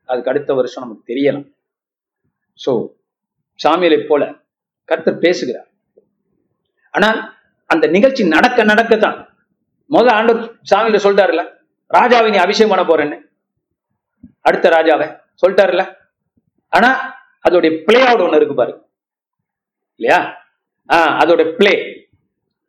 [0.09, 1.47] அதுக்கு அடுத்த வருஷம் நமக்கு தெரியலாம்
[2.59, 2.73] ஸோ
[3.61, 4.23] சாமியலை போல
[4.91, 5.69] கர்த்தர் பேசுகிறார்.
[6.95, 7.21] ஆனால்
[7.71, 9.19] அந்த நிகழ்ச்சி நடக்க நடக்கத்தான்
[9.91, 11.43] முதல்ல ஆண்டவர் சாமியில சொல்லிட்டாருல
[11.91, 13.19] ராஜாவை நீ அபிஷேகம் பண்ண போறேன்னு.
[14.49, 15.07] அடுத்த ராஜாவை.
[15.43, 15.97] சொல்லிட்டாருல
[16.69, 17.17] ஆனா
[17.49, 18.89] அதோடைய பிளே அவுட் ஒண்ணு இருக்கு பாரு.
[19.97, 20.37] இல்லையா?
[20.89, 22.07] ஆஹ் அதோட பிளே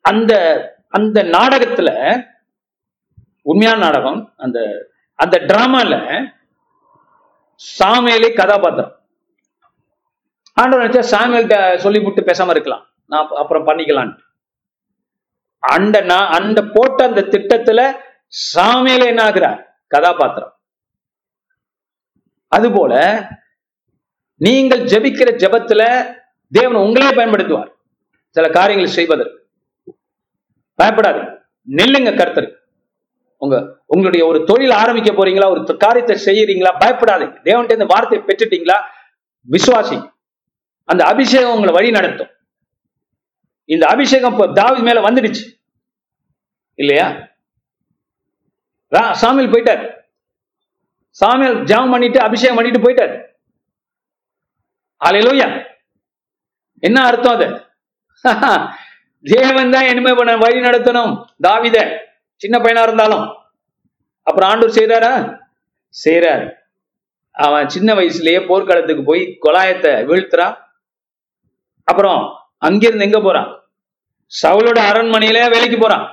[0.02, 0.34] அந்த
[0.88, 2.22] அந்த நாடகத்துல
[3.42, 6.24] உண்மையான நாடகம் அந்த அந்த டிராமால
[7.80, 9.00] சாமியலே கதாபாத்திரம்.
[10.54, 12.88] ஆண்டவர் நினைச்சா சாமியல்கிட்ட சொல்லிவிட்டு பேசாம இருக்கலாம்.
[13.06, 14.20] நான் அப்புறம் பண்ணிக்கலான்ட்டு.
[15.60, 17.94] அந்த நான் அந்த போட்ட அந்த திட்டத்துல
[18.56, 19.64] சாமியலே என்ன ஆகுறார்?
[19.88, 20.55] கதாபாத்திரம்.
[22.48, 23.28] அதுபோல
[24.36, 26.14] நீங்கள் ஜெபிக்கிற ஜெபத்துல
[26.50, 27.74] தேவன் உங்களே பயன்படுத்துவார்.
[28.30, 29.50] சில காரியங்களை செய்வதற்கு.
[30.84, 31.42] பயப்படாது.
[31.70, 32.56] நெல்லுங்க கருத்தரு.
[33.38, 35.50] உங்க உங்களுடைய ஒரு தொழில் ஆரம்பிக்க போறீங்களா?
[35.50, 36.76] ஒரு காரியத்தை செய்யறீங்களா?
[36.80, 37.38] பயப்படாது.
[37.44, 38.82] தேவன்கிட்ட இந்த வார்த்தையை பெற்றுட்டீங்களா?
[39.52, 40.12] விசுவாசி.
[40.84, 42.30] அந்த அபிஷேகம் உங்களை வழி நடத்தும்.
[43.66, 45.62] இந்த அபிஷேகம் இப்போ தாவி மேல வந்துடுச்சு.
[46.76, 47.28] இல்லையா?
[48.92, 50.05] ரா- சாமுவேல் போயிட்டார்.
[51.22, 53.14] சாமியல் ஜாம் பண்ணிட்டு அபிஷேகம் பண்ணிட்டு போயிட்டார்.
[55.02, 55.66] அலையிலோயா
[56.80, 57.48] என்ன அர்த்தம் அது?
[59.24, 61.26] தேவன் தான் இனிமே பண்ண வழி நடத்தணும்.
[61.48, 61.78] தாவித
[62.36, 63.36] சின்ன பையனா இருந்தாலும்.
[64.24, 65.42] அப்புறம் ஆண்டூர் செய்யறாரா
[66.06, 66.54] செய்யறாரு
[67.32, 70.56] அவன் சின்ன வயசுலயே போர்க்களத்துக்கு போய் கொலாயத்தை வீழ்த்துறான்.
[71.84, 72.20] அப்புறம்
[72.58, 73.50] அங்கிருந்து எங்க போறான்?
[74.44, 76.06] சவுலோட அரண்மனையில வேலைக்கு போறான்.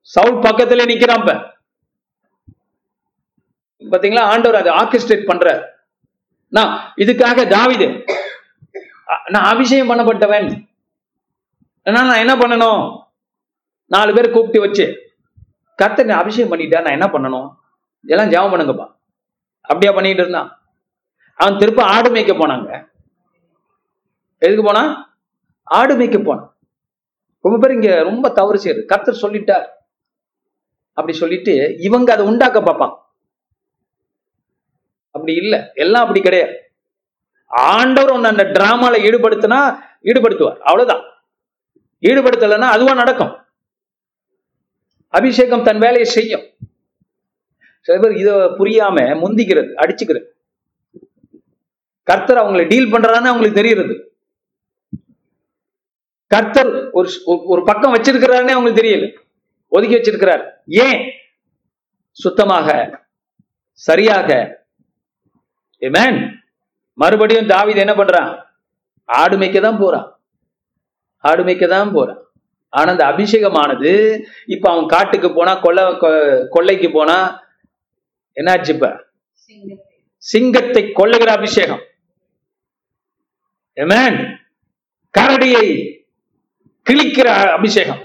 [0.00, 1.51] சவுல் பக்கத்துல நிக்கிறான் இப்ப.
[3.90, 4.22] பாத்தீங்களா?
[4.32, 5.62] ஆண்டவர் அதை ஆர்கெஸ்ட்ரேட் பண்றார்.
[6.48, 7.86] நான் இதுக்காக தாவிது
[9.28, 10.48] நான் அபிஷேகம் பண்ணப்பட்டவன்.
[11.84, 12.82] அதனால நான் என்ன பண்ணணும்?
[13.86, 14.84] நாலு பேர் கூப்பிட்டு வச்சு
[15.74, 17.48] கர்த்தர் என்னை அபிஷேகம் பண்ணிட்டா நான் என்ன பண்ணணும்?
[18.00, 18.86] இதெல்லாம் ஜெபம் பண்ணுங்கப்பா.
[19.60, 20.48] அப்படியா பண்ணிட்டு இருந்தான்
[21.34, 22.70] அவன் திருப்ப ஆடு மேய்க்க போனாங்க.
[24.38, 24.84] எதுக்கு போனா?
[25.62, 26.48] ஆடு மேய்க்க போனான்.
[27.40, 29.66] ரொம்ப பேர் இங்க ரொம்ப தவறு செய்யுது கத்தர் சொல்லிட்டார்.
[30.92, 32.94] அப்படி சொல்லிட்டு இவங்க அதை உண்டாக்க பார்ப்பான்
[35.22, 35.60] அப்படி இல்லை.
[35.74, 36.70] எல்லாம் அப்படி கிடையாது.
[37.46, 40.58] ஆண்டவர் ஒன்று அந்த டிராமால ஈடுபடுத்தினா ஈடுபடுத்துவார்.
[40.58, 41.02] அவ்வளவுதான்.
[42.00, 43.44] ஈடுபடுத்தலைன்னா அதுவா நடக்கும்.
[45.08, 46.42] அபிஷேகம் தன் வேலையை செய்யும்.
[47.80, 50.24] சில பேர் இதை புரியாம முந்திக்கிறது அடிச்சுக்கிறது.
[52.02, 54.10] கர்த்தர் அவங்களை டீல் பண்றான்னு அவங்களுக்கு தெரியுறது
[56.26, 59.18] கர்த்தர் ஒரு ஒரு பக்கம் வச்சிருக்கிறாருன்னே அவங்களுக்கு தெரியல.
[59.68, 60.54] ஒதுக்கி வச்சிருக்கிறார்.
[60.66, 61.10] ஏன்?
[62.10, 63.00] சுத்தமாக
[63.72, 64.61] சரியாக
[65.82, 66.18] ஏமேன்
[66.98, 68.30] மறுபடியும் தாவீது என்ன பண்றான்?
[69.08, 70.08] ஆடு மேய்க்க தான் போறான்.
[71.24, 72.20] ஆடு மேய்க்க தான் போறான்.
[72.72, 73.90] ஆனா அந்த அபிஷேகமானது
[74.54, 75.82] இப்ப அவன் காட்டுக்கு போனா கொள்ளை
[76.54, 77.16] கொள்ளைக்கு போனா
[78.36, 78.88] என்னாச்சு இப்ப?
[80.22, 81.82] சிங்கத்தை கொள்ளுகிற அபிஷேகம்.
[83.76, 84.16] ஏமேன்
[85.14, 85.66] கரடியை
[86.86, 87.28] கிழிக்கிற
[87.58, 88.00] அபிஷேகம்.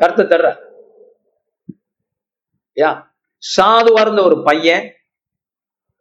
[0.00, 0.48] கருத்தை தர்ற
[2.76, 2.90] யா
[3.42, 4.84] சாதுவா இருந்த ஒரு பையன்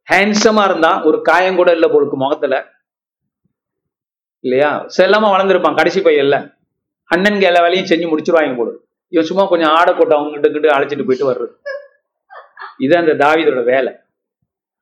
[0.09, 2.71] ஹேண்ட்ஸமா இருந்தான் ஒரு காயம் கூட இல்ல போலுக்கு முகத்துல.
[4.39, 4.85] இல்லையா?
[4.97, 6.57] செல்லாம வளர்ந்துருப்பான் கடைசி பையன்ல.
[7.15, 8.71] அண்ணன்க எல்லா வேலையும் செஞ்சு முடிச்சிருவாங்க போல.
[9.07, 11.67] இவன் சும்மா கொஞ்சம் ஆடை போட்டு அவங்க கிட்ட அழைச்சிட்டு போயிட்டு வர்றது.
[12.77, 13.95] இது அந்த தாவிதோட வேலை.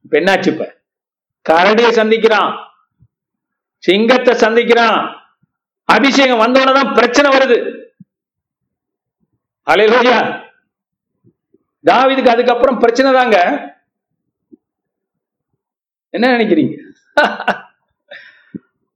[0.01, 0.75] இப்ப என்னாச்சு இப்ப?
[1.49, 2.65] கரடியை சந்திக்கிறான்.
[3.77, 5.15] சிங்கத்தை சந்திக்கிறான்.
[5.83, 7.85] அபிஷேகம் வந்தவனதான் பிரச்சனை வருது.
[9.65, 10.45] அலையா
[11.85, 13.75] தாவிதுக்கு அதுக்கப்புறம் பிரச்சனை தாங்க.
[16.09, 16.75] என்ன நினைக்கிறீங்க?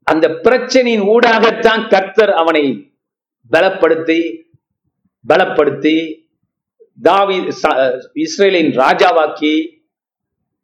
[0.03, 2.63] அந்த பிரச்சனையின் ஊடாகத்தான் கர்த்தர் அவனை
[3.51, 4.19] பலப்படுத்தி
[5.29, 5.95] பலப்படுத்தி
[7.01, 7.37] தாவி
[8.25, 9.53] இஸ்ரேலின் ராஜாவாக்கி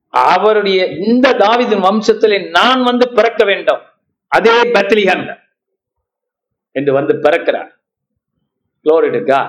[0.09, 3.81] அவருடைய இந்த தாவிதின் வம்சத்தில் நான் வந்து பிறக்க வேண்டும்.
[4.27, 5.25] அதே பெத்லிஹம்
[6.71, 7.69] என்று வந்து பிறக்கிறார்.
[8.85, 9.41] குளோரிடுக்கா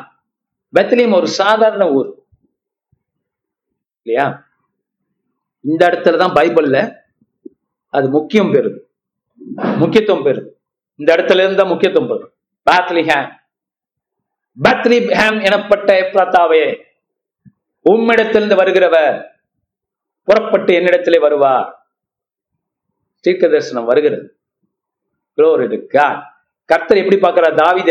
[0.77, 2.11] பெத்லியம் ஒரு சாதாரண ஊர்.
[4.03, 4.27] இல்லையா?
[5.65, 6.79] இந்த இடத்துல தான் பைபிள்ல
[7.95, 8.79] அது முக்கியம் பெறுது
[9.83, 10.49] முக்கியத்துவம் பெறுது
[11.01, 12.33] இந்த இடத்துல இருந்து முக்கியத்துவம் பெறும்
[12.67, 13.29] பேத்லிஹாம்.
[14.59, 16.65] பெத்லிஹாம் எனப்பட்ட எப்ராத்தாவே
[17.87, 19.19] உம்மிடத்திலிருந்து வருகிறவர்
[20.29, 21.69] புறப்பட்டு என்னிடத்திலே வருவார்.
[23.25, 24.27] தீர்க்க தரிசனம் வருகிறது
[26.69, 27.55] கர்த்தர் எப்படி பார்க்கிறார்?
[27.63, 27.91] தாவித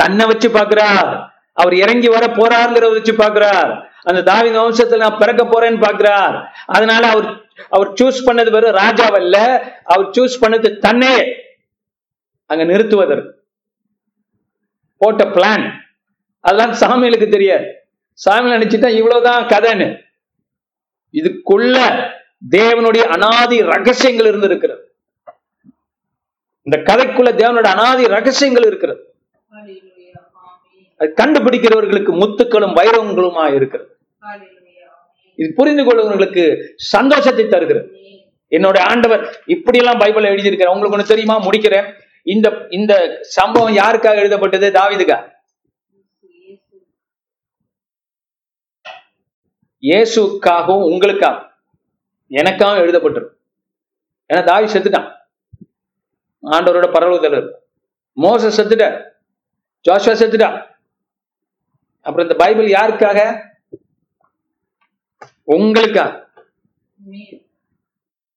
[0.00, 1.10] தன்னை வச்சு பார்க்கிறார்.
[1.56, 3.70] அவர் இறங்கி வர போறாருங்கிறத வச்சு பார்க்கிறார்.
[4.02, 9.36] அந்த தாவித வம்சத்துல நான் பிறக்க போறேன்னு பாக்குறார் அதனால அவர் அவர் சூஸ் பண்ணது வெறும் ராஜாவல்ல.
[9.84, 11.14] அவர் சூஸ் பண்ணது தன்னே
[12.46, 13.32] அங்க நிறுத்துவதற்கு.
[14.96, 15.72] போட்ட பிளான்
[16.40, 17.66] அதெல்லாம் சாமியலுக்கு தெரியாது.
[18.12, 19.88] சாமி நினைச்சுட்டா இவ்வளவுதான் கதைன்னு.
[21.12, 21.76] இதுக்குள்ள
[22.50, 24.94] தேவனுடைய அனாதி ரகசியங்கள் இருந்திருக்கிறது.
[26.62, 29.14] இந்த கதைக்குள்ள தேவனோட அனாதி ரகசியங்கள் இருக்கிறது.
[31.00, 33.90] கண்டுபிடிக்கிறவர்களுக்கு முத்துக்களும் வைரவங்களுமா இருக்கிறது.
[35.34, 37.88] இது புரிந்து கொள்வவர்களுக்கு சந்தோஷத்தை தருகிறது.
[38.50, 41.44] என்னோட ஆண்டவர் இப்படி எல்லாம் பைபிள் எழுதியிருக்கிறேன் உங்களுக்கு ஒண்ணு தெரியுமா?
[41.44, 41.94] முடிக்கிறேன்.
[42.22, 44.70] இந்த இந்த சம்பவம் யாருக்காக எழுதப்பட்டது?
[44.70, 45.18] தாவிதுக்கா?
[49.82, 51.48] இயேசுக்காகவும் உங்களுக்காக
[52.30, 53.36] எனக்காகவும் எழுதப்பட்டிருக்கு.
[54.32, 55.08] ஏன்னா தாவி செத்துட்டான்.
[56.42, 57.62] ஆண்டவரோட பரவதல்
[58.22, 58.86] மோச செத்துட்ட
[59.88, 60.68] ஜோஷுவா செத்துட்டா
[62.02, 63.48] அப்புறம் இந்த பைபிள் யாருக்காக?
[65.44, 66.28] உங்களுக்காக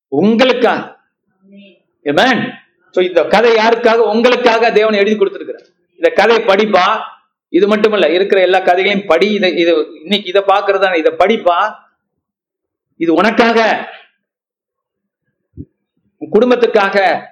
[0.07, 0.91] உங்களுக்காக
[2.05, 2.53] Amen.
[2.91, 3.95] So, இந்த கதை யாருக்காக?
[3.95, 5.67] உங்களுக்காக தேவன் எழுதி கொடுத்திருக்கிறார்.
[5.91, 7.01] இந்த கதை படிப்பா?
[7.49, 11.75] இது மட்டுமல்ல இருக்கிற எல்லா கதைகளையும் படி இதை இது இன்னைக்கு இதை பாக்குறதா இதை படிப்பா?
[12.95, 13.87] இது உனக்காக.
[16.17, 17.25] உன் குடும்பத்துக்காக.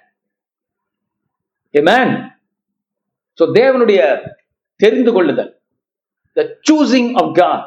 [1.74, 2.32] Amen.
[3.34, 4.30] So, தேவனுடைய
[4.76, 5.61] தெரிந்து கொள்ளுதல்.
[6.38, 7.62] The choosing of God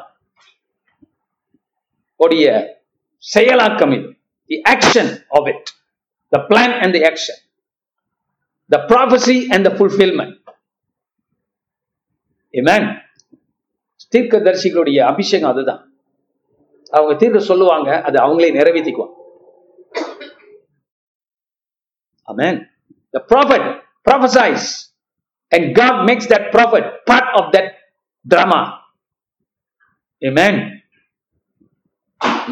[2.19, 2.45] உடைய
[3.23, 4.09] செயலாக்கம் இது
[4.49, 5.63] the action of it
[6.31, 7.37] the plan and the action
[8.69, 10.33] the prophecy and the fulfillment
[12.53, 12.83] amen
[14.13, 15.81] தீர்க்கதரிசிகளுடைய அபிஷேகம் அதுதான்
[16.93, 19.13] அவங்க தீர்க்க சொல்லுவாங்க அது அவங்களே நிறைவேற்றிக்குவாங்க
[22.27, 22.55] amen
[23.13, 23.63] the prophet
[24.07, 24.63] prophesies
[25.51, 27.67] and god makes that prophet part of that
[28.25, 28.59] drama
[30.21, 30.59] man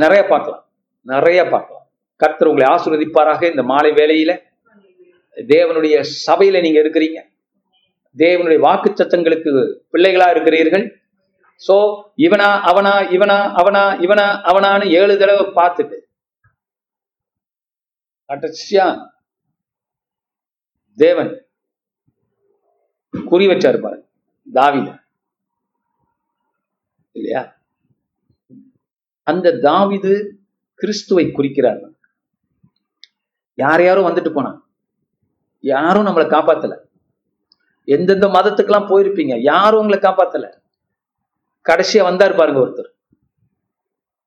[0.01, 0.63] நிறைய பார்க்கலாம்.
[1.11, 1.85] நிறைய பார்க்கலாம்.
[2.21, 4.31] கர்த்தர் உங்களை ஆசிர்வதிப்பாராக இந்த மாலை வேலையில
[5.37, 5.95] தேவனுடைய
[6.25, 7.19] சபையில நீங்க இருக்கிறீங்க.
[8.17, 9.51] தேவனுடைய வாக்கு சத்தங்களுக்கு
[9.93, 10.85] பிள்ளைகளா இருக்கிறீர்கள்.
[11.61, 11.75] சோ
[12.25, 15.97] இவனா அவனா இவனா அவனா இவனா அவனான்னு ஏழு தடவை பார்த்துட்டு
[18.29, 18.85] கடைசியா
[20.97, 21.31] தேவன்
[23.13, 23.99] குறி வச்சாரு இருப்பாரு
[24.47, 24.89] தாவித.
[27.15, 27.41] இல்லையா?
[29.27, 30.14] அந்த தாவிது
[30.76, 31.81] கிறிஸ்துவை குறிக்கிறார்.
[33.56, 34.60] யார் யாரும் வந்துட்டு போனான்.
[35.60, 36.76] யாரும் நம்மளை காப்பாத்தல.
[37.85, 40.48] எந்தெந்த மதத்துக்கெல்லாம் போயிருப்பீங்க யாரும் உங்களை காப்பாத்தல.
[41.69, 42.90] கடைசியா வந்தார் பாருங்க ஒருத்தர்.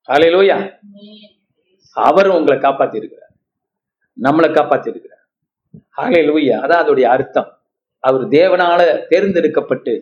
[0.09, 0.57] அலையிலோயா
[1.91, 3.33] அவர் உங்களை காப்பாத்தி இருக்கிறார்
[4.23, 5.25] நம்மளை காப்பாத்தி இருக்கிறார்
[5.97, 7.51] அலையிலோயா அதான் அதோடைய அர்த்தம்.
[7.99, 9.93] அவர் தேவனால தேர்ந்தெடுக்கப்பட்டு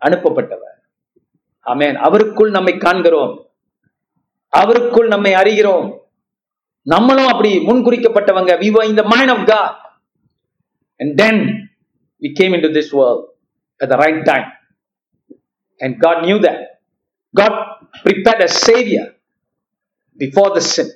[0.00, 0.67] அனுப்பப்பட்டவர்.
[1.70, 3.32] ஆமென் அவருக்குள் நம்மை காண்கிறோம்
[4.52, 5.86] அவருக்குள் நம்மை அறிகிறோம்
[6.86, 9.72] நம்மளும் அப்படி முன்குறிக்கப்பட்டவங்க we were in the mind of God
[11.00, 11.36] and then
[12.22, 13.20] we came into this world
[13.80, 14.46] at the right time
[15.80, 16.58] and God knew that
[17.34, 17.54] God
[18.04, 19.04] prepared a savior
[20.20, 20.88] before the sin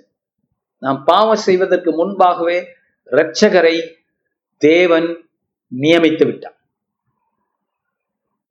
[0.82, 2.56] நாம் பாவம் செய்வதற்கு முன்பாகவே
[3.08, 3.76] இரட்சகரை
[4.62, 5.08] தேவன்
[5.72, 6.56] நியமித்து விட்டார்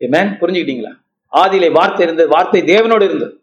[0.02, 0.28] Amen?
[0.42, 0.94] புரிஞ்சுக்கிட்டீங்களா
[1.32, 3.34] ஆதியிலே வார்த்தை இருந்தது வார்த்தை தேவனோடு இருந்தது.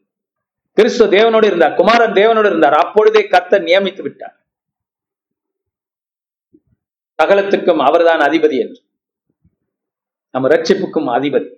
[0.73, 2.75] கிறிஸ்து தேவனோடு இருந்தார் குமாரன் தேவனோடு இருந்தார்.
[2.75, 4.35] அப்பொழுதே கர்த்தர் நியமித்து விட்டார்.
[7.23, 8.81] சகலத்துக்கும் அவர்தான் அதிபதி என்று.
[10.31, 11.49] நம்ம ரட்சிப்புக்கும் அதிபதி.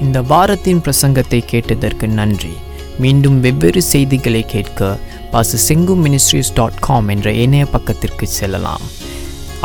[0.00, 2.52] இந்த வாரத்தின் பிரசங்கத்தை கேட்டதற்கு நன்றி.
[2.98, 4.98] மீண்டும் வெவ்வேறு செய்திகளை கேட்க
[5.32, 8.86] பாச செங்கு மினிஸ்ட்ரிஸ் டாட் காம் என்ற இணைய பக்கத்திற்கு செல்லலாம்.